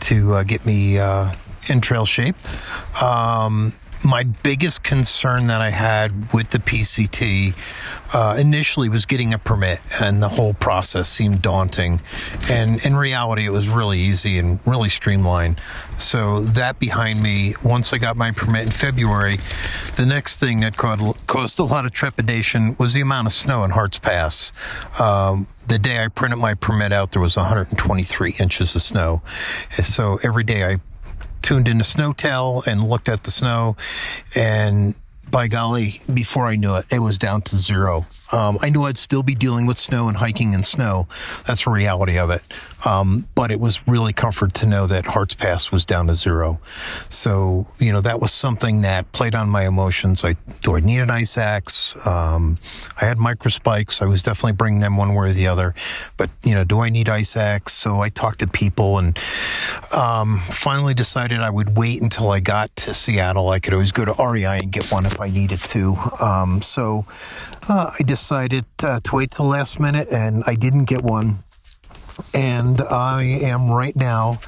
to 0.00 0.34
uh, 0.34 0.42
get 0.42 0.66
me 0.66 0.98
uh, 0.98 1.32
in 1.68 1.80
trail 1.80 2.04
shape. 2.04 2.36
Um, 3.02 3.72
my 4.04 4.24
biggest 4.24 4.82
concern 4.82 5.46
that 5.46 5.60
I 5.60 5.70
had 5.70 6.32
with 6.32 6.50
the 6.50 6.58
PCT 6.58 7.56
uh, 8.14 8.36
initially 8.38 8.88
was 8.88 9.06
getting 9.06 9.32
a 9.32 9.38
permit, 9.38 9.80
and 10.00 10.22
the 10.22 10.28
whole 10.28 10.54
process 10.54 11.08
seemed 11.08 11.42
daunting. 11.42 12.00
And 12.50 12.84
in 12.84 12.96
reality, 12.96 13.46
it 13.46 13.52
was 13.52 13.68
really 13.68 14.00
easy 14.00 14.38
and 14.38 14.60
really 14.66 14.88
streamlined. 14.88 15.60
So 15.98 16.40
that 16.40 16.78
behind 16.78 17.22
me, 17.22 17.54
once 17.62 17.92
I 17.92 17.98
got 17.98 18.16
my 18.16 18.32
permit 18.32 18.64
in 18.64 18.70
February, 18.70 19.36
the 19.96 20.06
next 20.06 20.38
thing 20.38 20.60
that 20.60 20.76
caused 20.76 21.58
a 21.58 21.64
lot 21.64 21.86
of 21.86 21.92
trepidation 21.92 22.76
was 22.78 22.94
the 22.94 23.00
amount 23.00 23.28
of 23.28 23.32
snow 23.32 23.64
in 23.64 23.70
Harts 23.70 23.98
Pass. 23.98 24.52
Um, 24.98 25.46
the 25.66 25.78
day 25.78 26.02
I 26.02 26.08
printed 26.08 26.38
my 26.38 26.54
permit 26.54 26.92
out, 26.92 27.12
there 27.12 27.22
was 27.22 27.36
123 27.36 28.36
inches 28.40 28.74
of 28.74 28.82
snow. 28.82 29.22
So 29.80 30.18
every 30.22 30.44
day 30.44 30.64
I 30.64 30.80
tuned 31.42 31.68
into 31.68 31.84
SNOTEL 31.84 32.66
and 32.66 32.82
looked 32.82 33.08
at 33.08 33.24
the 33.24 33.30
snow 33.30 33.76
and 34.34 34.94
by 35.32 35.48
golly, 35.48 36.02
before 36.12 36.46
I 36.46 36.56
knew 36.56 36.76
it, 36.76 36.84
it 36.90 36.98
was 36.98 37.16
down 37.16 37.40
to 37.42 37.56
zero. 37.56 38.06
Um, 38.32 38.58
I 38.60 38.68
knew 38.68 38.82
I'd 38.82 38.98
still 38.98 39.22
be 39.22 39.34
dealing 39.34 39.66
with 39.66 39.78
snow 39.78 40.06
and 40.06 40.16
hiking 40.18 40.52
in 40.52 40.62
snow. 40.62 41.08
That's 41.46 41.64
the 41.64 41.70
reality 41.70 42.18
of 42.18 42.30
it. 42.30 42.42
Um, 42.84 43.28
but 43.34 43.50
it 43.50 43.60
was 43.60 43.86
really 43.86 44.12
comfort 44.12 44.54
to 44.54 44.66
know 44.66 44.86
that 44.86 45.06
Harts 45.06 45.34
Pass 45.34 45.70
was 45.70 45.86
down 45.86 46.06
to 46.08 46.14
zero. 46.14 46.60
So, 47.08 47.66
you 47.78 47.92
know, 47.92 48.00
that 48.00 48.20
was 48.20 48.32
something 48.32 48.82
that 48.82 49.12
played 49.12 49.34
on 49.34 49.48
my 49.48 49.66
emotions. 49.66 50.24
I, 50.24 50.36
do 50.62 50.76
I 50.76 50.80
need 50.80 51.00
an 51.00 51.10
ice 51.10 51.38
axe? 51.38 51.94
Um, 52.04 52.56
I 53.00 53.04
had 53.04 53.18
micro 53.18 53.50
spikes. 53.50 54.02
I 54.02 54.06
was 54.06 54.22
definitely 54.22 54.52
bringing 54.52 54.80
them 54.80 54.96
one 54.96 55.14
way 55.14 55.30
or 55.30 55.32
the 55.32 55.46
other. 55.46 55.74
But, 56.16 56.30
you 56.42 56.54
know, 56.54 56.64
do 56.64 56.80
I 56.80 56.88
need 56.88 57.08
ice 57.08 57.36
axe? 57.36 57.72
So 57.72 58.00
I 58.00 58.08
talked 58.08 58.40
to 58.40 58.46
people 58.46 58.98
and 58.98 59.18
um, 59.92 60.40
finally 60.40 60.94
decided 60.94 61.40
I 61.40 61.50
would 61.50 61.76
wait 61.76 62.02
until 62.02 62.30
I 62.30 62.40
got 62.40 62.74
to 62.76 62.92
Seattle. 62.92 63.50
I 63.50 63.60
could 63.60 63.74
always 63.74 63.92
go 63.92 64.04
to 64.04 64.14
REI 64.22 64.58
and 64.58 64.72
get 64.72 64.90
one 64.90 65.06
if 65.06 65.20
I 65.20 65.28
needed 65.28 65.58
to. 65.58 65.96
Um, 66.20 66.62
so 66.62 67.04
uh, 67.68 67.90
I 67.98 68.02
decided 68.02 68.64
uh, 68.82 69.00
to 69.00 69.16
wait 69.16 69.30
till 69.30 69.46
last 69.46 69.78
minute 69.78 70.08
and 70.10 70.42
I 70.46 70.54
didn't 70.54 70.84
get 70.84 71.02
one 71.02 71.38
and 72.34 72.80
I 72.80 73.22
am 73.42 73.70
right 73.70 73.94
now 73.96 74.38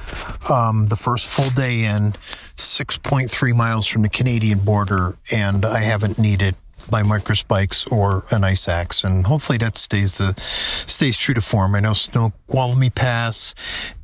um, 0.49 0.87
the 0.87 0.95
first 0.95 1.27
full 1.27 1.49
day 1.49 1.85
in 1.85 2.15
6.3 2.55 3.55
miles 3.55 3.87
from 3.87 4.03
the 4.03 4.09
Canadian 4.09 4.59
border, 4.59 5.17
and 5.31 5.65
I 5.65 5.79
haven't 5.79 6.19
needed 6.19 6.55
my 6.91 7.01
microspikes 7.01 7.91
or 7.91 8.25
an 8.29 8.43
ice 8.43 8.67
axe, 8.67 9.03
and 9.03 9.25
hopefully 9.25 9.57
that 9.57 9.77
stays 9.77 10.17
the 10.17 10.39
stays 10.85 11.17
true 11.17 11.33
to 11.33 11.41
form. 11.41 11.75
I 11.75 11.79
know 11.79 11.93
Snoqualmie 11.93 12.91
Pass 12.91 13.55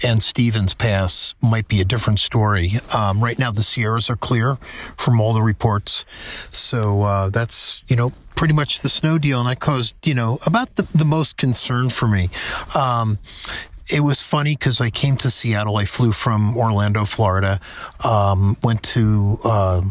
and 0.03 0.22
Stevens 0.24 0.74
Pass 0.74 1.34
might 1.41 1.68
be 1.68 1.82
a 1.82 1.86
different 1.86 2.20
story. 2.20 2.74
Um, 2.93 3.24
right 3.24 3.38
now, 3.38 3.51
the 3.51 3.64
Sierras 3.64 4.09
are 4.09 4.16
clear 4.16 4.57
from 4.97 5.22
all 5.22 5.34
the 5.34 5.43
reports, 5.43 6.05
so 6.49 7.03
uh, 7.03 7.30
that's 7.30 7.84
you 7.88 7.95
know 7.95 8.14
pretty 8.36 8.53
much 8.53 8.82
the 8.82 8.89
snow 8.89 9.17
deal, 9.17 9.39
and 9.39 9.47
I 9.47 9.55
caused 9.55 9.95
you 10.05 10.13
know 10.13 10.39
about 10.45 10.75
the, 10.75 10.88
the 10.93 11.05
most 11.05 11.38
concern 11.38 11.89
for 11.89 12.07
me. 12.07 12.29
Um, 12.75 13.19
it 13.91 14.01
was 14.01 14.21
funny 14.21 14.55
because 14.55 14.79
I 14.79 14.89
came 14.89 15.17
to 15.17 15.29
Seattle. 15.29 15.75
I 15.75 15.86
flew 15.86 16.13
from 16.13 16.55
Orlando, 16.55 17.03
Florida. 17.03 17.59
Um, 18.03 18.55
went 18.63 18.84
to 18.84 19.39
uh, 19.43 19.82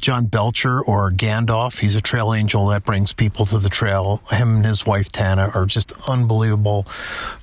John 0.00 0.26
Belcher 0.26 0.80
or 0.80 1.10
Gandalf. 1.10 1.80
He's 1.80 1.96
a 1.96 2.02
trail 2.02 2.34
angel 2.34 2.66
that 2.68 2.84
brings 2.84 3.14
people 3.14 3.46
to 3.46 3.58
the 3.58 3.70
trail. 3.70 4.22
Him 4.30 4.56
and 4.56 4.66
his 4.66 4.84
wife 4.84 5.10
Tana 5.10 5.50
are 5.54 5.64
just 5.64 5.94
unbelievable 6.08 6.86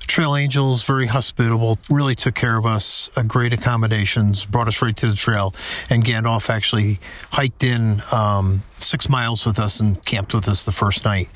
trail 0.06 0.36
angels. 0.36 0.84
Very 0.84 1.08
hospitable. 1.08 1.78
Really 1.90 2.14
took 2.14 2.36
care 2.36 2.56
of 2.56 2.66
us. 2.66 3.10
Uh, 3.16 3.22
great 3.22 3.52
accommodations. 3.52 4.46
Brought 4.46 4.68
us 4.68 4.80
right 4.80 4.96
to 4.96 5.10
the 5.10 5.16
trail. 5.16 5.54
And 5.90 6.04
Gandalf 6.04 6.48
actually 6.48 7.00
hiked 7.32 7.64
in 7.64 8.02
um, 8.12 8.62
six 8.78 9.08
miles 9.08 9.46
with 9.46 9.58
us 9.58 9.80
and 9.80 10.02
camped 10.04 10.34
with 10.34 10.48
us 10.48 10.64
the 10.64 10.72
first 10.72 11.04
night. 11.04 11.28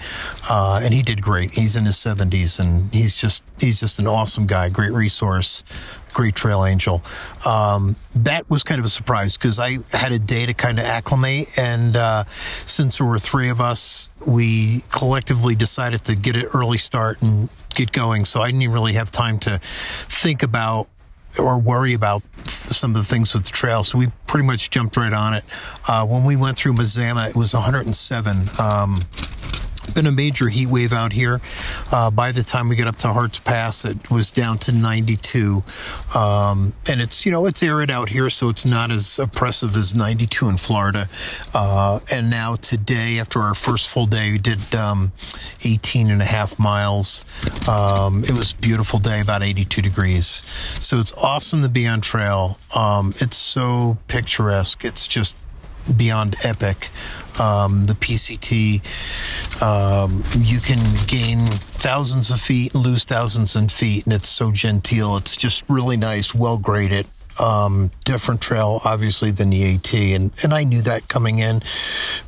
Uh, 0.49 0.81
and 0.83 0.93
he 0.93 1.03
did 1.03 1.23
great. 1.23 1.53
He's 1.53 1.77
in 1.77 1.85
his 1.85 1.97
70s 1.97 2.61
and 2.61 2.93
he's 2.93 3.17
just 3.17 3.43
he's 3.59 3.81
just 3.81 3.99
an 3.99 4.07
awesome 4.07 4.47
guy, 4.47 4.69
great 4.69 4.93
resource, 4.93 5.63
great 6.13 6.35
trail 6.35 6.65
angel. 6.65 7.03
Um, 7.45 7.97
that 8.15 8.49
was 8.51 8.63
kind 8.63 8.79
of 8.79 8.85
a 8.85 8.91
surprise 8.91 9.37
because 9.37 9.59
I 9.59 9.79
had 9.93 10.13
a 10.13 10.19
day 10.19 10.47
to 10.47 10.55
kind 10.55 10.79
of 10.79 10.85
acclimate. 10.85 11.49
And 11.59 11.97
uh, 11.97 12.25
since 12.67 12.99
there 12.99 13.07
were 13.07 13.19
three 13.19 13.49
of 13.49 13.61
us, 13.61 14.09
we 14.27 14.83
collectively 14.93 15.55
decided 15.55 16.05
to 16.07 16.15
get 16.15 16.37
an 16.37 16.47
early 16.55 16.79
start 16.79 17.23
and 17.23 17.49
get 17.71 17.93
going. 17.93 18.25
So 18.25 18.41
I 18.41 18.51
didn't 18.51 18.71
really 18.71 18.95
have 18.95 19.11
time 19.11 19.39
to 19.41 19.59
think 19.63 20.43
about 20.43 20.89
or 21.39 21.59
worry 21.59 21.95
about 21.95 22.23
some 22.47 22.95
of 22.95 23.07
the 23.07 23.09
things 23.09 23.35
with 23.35 23.45
the 23.45 23.51
trail. 23.51 23.85
So 23.85 23.99
we 23.99 24.09
pretty 24.27 24.47
much 24.47 24.71
jumped 24.71 24.97
right 24.97 25.13
on 25.13 25.35
it. 25.35 25.45
Uh, 25.89 26.07
when 26.07 26.25
we 26.25 26.37
went 26.37 26.57
through 26.57 26.75
Mazama, 26.75 27.29
it 27.29 27.37
was 27.37 27.55
107. 27.55 28.49
Um, 28.59 28.99
been 29.95 30.07
a 30.07 30.13
major 30.13 30.49
heat 30.49 30.69
wave 30.69 30.93
out 30.93 31.13
here. 31.13 31.41
Uh, 31.91 32.11
by 32.11 32.33
the 32.33 32.43
time 32.43 32.69
we 32.69 32.77
get 32.77 32.87
up 32.87 32.97
to 32.97 33.09
Harts 33.09 33.39
Pass, 33.39 33.85
it 33.85 34.11
was 34.11 34.31
down 34.31 34.59
to 34.59 34.73
92. 34.73 35.63
Um, 36.15 36.73
and 36.87 37.01
it's, 37.01 37.25
you 37.25 37.33
know, 37.33 37.47
it's 37.47 37.63
arid 37.63 37.91
out 37.91 38.09
here, 38.09 38.31
so 38.31 38.49
it's 38.49 38.65
not 38.65 38.91
as 38.91 39.19
oppressive 39.19 39.77
as 39.77 39.95
92 39.95 40.49
in 40.49 40.57
Florida. 40.57 41.09
Uh, 41.55 42.01
and 42.11 42.31
now 42.31 42.55
today, 42.55 43.19
after 43.19 43.41
our 43.41 43.55
first 43.55 43.89
full 43.89 44.07
day, 44.07 44.33
we 44.33 44.39
did 44.39 44.75
um, 44.75 45.13
18 45.65 46.11
and 46.11 46.23
a 46.23 46.27
half 46.27 46.59
miles. 46.59 47.25
Um, 47.69 48.25
it 48.25 48.33
was 48.33 48.53
beautiful 48.53 48.99
day, 48.99 49.21
about 49.21 49.43
82 49.43 49.83
degrees. 49.83 50.43
So 50.81 51.01
it's 51.01 51.13
awesome 51.15 51.63
to 51.63 51.69
be 51.69 51.87
on 51.87 52.01
trail. 52.01 52.59
Um, 52.75 53.15
it's 53.19 53.37
so 53.37 53.99
picturesque. 54.09 54.85
It's 54.85 55.07
just 55.07 55.37
beyond 55.97 56.37
epic. 56.43 56.89
Um, 57.39 57.85
the 57.85 57.95
PCT, 57.95 58.83
um, 59.63 60.25
you 60.39 60.59
can 60.61 60.81
gain 61.07 61.47
thousands 61.47 62.31
of 62.31 62.41
feet 62.41 62.75
lose 62.75 63.05
thousands 63.05 63.57
of 63.57 63.71
feet, 63.71 64.05
and 64.05 64.13
it's 64.13 64.29
so 64.29 64.51
genteel. 64.51 65.17
It's 65.17 65.37
just 65.37 65.65
really 65.69 65.97
nice, 65.97 66.35
well 66.35 66.59
graded. 66.59 67.07
Um, 67.39 67.91
different 68.05 68.43
trail, 68.43 68.83
obviously, 68.85 69.31
than 69.31 69.51
the 69.51 69.75
AT, 69.75 69.95
and, 69.95 70.31
and 70.43 70.53
I 70.53 70.65
knew 70.65 70.83
that 70.83 71.09
coming 71.09 71.39
in, 71.39 71.63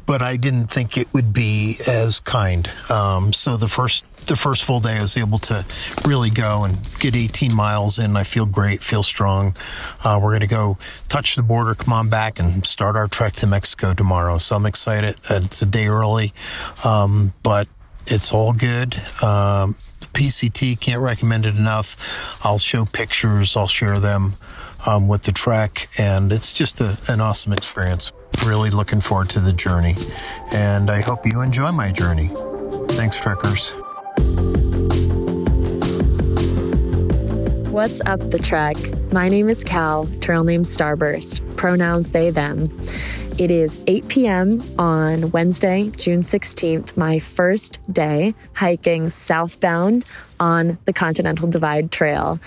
but 0.06 0.22
I 0.22 0.36
didn't 0.36 0.68
think 0.68 0.96
it 0.96 1.12
would 1.12 1.34
be 1.34 1.78
as 1.86 2.20
kind. 2.20 2.70
Um, 2.88 3.32
so 3.32 3.58
the 3.58 3.68
first 3.68 4.06
the 4.26 4.36
first 4.36 4.64
full 4.64 4.80
day, 4.80 4.98
I 4.98 5.02
was 5.02 5.16
able 5.16 5.38
to 5.40 5.64
really 6.06 6.30
go 6.30 6.64
and 6.64 6.78
get 7.00 7.14
18 7.14 7.54
miles 7.54 7.98
in. 7.98 8.16
I 8.16 8.24
feel 8.24 8.46
great, 8.46 8.82
feel 8.82 9.02
strong. 9.02 9.54
Uh, 10.04 10.18
we're 10.22 10.30
going 10.30 10.40
to 10.40 10.46
go 10.46 10.78
touch 11.08 11.36
the 11.36 11.42
border, 11.42 11.74
come 11.74 11.92
on 11.92 12.08
back, 12.08 12.38
and 12.38 12.64
start 12.64 12.96
our 12.96 13.08
trek 13.08 13.34
to 13.34 13.46
Mexico 13.46 13.94
tomorrow. 13.94 14.38
So 14.38 14.56
I'm 14.56 14.66
excited. 14.66 15.20
It's 15.28 15.62
a 15.62 15.66
day 15.66 15.86
early, 15.88 16.32
um, 16.84 17.32
but 17.42 17.68
it's 18.06 18.32
all 18.32 18.52
good. 18.52 18.94
Um, 19.22 19.76
PCT 20.12 20.78
can't 20.80 21.00
recommend 21.00 21.46
it 21.46 21.56
enough. 21.56 21.96
I'll 22.44 22.58
show 22.58 22.84
pictures, 22.84 23.56
I'll 23.56 23.68
share 23.68 23.98
them 23.98 24.34
um, 24.86 25.08
with 25.08 25.22
the 25.22 25.32
trek, 25.32 25.88
and 25.98 26.32
it's 26.32 26.52
just 26.52 26.80
a, 26.80 26.98
an 27.08 27.20
awesome 27.20 27.52
experience. 27.52 28.12
Really 28.44 28.70
looking 28.70 29.00
forward 29.00 29.30
to 29.30 29.40
the 29.40 29.52
journey, 29.52 29.94
and 30.52 30.90
I 30.90 31.00
hope 31.00 31.26
you 31.26 31.42
enjoy 31.42 31.70
my 31.70 31.92
journey. 31.92 32.30
Thanks, 32.88 33.20
trekkers. 33.20 33.74
What's 37.72 38.00
up 38.02 38.20
the 38.20 38.38
trek? 38.38 38.76
My 39.12 39.28
name 39.28 39.48
is 39.48 39.64
Cal, 39.64 40.06
trail 40.20 40.44
name 40.44 40.62
Starburst, 40.62 41.56
pronouns 41.56 42.12
they, 42.12 42.30
them. 42.30 42.70
It 43.38 43.50
is 43.50 43.78
8 43.86 44.08
p.m. 44.08 44.62
on 44.78 45.30
Wednesday, 45.30 45.90
June 45.96 46.20
16th, 46.20 46.96
my 46.98 47.18
first 47.18 47.78
day 47.90 48.34
hiking 48.52 49.08
southbound 49.08 50.04
on 50.38 50.76
the 50.84 50.92
Continental 50.92 51.48
Divide 51.48 51.90
Trail. 51.90 52.38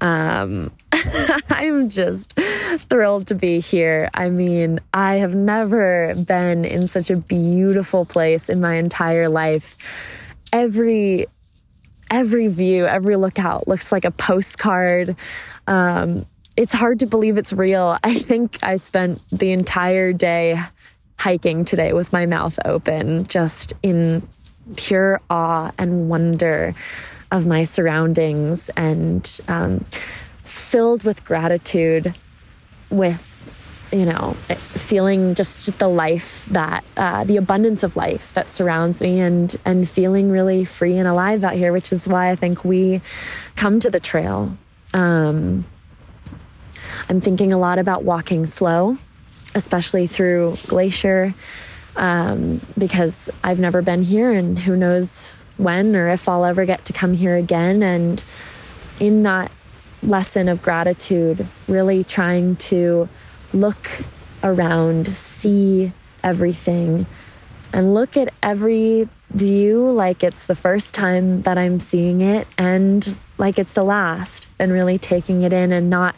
Um, 0.00 0.72
I'm 1.48 1.88
just 1.88 2.36
thrilled 2.36 3.28
to 3.28 3.34
be 3.36 3.60
here. 3.60 4.10
I 4.14 4.30
mean, 4.30 4.80
I 4.92 5.14
have 5.16 5.34
never 5.34 6.14
been 6.16 6.64
in 6.64 6.88
such 6.88 7.08
a 7.08 7.16
beautiful 7.16 8.04
place 8.04 8.48
in 8.48 8.60
my 8.60 8.74
entire 8.74 9.28
life. 9.28 9.76
Every 10.52 11.26
every 12.10 12.46
view, 12.48 12.86
every 12.86 13.16
lookout 13.16 13.66
looks 13.66 13.90
like 13.90 14.04
a 14.04 14.10
postcard. 14.10 15.16
Um, 15.66 16.24
it's 16.56 16.72
hard 16.72 17.00
to 17.00 17.06
believe 17.06 17.36
it's 17.36 17.52
real. 17.52 17.98
I 18.04 18.14
think 18.14 18.62
I 18.62 18.76
spent 18.76 19.20
the 19.30 19.52
entire 19.52 20.12
day 20.12 20.60
hiking 21.18 21.64
today 21.64 21.92
with 21.92 22.12
my 22.12 22.26
mouth 22.26 22.58
open, 22.64 23.26
just 23.26 23.72
in 23.82 24.26
pure 24.76 25.20
awe 25.30 25.70
and 25.78 26.08
wonder 26.08 26.74
of 27.30 27.46
my 27.46 27.64
surroundings 27.64 28.70
and 28.76 29.40
um, 29.48 29.80
filled 30.44 31.04
with 31.04 31.24
gratitude 31.24 32.14
with 32.90 33.35
you 33.92 34.04
know, 34.04 34.36
feeling 34.56 35.34
just 35.34 35.78
the 35.78 35.88
life 35.88 36.46
that, 36.50 36.84
uh, 36.96 37.24
the 37.24 37.36
abundance 37.36 37.82
of 37.82 37.96
life 37.96 38.32
that 38.34 38.48
surrounds 38.48 39.00
me 39.00 39.20
and, 39.20 39.58
and 39.64 39.88
feeling 39.88 40.30
really 40.30 40.64
free 40.64 40.98
and 40.98 41.06
alive 41.06 41.44
out 41.44 41.54
here, 41.54 41.72
which 41.72 41.92
is 41.92 42.08
why 42.08 42.30
I 42.30 42.36
think 42.36 42.64
we 42.64 43.00
come 43.54 43.78
to 43.80 43.90
the 43.90 44.00
trail. 44.00 44.56
Um, 44.94 45.64
I'm 47.08 47.20
thinking 47.20 47.52
a 47.52 47.58
lot 47.58 47.78
about 47.78 48.04
walking 48.04 48.46
slow. 48.46 48.96
especially 49.56 50.06
through 50.06 50.56
Glacier, 50.66 51.34
um, 51.96 52.60
because 52.76 53.30
I've 53.42 53.58
never 53.58 53.80
been 53.82 54.02
here 54.02 54.30
and 54.30 54.58
who 54.58 54.76
knows 54.76 55.32
when 55.56 55.96
or 55.96 56.08
if 56.08 56.28
I'll 56.28 56.44
ever 56.44 56.66
get 56.66 56.84
to 56.84 56.92
come 56.92 57.14
here 57.14 57.34
again. 57.36 57.82
And 57.82 58.22
in 59.00 59.22
that 59.22 59.50
lesson 60.02 60.48
of 60.48 60.60
gratitude, 60.62 61.48
really 61.68 62.04
trying 62.04 62.56
to 62.56 63.08
look 63.56 63.88
around, 64.42 65.14
see 65.14 65.92
everything, 66.22 67.06
and 67.72 67.94
look 67.94 68.16
at 68.16 68.32
every 68.42 69.08
view 69.30 69.90
like 69.90 70.22
it's 70.22 70.46
the 70.46 70.54
first 70.54 70.94
time 70.94 71.42
that 71.42 71.58
I'm 71.58 71.80
seeing 71.80 72.20
it 72.20 72.46
and 72.56 73.18
like 73.38 73.58
it's 73.58 73.74
the 73.74 73.82
last, 73.82 74.46
and 74.58 74.72
really 74.72 74.98
taking 74.98 75.42
it 75.42 75.52
in 75.52 75.72
and 75.72 75.90
not 75.90 76.14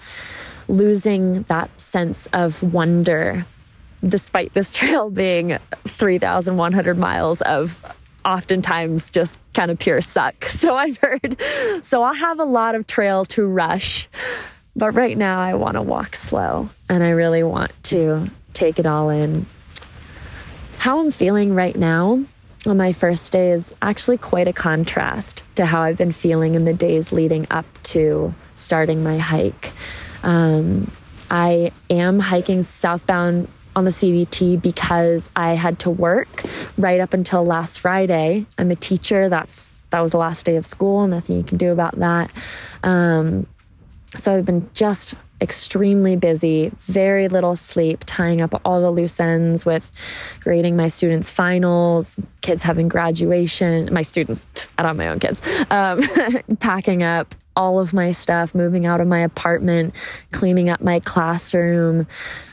losing 0.68 1.42
that 1.44 1.80
sense 1.80 2.28
of 2.32 2.62
wonder 2.62 3.46
despite 4.06 4.52
this 4.52 4.72
trail 4.76 5.10
being 5.10 5.58
3,100 5.86 6.98
miles 6.98 7.40
of 7.42 7.84
oftentimes 8.24 9.10
just 9.10 9.38
kind 9.54 9.70
of 9.70 9.78
pure 9.78 10.00
suck. 10.00 10.44
So 10.58 10.74
I've 10.74 10.98
heard. 10.98 11.40
So 11.82 12.02
I'll 12.02 12.14
have 12.14 12.40
a 12.40 12.44
lot 12.44 12.74
of 12.74 12.86
trail 12.86 13.24
to 13.26 13.46
rush. 13.46 14.08
But 14.76 14.92
right 14.92 15.16
now, 15.16 15.40
I 15.40 15.54
want 15.54 15.74
to 15.74 15.82
walk 15.82 16.14
slow 16.14 16.70
and 16.88 17.02
I 17.02 17.10
really 17.10 17.42
want 17.42 17.72
to 17.84 18.26
take 18.52 18.78
it 18.78 18.86
all 18.86 19.10
in. 19.10 19.46
How 20.78 21.00
I'm 21.00 21.10
feeling 21.10 21.54
right 21.54 21.76
now 21.76 22.24
on 22.66 22.76
my 22.76 22.92
first 22.92 23.32
day 23.32 23.50
is 23.50 23.74
actually 23.82 24.18
quite 24.18 24.48
a 24.48 24.52
contrast 24.52 25.42
to 25.56 25.66
how 25.66 25.82
I've 25.82 25.96
been 25.96 26.12
feeling 26.12 26.54
in 26.54 26.64
the 26.64 26.74
days 26.74 27.12
leading 27.12 27.46
up 27.50 27.66
to 27.84 28.34
starting 28.54 29.02
my 29.02 29.18
hike. 29.18 29.72
Um, 30.22 30.90
I 31.30 31.72
am 31.90 32.18
hiking 32.18 32.62
southbound 32.62 33.48
on 33.76 33.84
the 33.84 33.90
CDT 33.90 34.60
because 34.60 35.30
I 35.36 35.54
had 35.54 35.78
to 35.80 35.90
work 35.90 36.42
right 36.76 37.00
up 37.00 37.14
until 37.14 37.44
last 37.44 37.78
Friday. 37.80 38.46
I'm 38.58 38.70
a 38.70 38.76
teacher. 38.76 39.28
That's 39.28 39.78
that 39.90 40.00
was 40.00 40.12
the 40.12 40.18
last 40.18 40.44
day 40.44 40.56
of 40.56 40.66
school. 40.66 41.06
Nothing 41.06 41.36
you 41.36 41.44
can 41.44 41.58
do 41.58 41.70
about 41.70 41.98
that. 41.98 42.32
Um, 42.82 43.46
so 44.16 44.32
I've 44.32 44.46
been 44.46 44.68
just 44.74 45.14
extremely 45.40 46.16
busy, 46.16 46.72
very 46.80 47.28
little 47.28 47.54
sleep, 47.54 48.02
tying 48.06 48.40
up 48.40 48.60
all 48.64 48.80
the 48.80 48.90
loose 48.90 49.20
ends 49.20 49.64
with 49.64 49.92
grading 50.40 50.76
my 50.76 50.88
students' 50.88 51.30
finals, 51.30 52.16
kids 52.40 52.62
having 52.62 52.88
graduation, 52.88 53.92
my 53.92 54.02
students, 54.02 54.46
I 54.76 54.82
don't 54.82 54.90
have 54.90 54.96
my 54.96 55.08
own 55.08 55.18
kids, 55.20 55.42
um, 55.70 56.02
packing 56.60 57.02
up 57.02 57.34
all 57.54 57.80
of 57.80 57.92
my 57.92 58.12
stuff, 58.12 58.54
moving 58.54 58.86
out 58.86 59.00
of 59.00 59.06
my 59.06 59.18
apartment, 59.18 59.94
cleaning 60.32 60.70
up 60.70 60.80
my 60.80 61.00
classroom, 61.00 62.06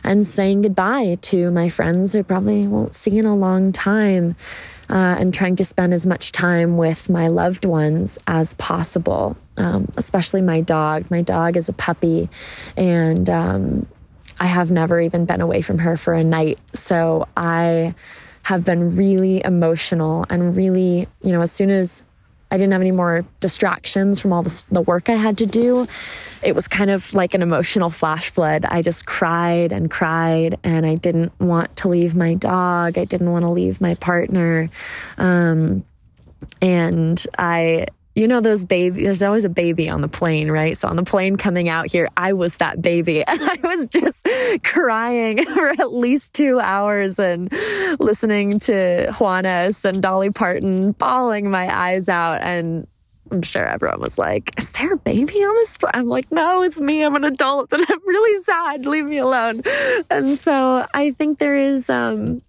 and 0.04 0.26
saying 0.26 0.64
goodbye 0.64 1.18
to 1.22 1.52
my 1.52 1.70
friends 1.70 2.14
who 2.14 2.24
probably 2.24 2.68
won't 2.68 2.94
see 2.94 3.18
in 3.18 3.26
a 3.26 3.36
long 3.36 3.72
time 3.72 4.36
uh, 4.90 5.18
and 5.20 5.34
trying 5.34 5.56
to 5.58 5.64
spend 5.64 5.94
as 5.94 6.06
much 6.06 6.32
time 6.32 6.78
with 6.78 7.10
my 7.10 7.28
loved 7.28 7.66
ones 7.66 8.18
as 8.28 8.54
possible, 8.56 9.36
um, 9.58 9.90
especially 9.98 10.42
my 10.42 10.62
dog. 10.62 11.10
My 11.10 11.22
dog 11.22 11.58
is 11.58 11.70
a 11.70 11.74
puppy, 11.74 12.30
and 12.78 13.30
um, 13.30 13.88
I 14.40 14.46
have 14.46 14.72
never 14.72 15.00
even 15.00 15.26
been 15.26 15.42
away 15.42 15.62
from 15.62 15.80
her 15.80 15.98
for 15.98 16.14
a 16.14 16.24
night. 16.24 16.60
So 16.74 17.28
I 17.36 17.96
have 18.44 18.64
been 18.64 18.96
really 18.96 19.44
emotional 19.44 20.26
and 20.30 20.56
really, 20.56 21.08
you 21.24 21.32
know, 21.32 21.42
as 21.42 21.52
soon 21.52 21.72
as 21.72 22.04
I 22.56 22.58
didn't 22.58 22.72
have 22.72 22.80
any 22.82 22.92
more 22.92 23.26
distractions 23.42 24.22
from 24.22 24.32
all 24.32 24.42
the, 24.42 24.64
the 24.72 24.82
work 24.82 25.10
I 25.10 25.16
had 25.16 25.38
to 25.40 25.46
do. 25.46 25.88
It 26.42 26.56
was 26.56 26.70
kind 26.70 26.90
of 26.90 27.14
like 27.14 27.34
an 27.34 27.42
emotional 27.42 27.90
flash 27.90 28.32
flood. 28.32 28.64
I 28.64 28.82
just 28.82 29.06
cried 29.06 29.74
and 29.74 29.92
cried, 29.92 30.58
and 30.64 30.86
I 30.86 30.96
didn't 30.96 31.38
want 31.38 31.76
to 31.78 31.90
leave 31.90 32.16
my 32.16 32.34
dog. 32.34 32.98
I 32.98 33.04
didn't 33.04 33.30
want 33.30 33.44
to 33.44 33.52
leave 33.52 33.82
my 33.82 33.96
partner. 33.96 34.70
Um, 35.18 35.84
and 36.62 37.22
I 37.38 37.88
you 38.16 38.28
know 38.28 38.40
those 38.40 38.64
baby 38.64 39.04
there's 39.04 39.22
always 39.22 39.46
a 39.46 39.50
baby 39.50 39.90
on 39.90 40.02
the 40.02 40.08
plane 40.08 40.50
right 40.50 40.78
so 40.78 40.88
on 40.88 40.96
the 40.96 41.04
plane 41.04 41.36
coming 41.36 41.70
out 41.70 41.92
here 41.92 42.08
i 42.18 42.34
was 42.34 42.58
that 42.58 42.82
baby 42.82 43.24
and 43.28 43.40
i 43.42 43.58
was 43.64 43.88
just 43.88 44.28
crying 44.64 45.44
for 45.54 45.70
at 45.70 45.94
least 45.94 46.34
two 46.34 46.60
hours 46.60 47.20
and 47.20 47.52
listening 48.00 48.60
to 48.60 49.08
juanes 49.12 49.86
and 49.86 50.02
dolly 50.02 50.32
parton 50.32 50.94
bawling 50.94 51.52
my 51.52 51.74
eyes 51.76 52.10
out 52.10 52.42
and 52.42 52.88
I'm 53.32 53.42
sure 53.42 53.66
everyone 53.66 54.02
was 54.02 54.20
like, 54.20 54.52
Is 54.56 54.70
there 54.70 54.94
a 54.94 54.98
baby 54.98 55.34
on 55.34 55.56
this? 55.56 55.80
I'm 55.96 56.08
like, 56.08 56.32
No, 56.32 56.62
it's 56.62 56.80
me. 56.80 57.02
I'm 57.02 57.16
an 57.16 57.24
adult 57.24 57.74
and 57.74 57.84
I'm 57.90 58.08
really 58.08 58.44
sad. 58.44 58.86
Leave 58.86 59.06
me 59.06 59.18
alone. 59.18 59.64
And 60.12 60.38
so 60.38 60.86
I 60.94 61.10
think 61.10 61.40
there 61.40 61.56
is 61.56 61.90
um, 61.90 62.42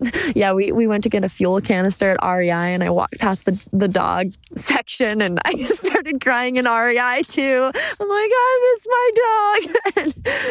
yeah, 0.34 0.52
we, 0.52 0.72
we 0.72 0.86
went 0.86 1.04
to 1.04 1.10
get 1.10 1.24
a 1.24 1.28
fuel 1.28 1.60
canister 1.60 2.10
at 2.10 2.18
REI 2.22 2.50
and 2.50 2.84
I 2.84 2.90
walked 2.90 3.18
past 3.18 3.44
the, 3.44 3.68
the 3.72 3.88
dog 3.88 4.32
section 4.54 5.20
and 5.20 5.38
I 5.44 5.54
started 5.64 6.20
crying 6.20 6.56
in 6.56 6.64
REI 6.66 7.22
too. 7.26 7.70
I'm 7.74 8.08
like, 8.08 8.30
I 8.32 8.74
miss 8.74 8.86
my 8.88 9.10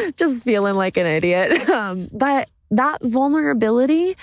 dog. 0.04 0.14
just 0.16 0.44
feeling 0.44 0.74
like 0.74 0.96
an 0.96 1.06
idiot. 1.06 1.68
Um, 1.68 2.08
but 2.12 2.48
that 2.70 3.02
vulnerability 3.02 4.16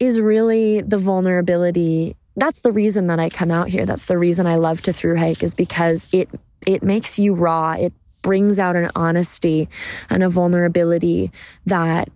is 0.00 0.20
really 0.20 0.80
the 0.80 0.98
vulnerability. 0.98 2.16
That's 2.36 2.62
the 2.62 2.72
reason 2.72 3.08
that 3.08 3.18
I 3.18 3.30
come 3.30 3.50
out 3.50 3.68
here. 3.68 3.86
That's 3.86 4.06
the 4.06 4.18
reason 4.18 4.46
I 4.46 4.56
love 4.56 4.80
to 4.82 4.92
through 4.92 5.16
hike 5.16 5.42
is 5.42 5.54
because 5.54 6.06
it 6.12 6.28
it 6.66 6.82
makes 6.82 7.18
you 7.18 7.34
raw. 7.34 7.72
It 7.72 7.92
brings 8.22 8.58
out 8.58 8.76
an 8.76 8.90
honesty 8.96 9.68
and 10.10 10.22
a 10.22 10.28
vulnerability 10.28 11.30
that 11.66 12.08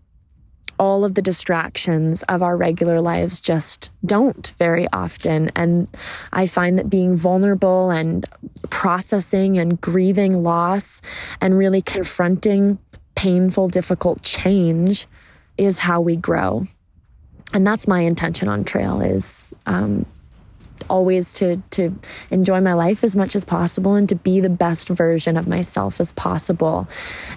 all 0.83 1.05
of 1.05 1.15
the 1.15 1.23
distractions 1.23 2.25
of 2.25 2.43
our 2.43 2.57
regular 2.57 3.01
lives 3.01 3.41
just 3.41 3.89
don't 4.05 4.53
very 4.59 4.85
often. 4.93 5.49
And 5.55 5.87
I 6.33 6.49
find 6.49 6.77
that 6.77 6.91
being 6.91 7.15
vulnerable 7.15 7.93
and 7.93 8.27
processing 8.69 9.59
and 9.59 9.81
grieving 9.81 10.43
loss 10.43 11.01
and 11.41 11.57
really 11.57 11.83
confronting 11.83 12.81
painful, 13.15 13.69
difficult 13.69 14.23
change 14.23 15.07
is 15.57 15.79
how 15.79 16.01
we 16.01 16.17
grow. 16.17 16.65
And 17.55 17.65
that's 17.65 17.87
my 17.87 18.01
intention 18.01 18.49
on 18.49 18.65
trail 18.65 19.01
is 19.01 19.55
um, 19.67 20.05
always 20.91 21.33
to 21.35 21.63
to 21.71 21.97
enjoy 22.33 22.61
my 22.61 22.73
life 22.73 23.05
as 23.05 23.15
much 23.15 23.37
as 23.37 23.45
possible 23.45 23.95
and 23.95 24.09
to 24.09 24.17
be 24.17 24.41
the 24.41 24.51
best 24.51 24.89
version 24.89 25.37
of 25.37 25.47
myself 25.47 26.01
as 26.01 26.13
possible. 26.15 26.89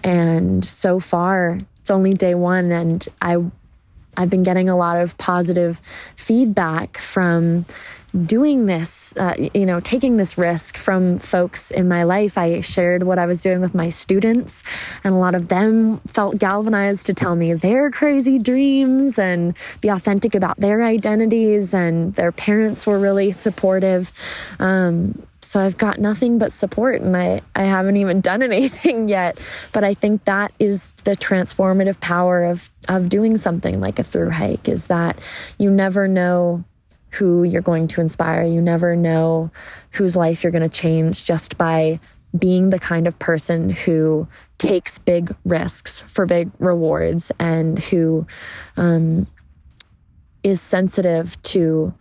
And 0.04 0.66
so 0.66 1.00
far, 1.00 1.60
it's 1.86 1.92
only 1.92 2.14
day 2.14 2.34
one 2.34 2.72
and 2.72 3.08
I 3.22 3.38
I've 4.18 4.32
been 4.32 4.42
getting 4.42 4.70
a 4.70 4.76
lot 4.76 4.98
of 4.98 5.16
positive 5.20 5.80
feedback 6.16 6.98
from 6.98 7.68
doing 8.26 8.66
this, 8.66 9.14
uh, 9.18 9.36
you 9.54 9.68
know, 9.68 9.80
taking 9.82 10.18
this 10.18 10.36
risk 10.36 10.78
from 10.78 11.20
folks 11.20 11.70
in 11.70 11.88
my 11.88 12.02
life. 12.02 12.40
I 12.40 12.62
shared 12.62 13.04
what 13.04 13.20
I 13.20 13.28
was 13.28 13.44
doing 13.44 13.62
with 13.62 13.76
my 13.76 13.90
students, 13.90 14.64
and 15.04 15.14
a 15.14 15.18
lot 15.18 15.36
of 15.36 15.50
them 15.50 16.00
felt 16.08 16.40
galvanized 16.40 17.06
to 17.06 17.14
tell 17.14 17.36
me 17.36 17.54
their 17.54 17.92
crazy 17.92 18.40
dreams 18.40 19.20
and 19.20 19.56
be 19.82 19.90
authentic 19.90 20.34
about 20.34 20.58
their 20.58 20.82
identities, 20.82 21.76
and 21.76 22.16
their 22.16 22.32
parents 22.32 22.88
were 22.88 22.98
really 22.98 23.32
supportive. 23.32 24.12
Um, 24.58 25.22
so 25.46 25.60
I've 25.60 25.78
got 25.78 26.00
nothing 26.00 26.38
but 26.38 26.52
support 26.52 27.02
and 27.02 27.16
I, 27.16 27.42
I 27.56 27.64
haven't 27.64 27.98
even 27.98 28.22
done 28.22 28.42
anything 28.52 29.08
yet. 29.08 29.40
But 29.72 29.84
I 29.84 29.94
think 29.94 30.26
that 30.26 30.52
is 30.60 30.92
the 31.04 31.12
transformative 31.12 32.00
power 32.00 32.44
of, 32.44 32.70
of 32.90 33.10
doing 33.10 33.38
something 33.38 33.80
like 33.80 34.00
a 34.00 34.04
through 34.04 34.32
hike 34.32 34.68
is 34.68 34.88
that 34.88 35.20
you 35.58 35.70
never 35.70 36.08
know 36.08 36.64
who 37.12 37.44
you're 37.44 37.62
going 37.62 37.88
to 37.88 38.02
inspire. 38.02 38.44
You 38.44 38.62
never 38.62 38.96
know 38.96 39.52
whose 39.92 40.16
life 40.18 40.44
you're 40.44 40.52
going 40.52 40.70
to 40.70 40.78
change 40.78 41.24
just 41.24 41.58
by 41.58 42.00
being 42.38 42.70
the 42.70 42.80
kind 42.80 43.08
of 43.08 43.18
person 43.20 43.70
who 43.70 44.28
takes 44.58 45.00
big 45.00 45.34
risks 45.46 46.02
for 46.08 46.26
big 46.26 46.50
rewards 46.60 47.32
and 47.40 47.80
who 47.80 48.28
um, 48.78 49.28
is 50.44 50.60
sensitive 50.60 51.42
to 51.44 51.94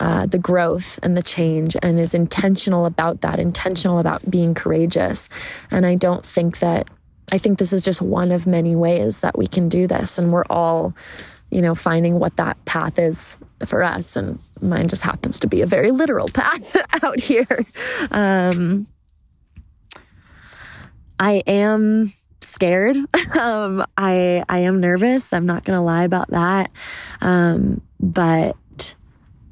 uh, 0.00 0.26
the 0.26 0.38
growth 0.38 0.98
and 1.02 1.16
the 1.16 1.22
change 1.22 1.76
and 1.82 1.98
is 1.98 2.14
intentional 2.14 2.86
about 2.86 3.20
that, 3.22 3.38
intentional 3.38 3.98
about 3.98 4.28
being 4.30 4.54
courageous. 4.54 5.28
And 5.70 5.84
I 5.84 5.94
don't 5.94 6.24
think 6.24 6.60
that, 6.60 6.88
I 7.32 7.38
think 7.38 7.58
this 7.58 7.72
is 7.72 7.84
just 7.84 8.00
one 8.00 8.30
of 8.30 8.46
many 8.46 8.76
ways 8.76 9.20
that 9.20 9.36
we 9.36 9.46
can 9.46 9.68
do 9.68 9.86
this. 9.86 10.18
And 10.18 10.32
we're 10.32 10.44
all, 10.48 10.94
you 11.50 11.60
know, 11.60 11.74
finding 11.74 12.18
what 12.18 12.36
that 12.36 12.62
path 12.64 12.98
is 12.98 13.36
for 13.66 13.82
us. 13.82 14.16
And 14.16 14.38
mine 14.60 14.88
just 14.88 15.02
happens 15.02 15.38
to 15.40 15.46
be 15.46 15.62
a 15.62 15.66
very 15.66 15.90
literal 15.90 16.28
path 16.28 16.76
out 17.02 17.20
here. 17.20 17.64
Um, 18.10 18.86
I 21.18 21.42
am 21.46 22.12
scared. 22.40 22.96
um, 23.38 23.84
I 23.96 24.42
I 24.48 24.60
am 24.60 24.80
nervous. 24.80 25.32
I'm 25.32 25.46
not 25.46 25.64
gonna 25.64 25.82
lie 25.82 26.04
about 26.04 26.30
that. 26.30 26.70
Um, 27.20 27.82
but 28.00 28.56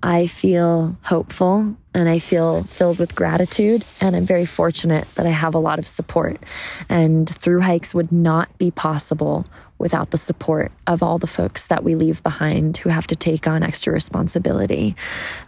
I 0.07 0.28
feel 0.28 0.96
hopeful 1.02 1.76
and 1.92 2.09
I 2.09 2.20
feel 2.20 2.62
filled 2.62 3.00
with 3.00 3.16
gratitude. 3.16 3.84
And 4.00 4.14
I'm 4.14 4.24
very 4.24 4.46
fortunate 4.46 5.04
that 5.16 5.26
I 5.26 5.30
have 5.30 5.57
a 5.57 5.59
lot 5.59 5.80
of 5.80 5.86
support. 5.86 6.44
And 6.88 7.28
through 7.28 7.61
hikes 7.62 7.92
would 7.92 8.12
not 8.12 8.57
be 8.57 8.70
possible 8.70 9.46
without 9.78 10.12
the 10.12 10.16
support 10.16 10.70
of 10.86 11.02
all 11.02 11.18
the 11.18 11.26
folks 11.26 11.66
that 11.66 11.82
we 11.82 11.96
leave 11.96 12.22
behind 12.22 12.76
who 12.76 12.88
have 12.88 13.09
to 13.09 13.16
take 13.16 13.48
on 13.48 13.64
extra 13.64 13.92
responsibility. 13.92 14.94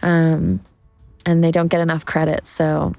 Um, 0.01 0.59
and 1.25 1.41
they 1.41 1.51
don't 1.51 1.71
get 1.71 1.79
enough 1.79 2.05
credit. 2.05 2.45
So, 2.45 2.93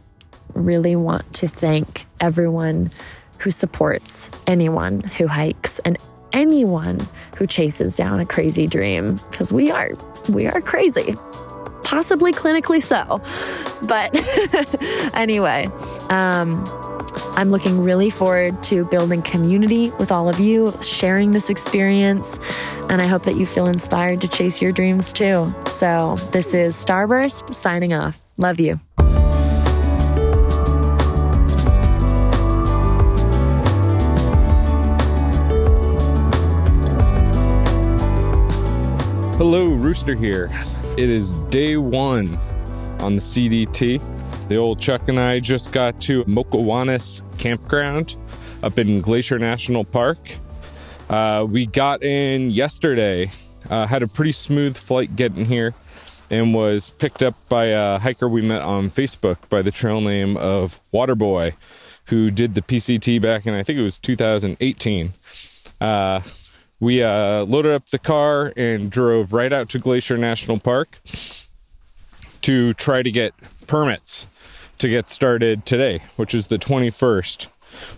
really 0.54 0.96
want 0.96 1.30
to 1.34 1.48
thank 1.48 2.06
everyone 2.20 2.90
who 3.38 3.50
supports 3.50 4.30
anyone 4.46 5.00
who 5.00 5.26
hikes 5.26 5.78
and 5.80 5.98
anyone 6.32 7.06
who 7.36 7.46
chases 7.46 7.96
down 7.96 8.18
a 8.18 8.26
crazy 8.26 8.66
dream 8.66 9.20
because 9.30 9.52
we 9.52 9.70
are 9.70 9.90
we 10.28 10.46
are 10.46 10.60
crazy 10.60 11.14
possibly 11.84 12.32
clinically 12.32 12.82
so. 12.82 13.20
But 13.86 14.10
anyway 15.14 15.66
um, 16.10 16.64
i'm 17.36 17.50
looking 17.50 17.82
really 17.82 18.10
forward 18.10 18.62
to 18.62 18.84
building 18.86 19.22
community 19.22 19.90
with 19.92 20.12
all 20.12 20.28
of 20.28 20.38
you 20.38 20.72
sharing 20.82 21.32
this 21.32 21.50
experience 21.50 22.38
and 22.88 23.02
i 23.02 23.06
hope 23.06 23.22
that 23.24 23.36
you 23.36 23.46
feel 23.46 23.68
inspired 23.68 24.20
to 24.20 24.28
chase 24.28 24.60
your 24.60 24.72
dreams 24.72 25.12
too. 25.12 25.52
So 25.66 26.16
this 26.32 26.54
is 26.54 26.76
starburst 26.76 27.54
signing 27.54 27.92
off. 27.92 28.20
Love 28.38 28.60
you. 28.60 28.78
Hello, 39.36 39.68
Rooster 39.68 40.14
here. 40.14 40.50
It 40.96 41.08
is 41.08 41.34
day 41.50 41.76
one 41.76 42.28
on 42.98 43.14
the 43.14 43.22
CDT. 43.22 44.48
The 44.48 44.56
old 44.56 44.80
Chuck 44.80 45.08
and 45.08 45.18
I 45.18 45.38
just 45.38 45.72
got 45.72 46.00
to 46.02 46.24
Mokowanis 46.24 47.22
Campground 47.38 48.16
up 48.62 48.78
in 48.78 49.00
Glacier 49.00 49.38
National 49.38 49.84
Park. 49.84 50.18
Uh, 51.08 51.46
we 51.48 51.66
got 51.66 52.02
in 52.02 52.50
yesterday, 52.50 53.30
uh, 53.70 53.86
had 53.86 54.02
a 54.02 54.08
pretty 54.08 54.32
smooth 54.32 54.76
flight 54.76 55.16
getting 55.16 55.44
here, 55.46 55.74
and 56.30 56.52
was 56.54 56.90
picked 56.90 57.22
up 57.22 57.34
by 57.48 57.66
a 57.66 57.98
hiker 57.98 58.28
we 58.28 58.42
met 58.42 58.62
on 58.62 58.90
Facebook 58.90 59.48
by 59.48 59.62
the 59.62 59.70
trail 59.70 60.00
name 60.00 60.36
of 60.36 60.80
Waterboy, 60.92 61.54
who 62.06 62.30
did 62.30 62.54
the 62.54 62.62
PCT 62.62 63.22
back 63.22 63.46
in, 63.46 63.54
I 63.54 63.62
think 63.62 63.78
it 63.78 63.82
was 63.82 63.98
2018. 63.98 65.10
Uh, 65.80 66.20
we 66.80 67.02
uh, 67.02 67.44
loaded 67.44 67.72
up 67.72 67.90
the 67.90 67.98
car 67.98 68.52
and 68.56 68.90
drove 68.90 69.32
right 69.32 69.52
out 69.52 69.68
to 69.70 69.78
Glacier 69.78 70.16
National 70.16 70.58
Park 70.58 70.98
to 72.42 72.72
try 72.72 73.02
to 73.02 73.10
get 73.10 73.34
permits 73.66 74.26
to 74.78 74.88
get 74.88 75.10
started 75.10 75.66
today, 75.66 76.00
which 76.16 76.34
is 76.34 76.46
the 76.46 76.56
21st. 76.56 77.46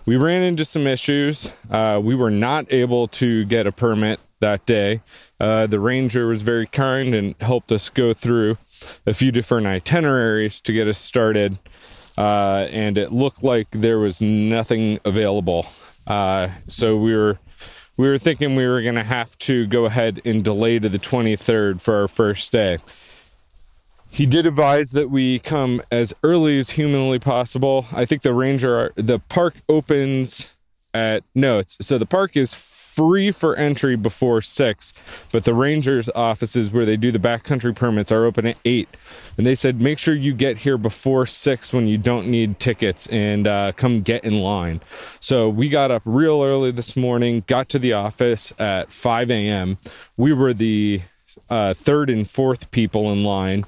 We 0.05 0.17
ran 0.17 0.43
into 0.43 0.65
some 0.65 0.85
issues. 0.85 1.51
Uh, 1.71 1.99
we 2.03 2.13
were 2.13 2.29
not 2.29 2.71
able 2.71 3.07
to 3.07 3.45
get 3.45 3.65
a 3.65 3.71
permit 3.71 4.19
that 4.39 4.65
day. 4.65 5.01
Uh, 5.39 5.65
the 5.65 5.79
ranger 5.79 6.27
was 6.27 6.41
very 6.41 6.67
kind 6.67 7.15
and 7.15 7.35
helped 7.39 7.71
us 7.71 7.89
go 7.89 8.13
through 8.13 8.57
a 9.05 9.13
few 9.13 9.31
different 9.31 9.65
itineraries 9.65 10.59
to 10.61 10.73
get 10.73 10.87
us 10.87 10.97
started. 10.97 11.57
Uh, 12.17 12.67
and 12.69 12.97
it 12.97 13.11
looked 13.11 13.43
like 13.43 13.67
there 13.71 13.99
was 13.99 14.21
nothing 14.21 14.99
available. 15.05 15.65
Uh, 16.05 16.49
so 16.67 16.97
we 16.97 17.15
were 17.15 17.39
we 17.97 18.07
were 18.07 18.17
thinking 18.17 18.55
we 18.55 18.65
were 18.65 18.81
going 18.81 18.95
to 18.95 19.03
have 19.03 19.37
to 19.39 19.67
go 19.67 19.85
ahead 19.85 20.21
and 20.25 20.43
delay 20.43 20.79
to 20.79 20.89
the 20.89 20.97
23rd 20.97 21.79
for 21.79 22.01
our 22.01 22.07
first 22.07 22.51
day. 22.51 22.79
He 24.09 24.25
did 24.25 24.45
advise 24.45 24.91
that 24.91 25.09
we 25.09 25.39
come 25.39 25.81
as 25.91 26.13
early 26.23 26.59
as 26.59 26.71
humanly 26.71 27.19
possible. 27.19 27.87
I 27.91 28.05
think 28.05 28.21
the 28.21 28.33
ranger, 28.33 28.93
the 28.95 29.19
park 29.19 29.55
opens 29.67 30.49
at 30.93 31.23
no, 31.33 31.63
so 31.65 31.97
the 31.97 32.05
park 32.05 32.37
is 32.37 32.53
free 32.95 33.31
for 33.31 33.55
entry 33.55 33.95
before 33.95 34.41
six, 34.41 34.93
but 35.31 35.45
the 35.45 35.53
ranger's 35.53 36.09
offices 36.09 36.71
where 36.71 36.85
they 36.85 36.97
do 36.97 37.11
the 37.11 37.19
backcountry 37.19 37.75
permits 37.75 38.11
are 38.11 38.25
open 38.25 38.45
at 38.45 38.57
eight. 38.65 38.87
And 39.35 39.47
they 39.47 39.55
said 39.55 39.81
make 39.81 39.97
sure 39.97 40.13
you 40.13 40.33
get 40.33 40.59
here 40.59 40.77
before 40.77 41.25
six 41.25 41.73
when 41.73 41.87
you 41.87 41.97
don't 41.97 42.27
need 42.27 42.59
tickets 42.59 43.07
and 43.07 43.47
uh, 43.47 43.71
come 43.71 44.01
get 44.01 44.23
in 44.23 44.39
line. 44.39 44.81
So 45.19 45.49
we 45.49 45.69
got 45.69 45.89
up 45.89 46.03
real 46.05 46.43
early 46.43 46.71
this 46.71 46.95
morning, 46.95 47.43
got 47.47 47.67
to 47.69 47.79
the 47.79 47.93
office 47.93 48.53
at 48.59 48.91
5 48.91 49.31
a.m. 49.31 49.77
We 50.17 50.33
were 50.33 50.53
the 50.53 51.01
uh, 51.49 51.73
third 51.73 52.11
and 52.11 52.29
fourth 52.29 52.69
people 52.69 53.11
in 53.11 53.23
line 53.23 53.65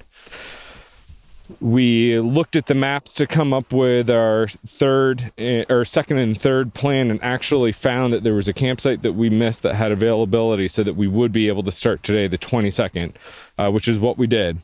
we 1.59 2.19
looked 2.19 2.55
at 2.55 2.65
the 2.67 2.75
maps 2.75 3.13
to 3.15 3.27
come 3.27 3.53
up 3.53 3.71
with 3.71 4.09
our 4.09 4.47
third 4.47 5.31
eh, 5.37 5.65
or 5.69 5.85
second 5.85 6.17
and 6.17 6.39
third 6.39 6.73
plan 6.73 7.11
and 7.11 7.21
actually 7.23 7.71
found 7.71 8.13
that 8.13 8.23
there 8.23 8.33
was 8.33 8.47
a 8.47 8.53
campsite 8.53 9.01
that 9.01 9.13
we 9.13 9.29
missed 9.29 9.63
that 9.63 9.75
had 9.75 9.91
availability 9.91 10.67
so 10.67 10.83
that 10.83 10.95
we 10.95 11.07
would 11.07 11.31
be 11.31 11.47
able 11.47 11.63
to 11.63 11.71
start 11.71 12.03
today 12.03 12.27
the 12.27 12.37
22nd 12.37 13.13
uh, 13.57 13.71
which 13.71 13.87
is 13.87 13.99
what 13.99 14.17
we 14.17 14.27
did. 14.27 14.57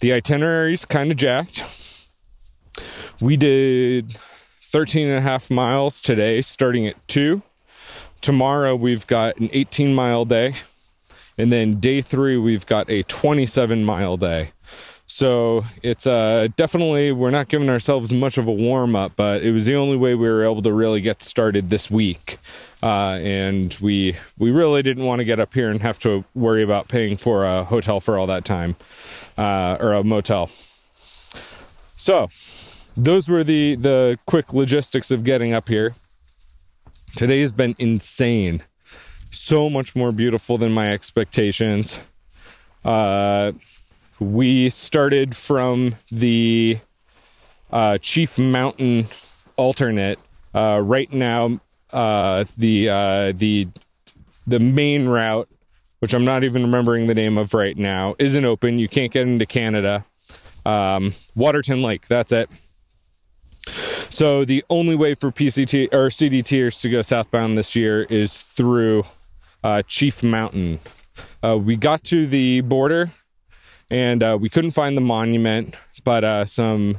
The 0.00 0.12
itinerary's 0.12 0.84
kind 0.84 1.10
of 1.10 1.16
jacked. 1.16 1.64
We 3.20 3.36
did 3.36 4.12
13 4.12 5.08
and 5.08 5.18
a 5.18 5.20
half 5.20 5.50
miles 5.50 6.00
today 6.00 6.40
starting 6.42 6.86
at 6.86 6.96
2 7.08 7.42
tomorrow 8.22 8.74
we've 8.74 9.06
got 9.06 9.36
an 9.36 9.50
18 9.52 9.94
mile 9.94 10.24
day. 10.24 10.54
And 11.36 11.52
then 11.52 11.80
day 11.80 12.00
three 12.00 12.38
we've 12.38 12.64
got 12.64 12.88
a 12.88 13.02
27 13.02 13.84
mile 13.84 14.16
day 14.16 14.52
so 15.12 15.62
it's 15.82 16.06
uh, 16.06 16.48
definitely, 16.56 17.12
we're 17.12 17.30
not 17.30 17.48
giving 17.48 17.68
ourselves 17.68 18.14
much 18.14 18.38
of 18.38 18.48
a 18.48 18.52
warm 18.52 18.96
up, 18.96 19.12
but 19.14 19.42
it 19.42 19.52
was 19.52 19.66
the 19.66 19.74
only 19.74 19.94
way 19.94 20.14
we 20.14 20.26
were 20.26 20.42
able 20.42 20.62
to 20.62 20.72
really 20.72 21.02
get 21.02 21.22
started 21.22 21.68
this 21.68 21.90
week. 21.90 22.38
Uh, 22.82 23.18
and 23.22 23.76
we 23.82 24.16
we 24.38 24.50
really 24.50 24.82
didn't 24.82 25.04
want 25.04 25.18
to 25.20 25.24
get 25.26 25.38
up 25.38 25.52
here 25.52 25.70
and 25.70 25.82
have 25.82 25.98
to 25.98 26.24
worry 26.34 26.62
about 26.62 26.88
paying 26.88 27.18
for 27.18 27.44
a 27.44 27.62
hotel 27.62 28.00
for 28.00 28.18
all 28.18 28.26
that 28.26 28.46
time 28.46 28.74
uh, 29.36 29.76
or 29.78 29.92
a 29.92 30.02
motel. 30.02 30.46
So 31.94 32.28
those 32.96 33.28
were 33.28 33.44
the 33.44 33.76
the 33.76 34.18
quick 34.24 34.54
logistics 34.54 35.10
of 35.10 35.24
getting 35.24 35.52
up 35.52 35.68
here. 35.68 35.94
Today 37.16 37.42
has 37.42 37.52
been 37.52 37.74
insane, 37.78 38.62
so 39.30 39.68
much 39.68 39.94
more 39.94 40.10
beautiful 40.10 40.56
than 40.56 40.72
my 40.72 40.90
expectations. 40.90 42.00
Uh, 42.82 43.52
we 44.22 44.70
started 44.70 45.36
from 45.36 45.94
the 46.10 46.78
uh, 47.70 47.98
Chief 47.98 48.38
Mountain 48.38 49.06
alternate. 49.56 50.18
Uh, 50.54 50.80
right 50.82 51.12
now, 51.12 51.60
uh, 51.92 52.44
the 52.56 52.88
uh, 52.88 53.32
the 53.32 53.68
the 54.46 54.60
main 54.60 55.06
route, 55.06 55.48
which 56.00 56.14
I'm 56.14 56.24
not 56.24 56.44
even 56.44 56.62
remembering 56.62 57.06
the 57.06 57.14
name 57.14 57.38
of 57.38 57.54
right 57.54 57.76
now, 57.76 58.14
isn't 58.18 58.44
open. 58.44 58.78
You 58.78 58.88
can't 58.88 59.12
get 59.12 59.26
into 59.26 59.46
Canada. 59.46 60.04
Um, 60.64 61.12
Waterton 61.34 61.82
Lake, 61.82 62.06
that's 62.06 62.32
it. 62.32 62.50
So 63.66 64.44
the 64.44 64.64
only 64.68 64.94
way 64.94 65.14
for 65.14 65.32
PCT 65.32 65.92
or 65.92 66.08
CDTers 66.08 66.80
to 66.82 66.90
go 66.90 67.02
southbound 67.02 67.56
this 67.56 67.74
year 67.74 68.02
is 68.04 68.42
through 68.42 69.04
uh, 69.64 69.82
Chief 69.86 70.22
Mountain. 70.22 70.78
Uh, 71.42 71.58
we 71.60 71.76
got 71.76 72.04
to 72.04 72.26
the 72.26 72.60
border 72.60 73.10
and 73.92 74.22
uh, 74.22 74.38
we 74.40 74.48
couldn't 74.48 74.70
find 74.72 74.96
the 74.96 75.02
monument, 75.02 75.76
but 76.02 76.24
uh, 76.24 76.44
some 76.44 76.96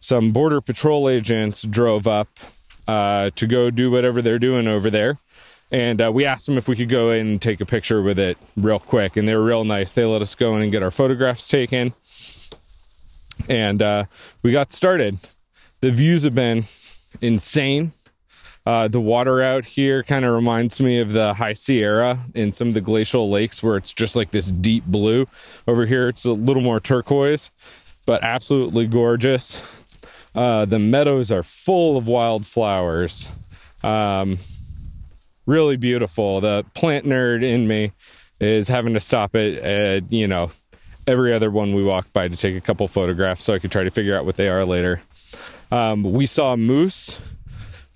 some 0.00 0.30
border 0.30 0.60
patrol 0.60 1.08
agents 1.08 1.62
drove 1.62 2.08
up 2.08 2.28
uh, 2.88 3.30
to 3.36 3.46
go 3.46 3.70
do 3.70 3.90
whatever 3.90 4.20
they're 4.22 4.38
doing 4.38 4.66
over 4.66 4.90
there. 4.90 5.18
And 5.70 6.00
uh, 6.02 6.10
we 6.12 6.26
asked 6.26 6.46
them 6.46 6.58
if 6.58 6.68
we 6.68 6.74
could 6.74 6.88
go 6.88 7.12
in 7.12 7.26
and 7.26 7.42
take 7.42 7.60
a 7.60 7.66
picture 7.66 8.02
with 8.02 8.18
it 8.18 8.36
real 8.56 8.78
quick. 8.78 9.16
And 9.16 9.28
they 9.28 9.34
were 9.34 9.44
real 9.44 9.64
nice. 9.64 9.92
They 9.92 10.04
let 10.04 10.20
us 10.20 10.34
go 10.34 10.56
in 10.56 10.62
and 10.62 10.72
get 10.72 10.82
our 10.82 10.90
photographs 10.90 11.48
taken. 11.48 11.94
And 13.48 13.82
uh, 13.82 14.04
we 14.42 14.52
got 14.52 14.72
started. 14.72 15.18
The 15.80 15.90
views 15.90 16.24
have 16.24 16.34
been 16.34 16.64
insane. 17.20 17.92
Uh, 18.64 18.86
the 18.86 19.00
water 19.00 19.42
out 19.42 19.64
here 19.64 20.02
kind 20.02 20.24
of 20.24 20.32
reminds 20.34 20.80
me 20.80 21.00
of 21.00 21.12
the 21.12 21.34
High 21.34 21.52
Sierra 21.52 22.20
in 22.34 22.52
some 22.52 22.68
of 22.68 22.74
the 22.74 22.80
glacial 22.80 23.28
lakes 23.28 23.62
where 23.62 23.76
it's 23.76 23.92
just 23.92 24.14
like 24.14 24.30
this 24.30 24.52
deep 24.52 24.84
blue. 24.84 25.26
Over 25.66 25.86
here, 25.86 26.08
it's 26.08 26.24
a 26.24 26.32
little 26.32 26.62
more 26.62 26.78
turquoise, 26.78 27.50
but 28.06 28.22
absolutely 28.22 28.86
gorgeous. 28.86 29.60
Uh, 30.34 30.64
the 30.64 30.78
meadows 30.78 31.32
are 31.32 31.42
full 31.42 31.96
of 31.96 32.06
wildflowers. 32.06 33.28
Um, 33.82 34.38
really 35.44 35.76
beautiful. 35.76 36.40
The 36.40 36.64
plant 36.74 37.04
nerd 37.04 37.42
in 37.42 37.66
me 37.66 37.92
is 38.40 38.68
having 38.68 38.94
to 38.94 39.00
stop 39.00 39.34
it 39.34 39.62
at, 39.62 40.12
you 40.12 40.28
know, 40.28 40.52
every 41.06 41.34
other 41.34 41.50
one 41.50 41.74
we 41.74 41.82
walk 41.82 42.12
by 42.12 42.28
to 42.28 42.36
take 42.36 42.56
a 42.56 42.60
couple 42.60 42.86
photographs 42.86 43.42
so 43.42 43.54
I 43.54 43.58
could 43.58 43.72
try 43.72 43.82
to 43.84 43.90
figure 43.90 44.16
out 44.16 44.24
what 44.24 44.36
they 44.36 44.48
are 44.48 44.64
later. 44.64 45.02
Um, 45.72 46.02
we 46.04 46.26
saw 46.26 46.54
moose 46.54 47.18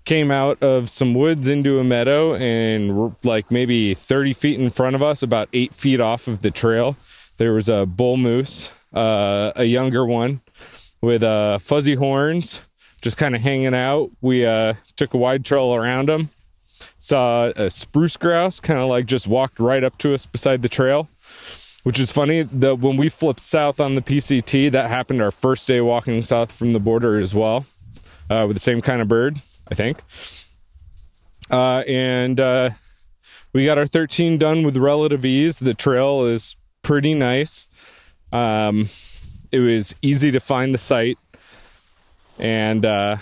came 0.07 0.31
out 0.31 0.63
of 0.63 0.89
some 0.89 1.13
woods 1.15 1.49
into 1.49 1.79
a 1.79 1.85
meadow 1.85 2.35
and 2.37 3.15
like 3.25 3.51
maybe 3.51 3.93
30 3.93 4.33
feet 4.33 4.59
in 4.59 4.71
front 4.71 4.97
of 4.97 5.03
us, 5.03 5.23
about 5.23 5.49
eight 5.53 5.75
feet 5.75 6.01
off 6.01 6.29
of 6.29 6.41
the 6.43 6.51
trail, 6.51 6.97
there 7.39 7.53
was 7.53 7.69
a 7.69 7.85
bull 7.85 8.17
moose, 8.17 8.71
uh, 8.95 9.53
a 9.57 9.65
younger 9.65 10.07
one. 10.07 10.41
with 11.03 11.23
uh, 11.23 11.59
fuzzy 11.59 11.95
horns, 11.95 12.61
just 13.03 13.19
kind 13.19 13.35
of 13.35 13.43
hanging 13.43 13.75
out. 13.75 14.11
We 14.21 14.47
uh, 14.47 14.75
took 14.97 15.13
a 15.15 15.19
wide 15.19 15.45
trail 15.45 15.75
around 15.75 16.09
them. 16.09 16.31
Saw 16.99 17.53
a 17.55 17.71
spruce 17.71 18.17
grouse 18.17 18.61
kind 18.61 18.81
of 18.81 18.89
like 18.89 19.07
just 19.07 19.27
walked 19.29 19.61
right 19.61 19.85
up 19.85 19.99
to 19.99 20.15
us 20.15 20.27
beside 20.27 20.63
the 20.63 20.69
trail, 20.69 21.09
which 21.85 22.01
is 22.01 22.11
funny. 22.11 22.43
That 22.43 22.77
when 22.79 22.97
we 22.97 23.09
flipped 23.09 23.41
south 23.41 23.79
on 23.81 23.95
the 23.95 24.03
PCT, 24.03 24.71
that 24.73 24.89
happened 24.91 25.21
our 25.23 25.31
first 25.31 25.69
day 25.69 25.81
walking 25.81 26.23
south 26.23 26.51
from 26.51 26.73
the 26.73 26.81
border 26.81 27.19
as 27.19 27.35
well, 27.35 27.67
uh, 28.31 28.45
with 28.47 28.57
the 28.57 28.61
same 28.61 28.81
kind 28.81 29.01
of 29.01 29.09
bird, 29.09 29.39
I 29.71 29.75
think. 29.75 29.99
Uh, 31.51 31.83
and 31.87 32.41
uh, 32.41 32.71
we 33.53 33.65
got 33.65 33.79
our 33.79 33.87
13 33.87 34.39
done 34.39 34.65
with 34.65 34.77
relative 34.77 35.25
ease. 35.25 35.59
The 35.59 35.75
trail 35.75 36.25
is 36.25 36.57
pretty 36.83 37.15
nice. 37.15 37.67
Um, 38.33 38.89
it 39.53 39.61
was 39.61 39.95
easy 40.03 40.31
to 40.33 40.41
find 40.41 40.75
the 40.75 40.79
site, 40.79 41.19
and 42.39 42.85
uh, 42.85 43.17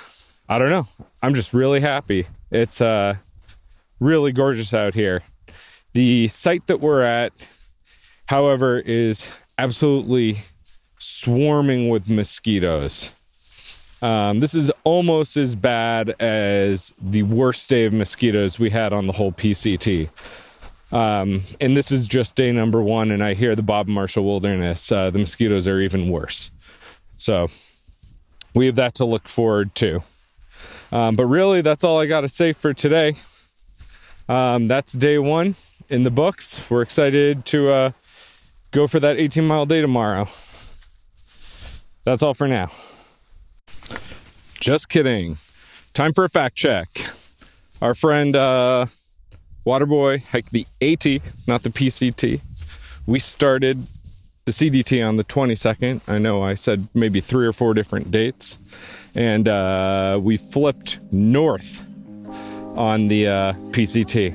I 0.49 0.59
don't 0.59 0.71
know. 0.71 0.87
I'm 1.23 1.35
just 1.35 1.53
really 1.53 1.81
happy. 1.81 2.27
It's 2.51 2.81
uh, 2.81 3.17
really 4.01 4.33
gorgeous 4.33 4.75
out 4.75 4.95
here. 4.95 5.23
The 5.93 6.29
site 6.29 6.67
that 6.67 6.81
we're 6.81 7.03
at, 7.03 7.33
however, 8.27 8.79
is 8.81 9.29
absolutely 9.59 10.43
swarming 10.99 11.89
with 11.89 12.09
mosquitoes. 12.09 13.11
Um, 14.03 14.41
this 14.41 14.55
is 14.55 14.71
almost 14.85 15.37
as 15.37 15.57
bad 15.57 16.11
as 16.21 16.93
the 17.01 17.23
worst 17.23 17.71
day 17.71 17.85
of 17.85 17.93
mosquitoes 17.93 18.59
we 18.59 18.71
had 18.71 18.93
on 18.93 19.07
the 19.07 19.13
whole 19.13 19.33
PCT. 19.33 20.11
Um, 20.93 21.43
and 21.61 21.77
this 21.77 21.91
is 21.91 22.07
just 22.07 22.37
day 22.37 22.53
number 22.53 22.83
one, 22.83 23.11
and 23.11 23.23
I 23.25 23.35
hear 23.35 23.55
the 23.55 23.63
Bob 23.63 23.89
Marshall 23.89 24.25
Wilderness, 24.25 24.93
uh, 24.93 25.11
the 25.11 25.19
mosquitoes 25.19 25.67
are 25.67 25.81
even 25.81 26.09
worse. 26.09 26.51
So 27.17 27.49
we 28.55 28.67
have 28.67 28.77
that 28.77 28.95
to 28.97 29.05
look 29.05 29.27
forward 29.27 29.75
to. 29.77 30.01
Um, 30.93 31.17
but 31.17 31.27
really, 31.27 31.63
that's 31.63 31.83
all 31.83 31.99
I 31.99 32.07
got 32.07 32.21
to 32.21 32.29
say 32.29 32.53
for 32.53 32.73
today. 32.73 33.15
Um, 34.29 34.69
that's 34.69 34.93
day 34.93 35.19
one 35.19 35.57
in 35.89 36.05
the 36.05 36.11
books. 36.11 36.61
We're 36.71 36.83
excited 36.83 37.45
to 37.47 37.71
uh, 37.71 37.91
go 38.71 38.87
for 38.87 39.01
that 39.01 39.19
18 39.19 39.47
mile 39.47 39.67
day 39.67 39.81
tomorrow. 39.81 40.29
That's 42.05 42.23
all 42.23 42.35
for 42.35 42.47
now. 42.47 42.71
Just 44.65 44.89
kidding. 44.89 45.37
Time 45.93 46.15
for 46.15 46.25
a 46.25 46.29
fact 46.31 46.57
check. 46.57 46.87
Our 47.83 47.93
friend 47.93 48.35
uh, 48.35 48.87
Waterboy 49.67 50.25
hiked 50.25 50.53
the 50.53 50.67
AT, 50.81 51.05
not 51.47 51.65
the 51.65 51.69
PCT. 51.69 52.41
We 53.07 53.19
started 53.19 53.87
the 54.47 54.53
CDT 54.53 55.07
on 55.07 55.17
the 55.17 55.25
22nd. 55.25 56.09
I 56.09 56.17
know 56.17 56.43
I 56.43 56.55
said 56.55 56.89
maybe 56.95 57.21
three 57.21 57.47
or 57.47 57.53
four 57.53 57.75
different 57.75 58.11
dates. 58.11 58.57
And 59.15 59.49
uh, 59.49 60.19
we 60.23 60.39
flipped 60.39 60.99
north 61.13 61.83
on 62.75 63.09
the 63.09 63.27
uh, 63.27 63.53
PCT. 63.53 64.33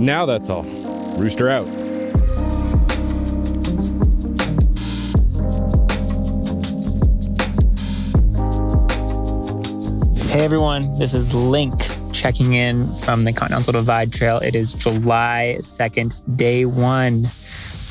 Now 0.00 0.26
that's 0.26 0.50
all. 0.50 0.64
Rooster 1.16 1.48
out. 1.48 1.83
Hey 10.34 10.44
everyone, 10.44 10.98
this 10.98 11.14
is 11.14 11.32
Link 11.32 11.74
checking 12.12 12.54
in 12.54 12.92
from 12.92 13.22
the 13.22 13.32
Continental 13.32 13.72
Divide 13.72 14.12
Trail. 14.12 14.38
It 14.38 14.56
is 14.56 14.72
July 14.72 15.58
2nd, 15.60 16.36
day 16.36 16.64
one 16.64 17.26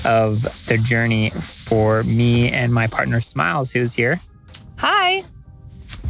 of 0.03 0.41
the 0.65 0.77
journey 0.77 1.29
for 1.29 2.03
me 2.03 2.51
and 2.51 2.73
my 2.73 2.87
partner 2.87 3.21
Smiles, 3.21 3.71
who's 3.71 3.93
here. 3.93 4.19
Hi. 4.75 5.23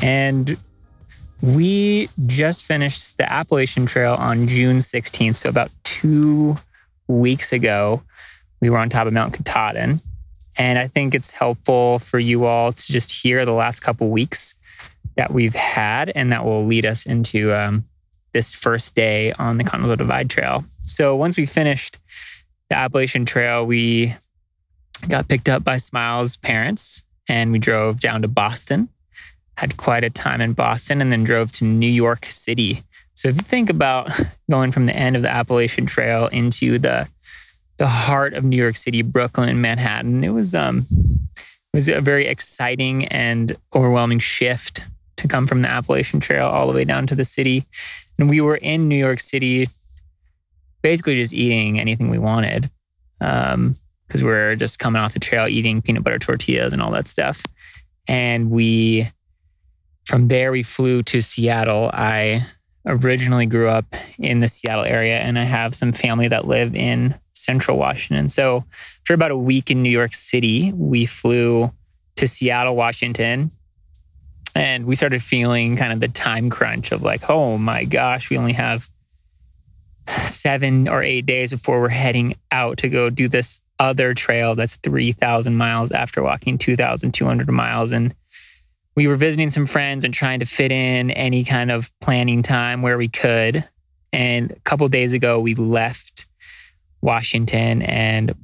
And 0.02 0.58
we 1.40 2.10
just 2.26 2.66
finished 2.66 3.16
the 3.20 3.32
Appalachian 3.32 3.86
Trail 3.86 4.16
on 4.16 4.48
June 4.48 4.78
16th. 4.78 5.36
So 5.36 5.50
about 5.50 5.70
two 5.84 6.58
weeks 7.08 7.54
ago, 7.54 8.02
we 8.60 8.72
were 8.72 8.80
on 8.80 8.90
top 8.90 9.06
of 9.06 9.14
Mount 9.14 9.36
Katahdin. 9.36 10.00
And 10.58 10.80
I 10.80 10.88
think 10.88 11.14
it's 11.14 11.30
helpful 11.30 12.00
for 12.00 12.18
you 12.18 12.46
all 12.46 12.74
to 12.74 12.92
just 12.92 13.12
hear 13.12 13.46
the 13.46 13.54
last 13.54 13.82
couple 13.82 14.10
weeks 14.10 14.56
that 15.16 15.32
we've 15.34 15.54
had, 15.54 16.10
and 16.10 16.32
that 16.32 16.46
will 16.46 16.66
lead 16.66 16.86
us 16.86 17.06
into 17.06 17.54
um, 17.54 17.86
this 18.34 18.54
first 18.54 18.96
day 18.96 19.32
on 19.32 19.58
the 19.58 19.64
Continental 19.64 19.96
Divide 19.96 20.30
Trail. 20.30 20.66
So 20.80 21.16
once 21.16 21.38
we 21.38 21.46
finished 21.46 21.98
the 22.70 22.78
Appalachian 22.78 23.26
Trail, 23.26 23.66
we 23.66 24.16
got 25.08 25.28
picked 25.28 25.50
up 25.50 25.64
by 25.64 25.78
Smiles' 25.78 26.38
parents, 26.38 27.04
and 27.30 27.52
we 27.52 27.60
drove 27.60 28.00
down 28.00 28.24
to 28.24 28.28
Boston. 28.28 28.90
Had 29.56 29.78
quite 29.78 30.04
a 30.04 30.10
time 30.10 30.42
in 30.42 30.54
Boston, 30.54 31.02
and 31.02 31.12
then 31.12 31.24
drove 31.24 31.52
to 31.54 31.66
New 31.66 31.88
York 31.88 32.26
City. 32.26 32.82
So 33.14 33.30
if 33.30 33.36
you 33.36 33.42
think 33.42 33.70
about 33.70 34.20
going 34.50 34.72
from 34.72 34.88
the 34.88 34.96
end 34.96 35.16
of 35.16 35.22
the 35.22 35.32
Appalachian 35.32 35.86
Trail 35.86 36.28
into 36.28 36.80
the 36.80 37.08
the 37.78 37.88
heart 37.88 38.34
of 38.34 38.44
New 38.44 38.58
York 38.58 38.76
City, 38.76 39.02
Brooklyn, 39.02 39.62
Manhattan, 39.62 40.24
it 40.24 40.30
was 40.30 40.56
um 40.56 40.80
it 40.80 41.78
was 41.78 41.88
a 41.88 42.02
very 42.02 42.28
exciting 42.28 43.06
and 43.06 43.56
overwhelming 43.74 44.20
shift 44.20 44.82
to 45.24 45.28
come 45.30 45.48
from 45.48 45.62
the 45.62 45.70
Appalachian 45.70 46.20
Trail 46.20 46.46
all 46.48 46.68
the 46.68 46.74
way 46.74 46.84
down 46.84 47.08
to 47.08 47.16
the 47.16 47.26
city. 47.26 47.66
And 48.20 48.30
we 48.30 48.42
were 48.42 48.56
in 48.56 48.88
New 48.88 48.98
York 48.98 49.20
City 49.20 49.68
basically 50.82 51.16
just 51.16 51.34
eating 51.34 51.80
anything 51.80 52.10
we 52.10 52.20
wanted 52.20 52.70
because 53.20 53.54
um, 53.54 53.74
we 54.22 54.30
are 54.30 54.56
just 54.56 54.80
coming 54.80 55.02
off 55.02 55.14
the 55.14 55.20
trail 55.20 55.48
eating 55.48 55.82
peanut 55.82 56.04
butter 56.04 56.20
tortillas 56.20 56.74
and 56.74 56.82
all 56.82 56.92
that 56.92 57.08
stuff. 57.08 57.42
And 58.08 58.52
we, 58.52 59.10
from 60.06 60.28
there, 60.28 60.52
we 60.52 60.62
flew 60.62 61.04
to 61.04 61.22
Seattle. 61.22 61.90
I 61.92 62.46
originally 62.86 63.46
grew 63.46 63.70
up 63.70 63.86
in 64.20 64.40
the 64.40 64.50
Seattle 64.50 64.84
area 64.84 65.16
and 65.16 65.40
I 65.40 65.46
have 65.46 65.74
some 65.74 65.94
family 65.94 66.28
that 66.28 66.46
live 66.46 66.76
in 66.76 67.16
central 67.34 67.78
Washington. 67.78 68.28
So, 68.28 68.66
for 69.06 69.14
about 69.14 69.32
a 69.32 69.38
week 69.38 69.72
in 69.72 69.84
New 69.84 69.90
York 69.90 70.14
City, 70.14 70.74
we 70.74 71.06
flew 71.06 71.72
to 72.18 72.28
Seattle, 72.28 72.76
Washington, 72.76 73.52
and 74.56 74.86
we 74.86 74.96
started 74.96 75.22
feeling 75.22 75.78
kind 75.78 75.94
of 75.94 76.00
the 76.00 76.08
time 76.08 76.50
crunch 76.50 76.92
of 76.92 77.02
like, 77.02 77.30
oh 77.30 77.58
my 77.58 77.86
gosh, 77.86 78.30
we 78.30 78.38
only 78.38 78.54
have 78.54 78.88
seven 80.08 80.88
or 80.88 81.02
eight 81.02 81.26
days 81.26 81.52
before 81.52 81.82
we're 81.82 81.90
heading 81.90 82.36
out 82.52 82.80
to 82.80 82.90
go 82.90 83.10
do 83.10 83.28
this 83.28 83.60
other 83.80 84.14
trail 84.14 84.56
that's 84.56 84.76
3,000 84.78 85.56
miles 85.56 85.92
after 85.92 86.22
walking 86.22 86.58
2,200 86.58 87.50
miles. 87.50 87.92
And 87.94 88.14
we 88.96 89.08
were 89.08 89.16
visiting 89.16 89.50
some 89.50 89.66
friends 89.66 90.06
and 90.06 90.14
trying 90.14 90.42
to 90.42 90.46
fit 90.46 90.72
in 90.72 91.10
any 91.10 91.44
kind 91.46 91.72
of 91.72 91.92
planning 92.00 92.44
time 92.44 92.82
where 92.82 92.98
we 92.98 93.08
could. 93.08 93.68
And 94.12 94.52
a 94.52 94.60
couple 94.60 94.88
days 94.90 95.14
ago, 95.14 95.40
we 95.40 95.56
left 95.56 96.28
Washington, 97.02 97.82
and 97.82 98.36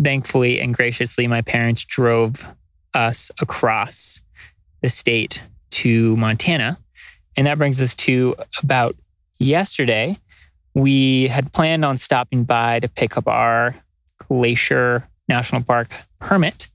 thankfully 0.00 0.60
and 0.60 0.74
graciously, 0.74 1.26
my 1.26 1.40
parents 1.40 1.86
drove 1.86 2.46
us 2.92 3.30
across 3.40 4.20
the 4.86 4.90
state 4.90 5.42
to 5.68 6.14
Montana. 6.14 6.78
And 7.36 7.48
that 7.48 7.58
brings 7.58 7.82
us 7.82 7.96
to 7.96 8.36
about 8.62 8.94
yesterday. 9.36 10.16
We 10.74 11.26
had 11.26 11.52
planned 11.52 11.84
on 11.84 11.96
stopping 11.96 12.44
by 12.44 12.78
to 12.78 12.88
pick 12.88 13.16
up 13.16 13.26
our 13.26 13.74
Glacier 14.28 15.08
National 15.28 15.62
Park 15.62 15.92
permit. 16.20 16.68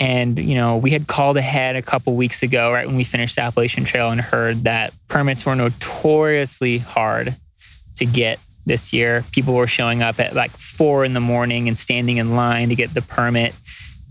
And, 0.00 0.36
you 0.36 0.56
know, 0.56 0.78
we 0.78 0.90
had 0.90 1.06
called 1.06 1.36
ahead 1.36 1.76
a 1.76 1.82
couple 1.82 2.16
weeks 2.16 2.42
ago, 2.42 2.72
right 2.72 2.88
when 2.88 2.96
we 2.96 3.04
finished 3.04 3.36
the 3.36 3.42
Appalachian 3.42 3.84
Trail, 3.84 4.10
and 4.10 4.20
heard 4.20 4.64
that 4.64 4.92
permits 5.06 5.46
were 5.46 5.54
notoriously 5.54 6.78
hard 6.78 7.36
to 7.98 8.04
get 8.04 8.40
this 8.66 8.92
year. 8.92 9.24
People 9.30 9.54
were 9.54 9.68
showing 9.68 10.02
up 10.02 10.18
at 10.18 10.34
like 10.34 10.50
four 10.50 11.04
in 11.04 11.12
the 11.12 11.20
morning 11.20 11.68
and 11.68 11.78
standing 11.78 12.16
in 12.16 12.34
line 12.34 12.70
to 12.70 12.74
get 12.74 12.92
the 12.92 13.02
permit. 13.02 13.54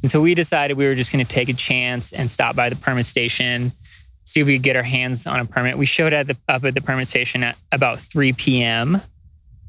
And 0.01 0.09
so 0.09 0.21
we 0.21 0.33
decided 0.33 0.77
we 0.77 0.87
were 0.87 0.95
just 0.95 1.11
going 1.11 1.25
to 1.25 1.31
take 1.31 1.49
a 1.49 1.53
chance 1.53 2.11
and 2.11 2.29
stop 2.29 2.55
by 2.55 2.69
the 2.69 2.75
permit 2.75 3.05
station, 3.05 3.71
see 4.23 4.41
if 4.41 4.47
we 4.47 4.55
could 4.55 4.63
get 4.63 4.75
our 4.75 4.83
hands 4.83 5.27
on 5.27 5.39
a 5.39 5.45
permit. 5.45 5.77
We 5.77 5.85
showed 5.85 6.13
at 6.13 6.27
the, 6.27 6.37
up 6.47 6.63
at 6.65 6.73
the 6.73 6.81
permit 6.81 7.07
station 7.07 7.43
at 7.43 7.57
about 7.71 7.99
3 7.99 8.33
p.m. 8.33 9.01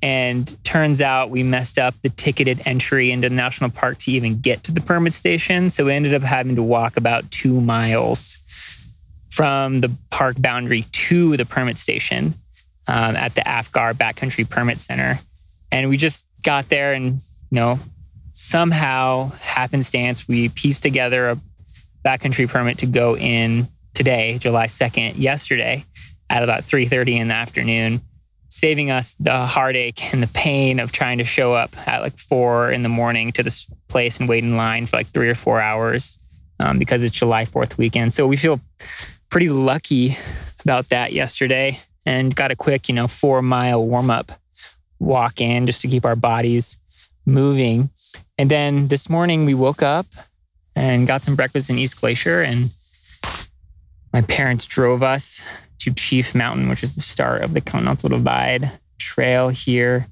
And 0.01 0.65
turns 0.65 1.01
out 1.01 1.31
we 1.31 1.43
messed 1.43 1.79
up 1.79 1.95
the 2.03 2.09
ticketed 2.09 2.63
entry 2.65 3.13
into 3.13 3.29
the 3.29 3.35
national 3.35 3.71
park 3.71 3.99
to 3.99 4.13
even 4.13 4.41
get 4.41 4.65
to 4.65 4.73
the 4.73 4.81
permit 4.81 5.13
station. 5.13 5.71
So 5.71 5.85
we 5.85 5.93
ended 5.93 6.15
up 6.15 6.23
having 6.23 6.57
to 6.57 6.63
walk 6.63 6.97
about 6.97 7.31
two 7.31 7.61
miles 7.61 8.39
from 9.31 9.81
the 9.81 9.91
park 10.11 10.37
boundary 10.39 10.83
to 10.93 11.37
the 11.37 11.47
permit 11.47 11.79
station 11.79 12.35
um, 12.87 13.17
at 13.17 13.35
the 13.35 13.47
Apgar 13.47 13.95
Backcountry 13.95 14.49
Permit 14.49 14.81
Center. 14.81 15.21
And 15.71 15.89
we 15.89 15.97
just 15.97 16.27
got 16.43 16.69
there 16.69 16.93
and, 16.93 17.15
you 17.15 17.21
know, 17.51 17.81
somehow 18.33 19.31
happenstance 19.41 20.27
we 20.27 20.49
pieced 20.49 20.83
together 20.83 21.31
a 21.31 21.41
backcountry 22.05 22.49
permit 22.49 22.79
to 22.79 22.87
go 22.87 23.17
in 23.17 23.69
today, 23.95 24.39
July 24.39 24.67
2nd, 24.67 25.15
yesterday 25.19 25.85
at 26.29 26.43
about 26.43 26.65
3:30 26.65 27.19
in 27.19 27.29
the 27.29 27.35
afternoon, 27.35 28.01
saving 28.49 28.91
us 28.91 29.15
the 29.21 29.47
heartache 29.47 30.13
and 30.13 30.23
the 30.23 30.27
pain 30.27 30.81
of 30.81 30.93
trying 30.93 31.19
to 31.19 31.25
show 31.25 31.55
up 31.55 31.77
at 31.87 32.01
like 32.01 32.19
four 32.19 32.71
in 32.71 32.83
the 32.83 32.89
morning 32.89 33.33
to 33.33 33.43
this 33.43 33.67
place 33.89 34.19
and 34.19 34.29
wait 34.29 34.43
in 34.43 34.57
line 34.57 34.87
for 34.87 34.97
like 34.97 35.09
three 35.09 35.29
or 35.29 35.35
four 35.35 35.61
hours 35.61 36.19
um, 36.59 36.79
because 36.79 37.03
it's 37.03 37.17
July 37.17 37.45
4th 37.45 37.77
weekend. 37.77 38.15
So 38.15 38.27
we 38.27 38.37
feel 38.37 38.61
pretty 39.29 39.51
lucky 39.51 40.17
about 40.65 40.89
that 40.91 41.13
yesterday 41.13 41.79
and 42.07 42.35
got 42.35 42.51
a 42.51 42.57
quick, 42.57 42.89
you 42.89 42.95
know, 42.95 43.09
four 43.09 43.43
mile 43.43 43.87
warm 43.87 44.11
up 44.11 44.33
walk 44.99 45.41
in 45.41 45.67
just 45.67 45.83
to 45.83 45.89
keep 45.89 46.05
our 46.05 46.17
bodies 46.17 46.79
moving. 47.25 47.91
And 48.39 48.51
then 48.51 48.89
this 48.89 49.09
morning 49.09 49.45
we 49.45 49.55
woke 49.55 49.83
up 49.83 50.07
and 50.75 51.07
got 51.07 51.23
some 51.23 51.37
breakfast 51.37 51.71
in 51.71 51.79
East 51.79 52.01
Glacier 52.01 52.43
and 52.43 52.71
my 54.13 54.21
parents 54.23 54.67
drove 54.67 55.03
us 55.03 55.43
to 55.79 55.93
Chief 55.93 56.35
Mountain, 56.35 56.69
which 56.69 56.83
is 56.83 56.95
the 56.95 57.01
start 57.01 57.43
of 57.43 57.55
the 57.55 57.61
Continental 57.61 58.11
Divide 58.11 58.71
trail 58.99 59.49
here. 59.49 60.07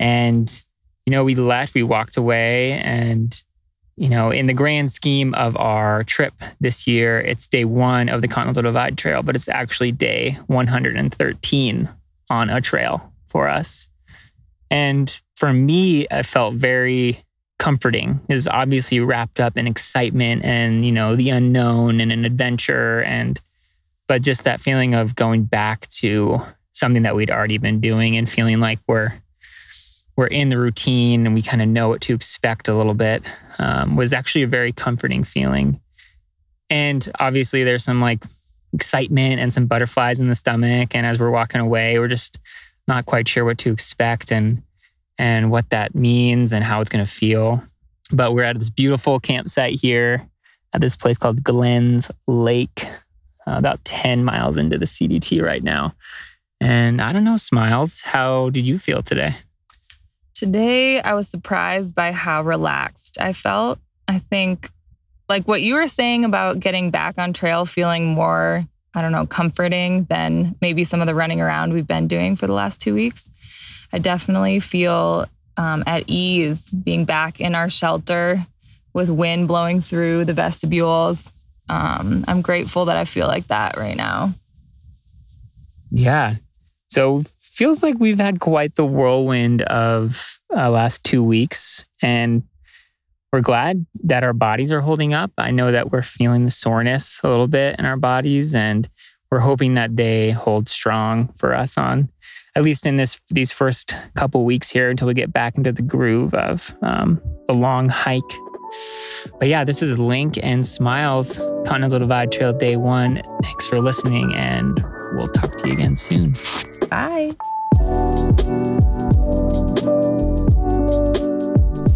And, 0.00 0.50
you 1.04 1.10
know, 1.10 1.24
we 1.24 1.34
left, 1.34 1.74
we 1.74 1.82
walked 1.82 2.16
away, 2.16 2.72
and, 2.72 3.38
you 3.96 4.08
know, 4.08 4.30
in 4.30 4.46
the 4.46 4.54
grand 4.54 4.90
scheme 4.90 5.34
of 5.34 5.56
our 5.56 6.02
trip 6.02 6.34
this 6.60 6.86
year, 6.86 7.20
it's 7.20 7.46
day 7.46 7.64
one 7.64 8.08
of 8.08 8.22
the 8.22 8.28
Continental 8.28 8.62
Divide 8.62 8.98
Trail, 8.98 9.22
but 9.22 9.36
it's 9.36 9.48
actually 9.48 9.92
day 9.92 10.38
113 10.46 11.88
on 12.28 12.50
a 12.50 12.60
trail 12.60 13.12
for 13.28 13.48
us. 13.48 13.88
And 14.70 15.14
for 15.36 15.52
me, 15.52 16.06
it 16.10 16.26
felt 16.26 16.54
very 16.54 17.18
comforting. 17.58 18.20
Is 18.28 18.48
obviously 18.48 19.00
wrapped 19.00 19.38
up 19.38 19.56
in 19.56 19.66
excitement 19.66 20.44
and 20.44 20.84
you 20.84 20.92
know 20.92 21.14
the 21.16 21.30
unknown 21.30 22.00
and 22.00 22.10
an 22.10 22.24
adventure 22.24 23.02
and 23.02 23.40
but 24.06 24.22
just 24.22 24.44
that 24.44 24.60
feeling 24.60 24.94
of 24.94 25.14
going 25.14 25.44
back 25.44 25.86
to 25.88 26.42
something 26.72 27.02
that 27.02 27.16
we'd 27.16 27.30
already 27.30 27.58
been 27.58 27.80
doing 27.80 28.16
and 28.16 28.28
feeling 28.28 28.60
like 28.60 28.80
we're 28.86 29.12
we're 30.16 30.26
in 30.26 30.48
the 30.48 30.58
routine 30.58 31.26
and 31.26 31.34
we 31.34 31.42
kind 31.42 31.60
of 31.60 31.68
know 31.68 31.88
what 31.88 32.02
to 32.02 32.14
expect 32.14 32.68
a 32.68 32.74
little 32.74 32.94
bit 32.94 33.24
um, 33.58 33.96
was 33.96 34.14
actually 34.14 34.42
a 34.42 34.48
very 34.48 34.72
comforting 34.72 35.24
feeling. 35.24 35.80
And 36.70 37.06
obviously 37.18 37.64
there's 37.64 37.84
some 37.84 38.00
like 38.00 38.24
excitement 38.72 39.40
and 39.40 39.52
some 39.52 39.66
butterflies 39.66 40.20
in 40.20 40.28
the 40.28 40.34
stomach 40.34 40.94
and 40.94 41.06
as 41.06 41.20
we're 41.20 41.30
walking 41.30 41.60
away 41.60 41.98
we're 41.98 42.08
just 42.08 42.38
not 42.88 43.04
quite 43.06 43.28
sure 43.28 43.44
what 43.44 43.58
to 43.58 43.72
expect. 43.72 44.32
And 44.32 44.62
and 45.18 45.50
what 45.50 45.70
that 45.70 45.94
means 45.94 46.52
and 46.52 46.64
how 46.64 46.80
it's 46.80 46.90
going 46.90 47.04
to 47.04 47.10
feel. 47.10 47.62
But 48.12 48.32
we're 48.32 48.44
at 48.44 48.58
this 48.58 48.70
beautiful 48.70 49.18
campsite 49.20 49.74
here 49.80 50.28
at 50.76 50.80
this 50.80 50.96
place 50.96 51.16
called 51.18 51.42
Glenns 51.42 52.10
Lake, 52.26 52.84
uh, 53.46 53.56
about 53.56 53.84
10 53.84 54.24
miles 54.24 54.58
into 54.58 54.78
the 54.78 54.84
CDT 54.84 55.42
right 55.42 55.62
now. 55.62 55.94
And 56.60 57.00
I 57.00 57.12
don't 57.12 57.24
know, 57.24 57.38
Smiles, 57.38 58.00
how 58.00 58.50
did 58.50 58.66
you 58.66 58.78
feel 58.78 59.02
today? 59.02 59.36
Today, 60.34 61.00
I 61.00 61.14
was 61.14 61.28
surprised 61.28 61.94
by 61.94 62.12
how 62.12 62.42
relaxed 62.42 63.18
I 63.18 63.32
felt. 63.32 63.78
I 64.06 64.18
think, 64.18 64.70
like 65.30 65.48
what 65.48 65.62
you 65.62 65.74
were 65.74 65.88
saying 65.88 66.26
about 66.26 66.60
getting 66.60 66.90
back 66.90 67.16
on 67.16 67.32
trail, 67.32 67.64
feeling 67.64 68.08
more, 68.08 68.64
I 68.94 69.02
don't 69.02 69.12
know, 69.12 69.26
comforting 69.26 70.04
than 70.04 70.56
maybe 70.60 70.84
some 70.84 71.00
of 71.00 71.06
the 71.06 71.14
running 71.14 71.40
around 71.40 71.72
we've 71.72 71.86
been 71.86 72.06
doing 72.06 72.36
for 72.36 72.46
the 72.46 72.52
last 72.52 72.82
two 72.82 72.94
weeks. 72.94 73.30
I 73.96 73.98
definitely 73.98 74.60
feel 74.60 75.24
um, 75.56 75.84
at 75.86 76.04
ease 76.08 76.70
being 76.70 77.06
back 77.06 77.40
in 77.40 77.54
our 77.54 77.70
shelter 77.70 78.46
with 78.92 79.08
wind 79.08 79.48
blowing 79.48 79.80
through 79.80 80.26
the 80.26 80.34
vestibules. 80.34 81.26
Um, 81.66 82.22
I'm 82.28 82.42
grateful 82.42 82.84
that 82.84 82.98
I 82.98 83.06
feel 83.06 83.26
like 83.26 83.46
that 83.46 83.78
right 83.78 83.96
now. 83.96 84.34
Yeah. 85.90 86.34
So 86.90 87.22
feels 87.38 87.82
like 87.82 87.96
we've 87.98 88.18
had 88.18 88.38
quite 88.38 88.74
the 88.74 88.84
whirlwind 88.84 89.62
of 89.62 90.40
uh, 90.54 90.68
last 90.68 91.02
two 91.02 91.24
weeks, 91.24 91.86
and 92.02 92.42
we're 93.32 93.40
glad 93.40 93.86
that 94.04 94.24
our 94.24 94.34
bodies 94.34 94.72
are 94.72 94.82
holding 94.82 95.14
up. 95.14 95.30
I 95.38 95.52
know 95.52 95.72
that 95.72 95.90
we're 95.90 96.02
feeling 96.02 96.44
the 96.44 96.50
soreness 96.50 97.22
a 97.24 97.30
little 97.30 97.48
bit 97.48 97.78
in 97.78 97.86
our 97.86 97.96
bodies, 97.96 98.54
and 98.54 98.86
we're 99.30 99.38
hoping 99.38 99.76
that 99.76 99.96
they 99.96 100.32
hold 100.32 100.68
strong 100.68 101.32
for 101.38 101.54
us 101.54 101.78
on 101.78 102.10
at 102.56 102.62
least 102.62 102.86
in 102.86 102.96
this 102.96 103.20
these 103.28 103.52
first 103.52 103.94
couple 104.16 104.44
weeks 104.44 104.70
here 104.70 104.88
until 104.88 105.06
we 105.06 105.14
get 105.14 105.32
back 105.32 105.56
into 105.56 105.72
the 105.72 105.82
groove 105.82 106.34
of 106.34 106.74
um, 106.82 107.20
the 107.46 107.54
long 107.54 107.88
hike. 107.88 108.22
But 109.38 109.48
yeah, 109.48 109.64
this 109.64 109.82
is 109.82 109.98
Link 109.98 110.38
and 110.42 110.66
Smiles, 110.66 111.36
Continental 111.36 111.98
Divide 111.98 112.32
Trail 112.32 112.54
Day 112.54 112.76
One. 112.76 113.22
Thanks 113.42 113.66
for 113.66 113.80
listening, 113.80 114.34
and 114.34 114.82
we'll 115.12 115.28
talk 115.28 115.58
to 115.58 115.68
you 115.68 115.74
again 115.74 115.96
soon. 115.96 116.34
Bye. 116.88 117.36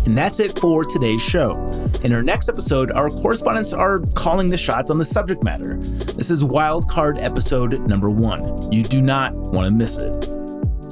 And 0.05 0.19
that's 0.19 0.41
it 0.41 0.59
for 0.59 0.85
today's 0.85 1.23
show. 1.23 1.57
In 2.05 2.13
our 2.13 2.23
next 2.23 2.49
episode, 2.49 2.91
our 2.91 3.09
correspondents 3.09 3.73
are 3.73 4.01
calling 4.15 4.51
the 4.51 4.57
shots 4.57 4.91
on 4.91 4.99
the 4.99 5.05
subject 5.05 5.43
matter. 5.43 5.77
This 5.79 6.31
is 6.31 6.45
wildcard 6.45 7.23
episode 7.23 7.81
number 7.89 8.11
one. 8.11 8.71
You 8.71 8.83
do 8.83 9.01
not 9.01 9.35
want 9.35 9.67
to 9.67 9.71
miss 9.71 9.97
it. 9.97 10.40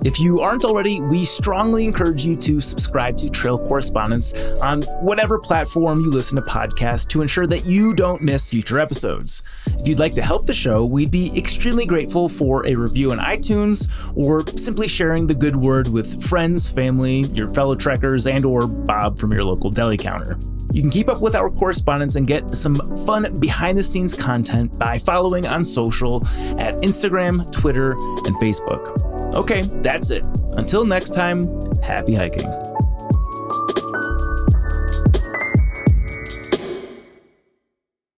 If 0.04 0.20
you 0.20 0.40
aren't 0.40 0.64
already, 0.64 1.00
we 1.00 1.24
strongly 1.24 1.84
encourage 1.84 2.24
you 2.24 2.36
to 2.36 2.60
subscribe 2.60 3.16
to 3.16 3.28
Trail 3.28 3.58
Correspondence 3.58 4.32
on 4.62 4.82
whatever 5.02 5.40
platform 5.40 6.00
you 6.00 6.10
listen 6.10 6.36
to 6.36 6.42
podcasts 6.42 7.06
to 7.08 7.20
ensure 7.20 7.48
that 7.48 7.66
you 7.66 7.94
don't 7.94 8.22
miss 8.22 8.50
future 8.50 8.78
episodes. 8.78 9.42
If 9.66 9.88
you'd 9.88 9.98
like 9.98 10.14
to 10.14 10.22
help 10.22 10.46
the 10.46 10.54
show, 10.54 10.84
we'd 10.84 11.10
be 11.10 11.36
extremely 11.36 11.84
grateful 11.84 12.28
for 12.28 12.64
a 12.64 12.76
review 12.76 13.10
on 13.10 13.18
iTunes 13.18 13.88
or 14.14 14.46
simply 14.56 14.86
sharing 14.86 15.26
the 15.26 15.34
good 15.34 15.56
word 15.56 15.88
with 15.88 16.22
friends, 16.22 16.68
family, 16.68 17.22
your 17.32 17.48
fellow 17.48 17.74
trekkers, 17.74 18.28
and 18.28 18.44
or 18.44 18.68
Bob 18.68 19.18
from 19.18 19.32
your 19.32 19.42
local 19.42 19.68
deli 19.68 19.96
counter. 19.96 20.38
You 20.72 20.80
can 20.80 20.90
keep 20.90 21.08
up 21.08 21.20
with 21.20 21.34
our 21.34 21.50
correspondence 21.50 22.14
and 22.14 22.26
get 22.26 22.50
some 22.50 22.76
fun 23.04 23.40
behind 23.40 23.76
the 23.76 23.82
scenes 23.82 24.14
content 24.14 24.78
by 24.78 24.98
following 24.98 25.46
on 25.46 25.64
social 25.64 26.24
at 26.58 26.76
Instagram, 26.82 27.50
Twitter, 27.50 27.92
and 27.92 28.36
Facebook. 28.36 29.17
Okay, 29.34 29.62
that's 29.82 30.10
it. 30.10 30.24
Until 30.56 30.84
next 30.84 31.10
time, 31.10 31.44
happy 31.80 32.14
hiking. 32.14 32.46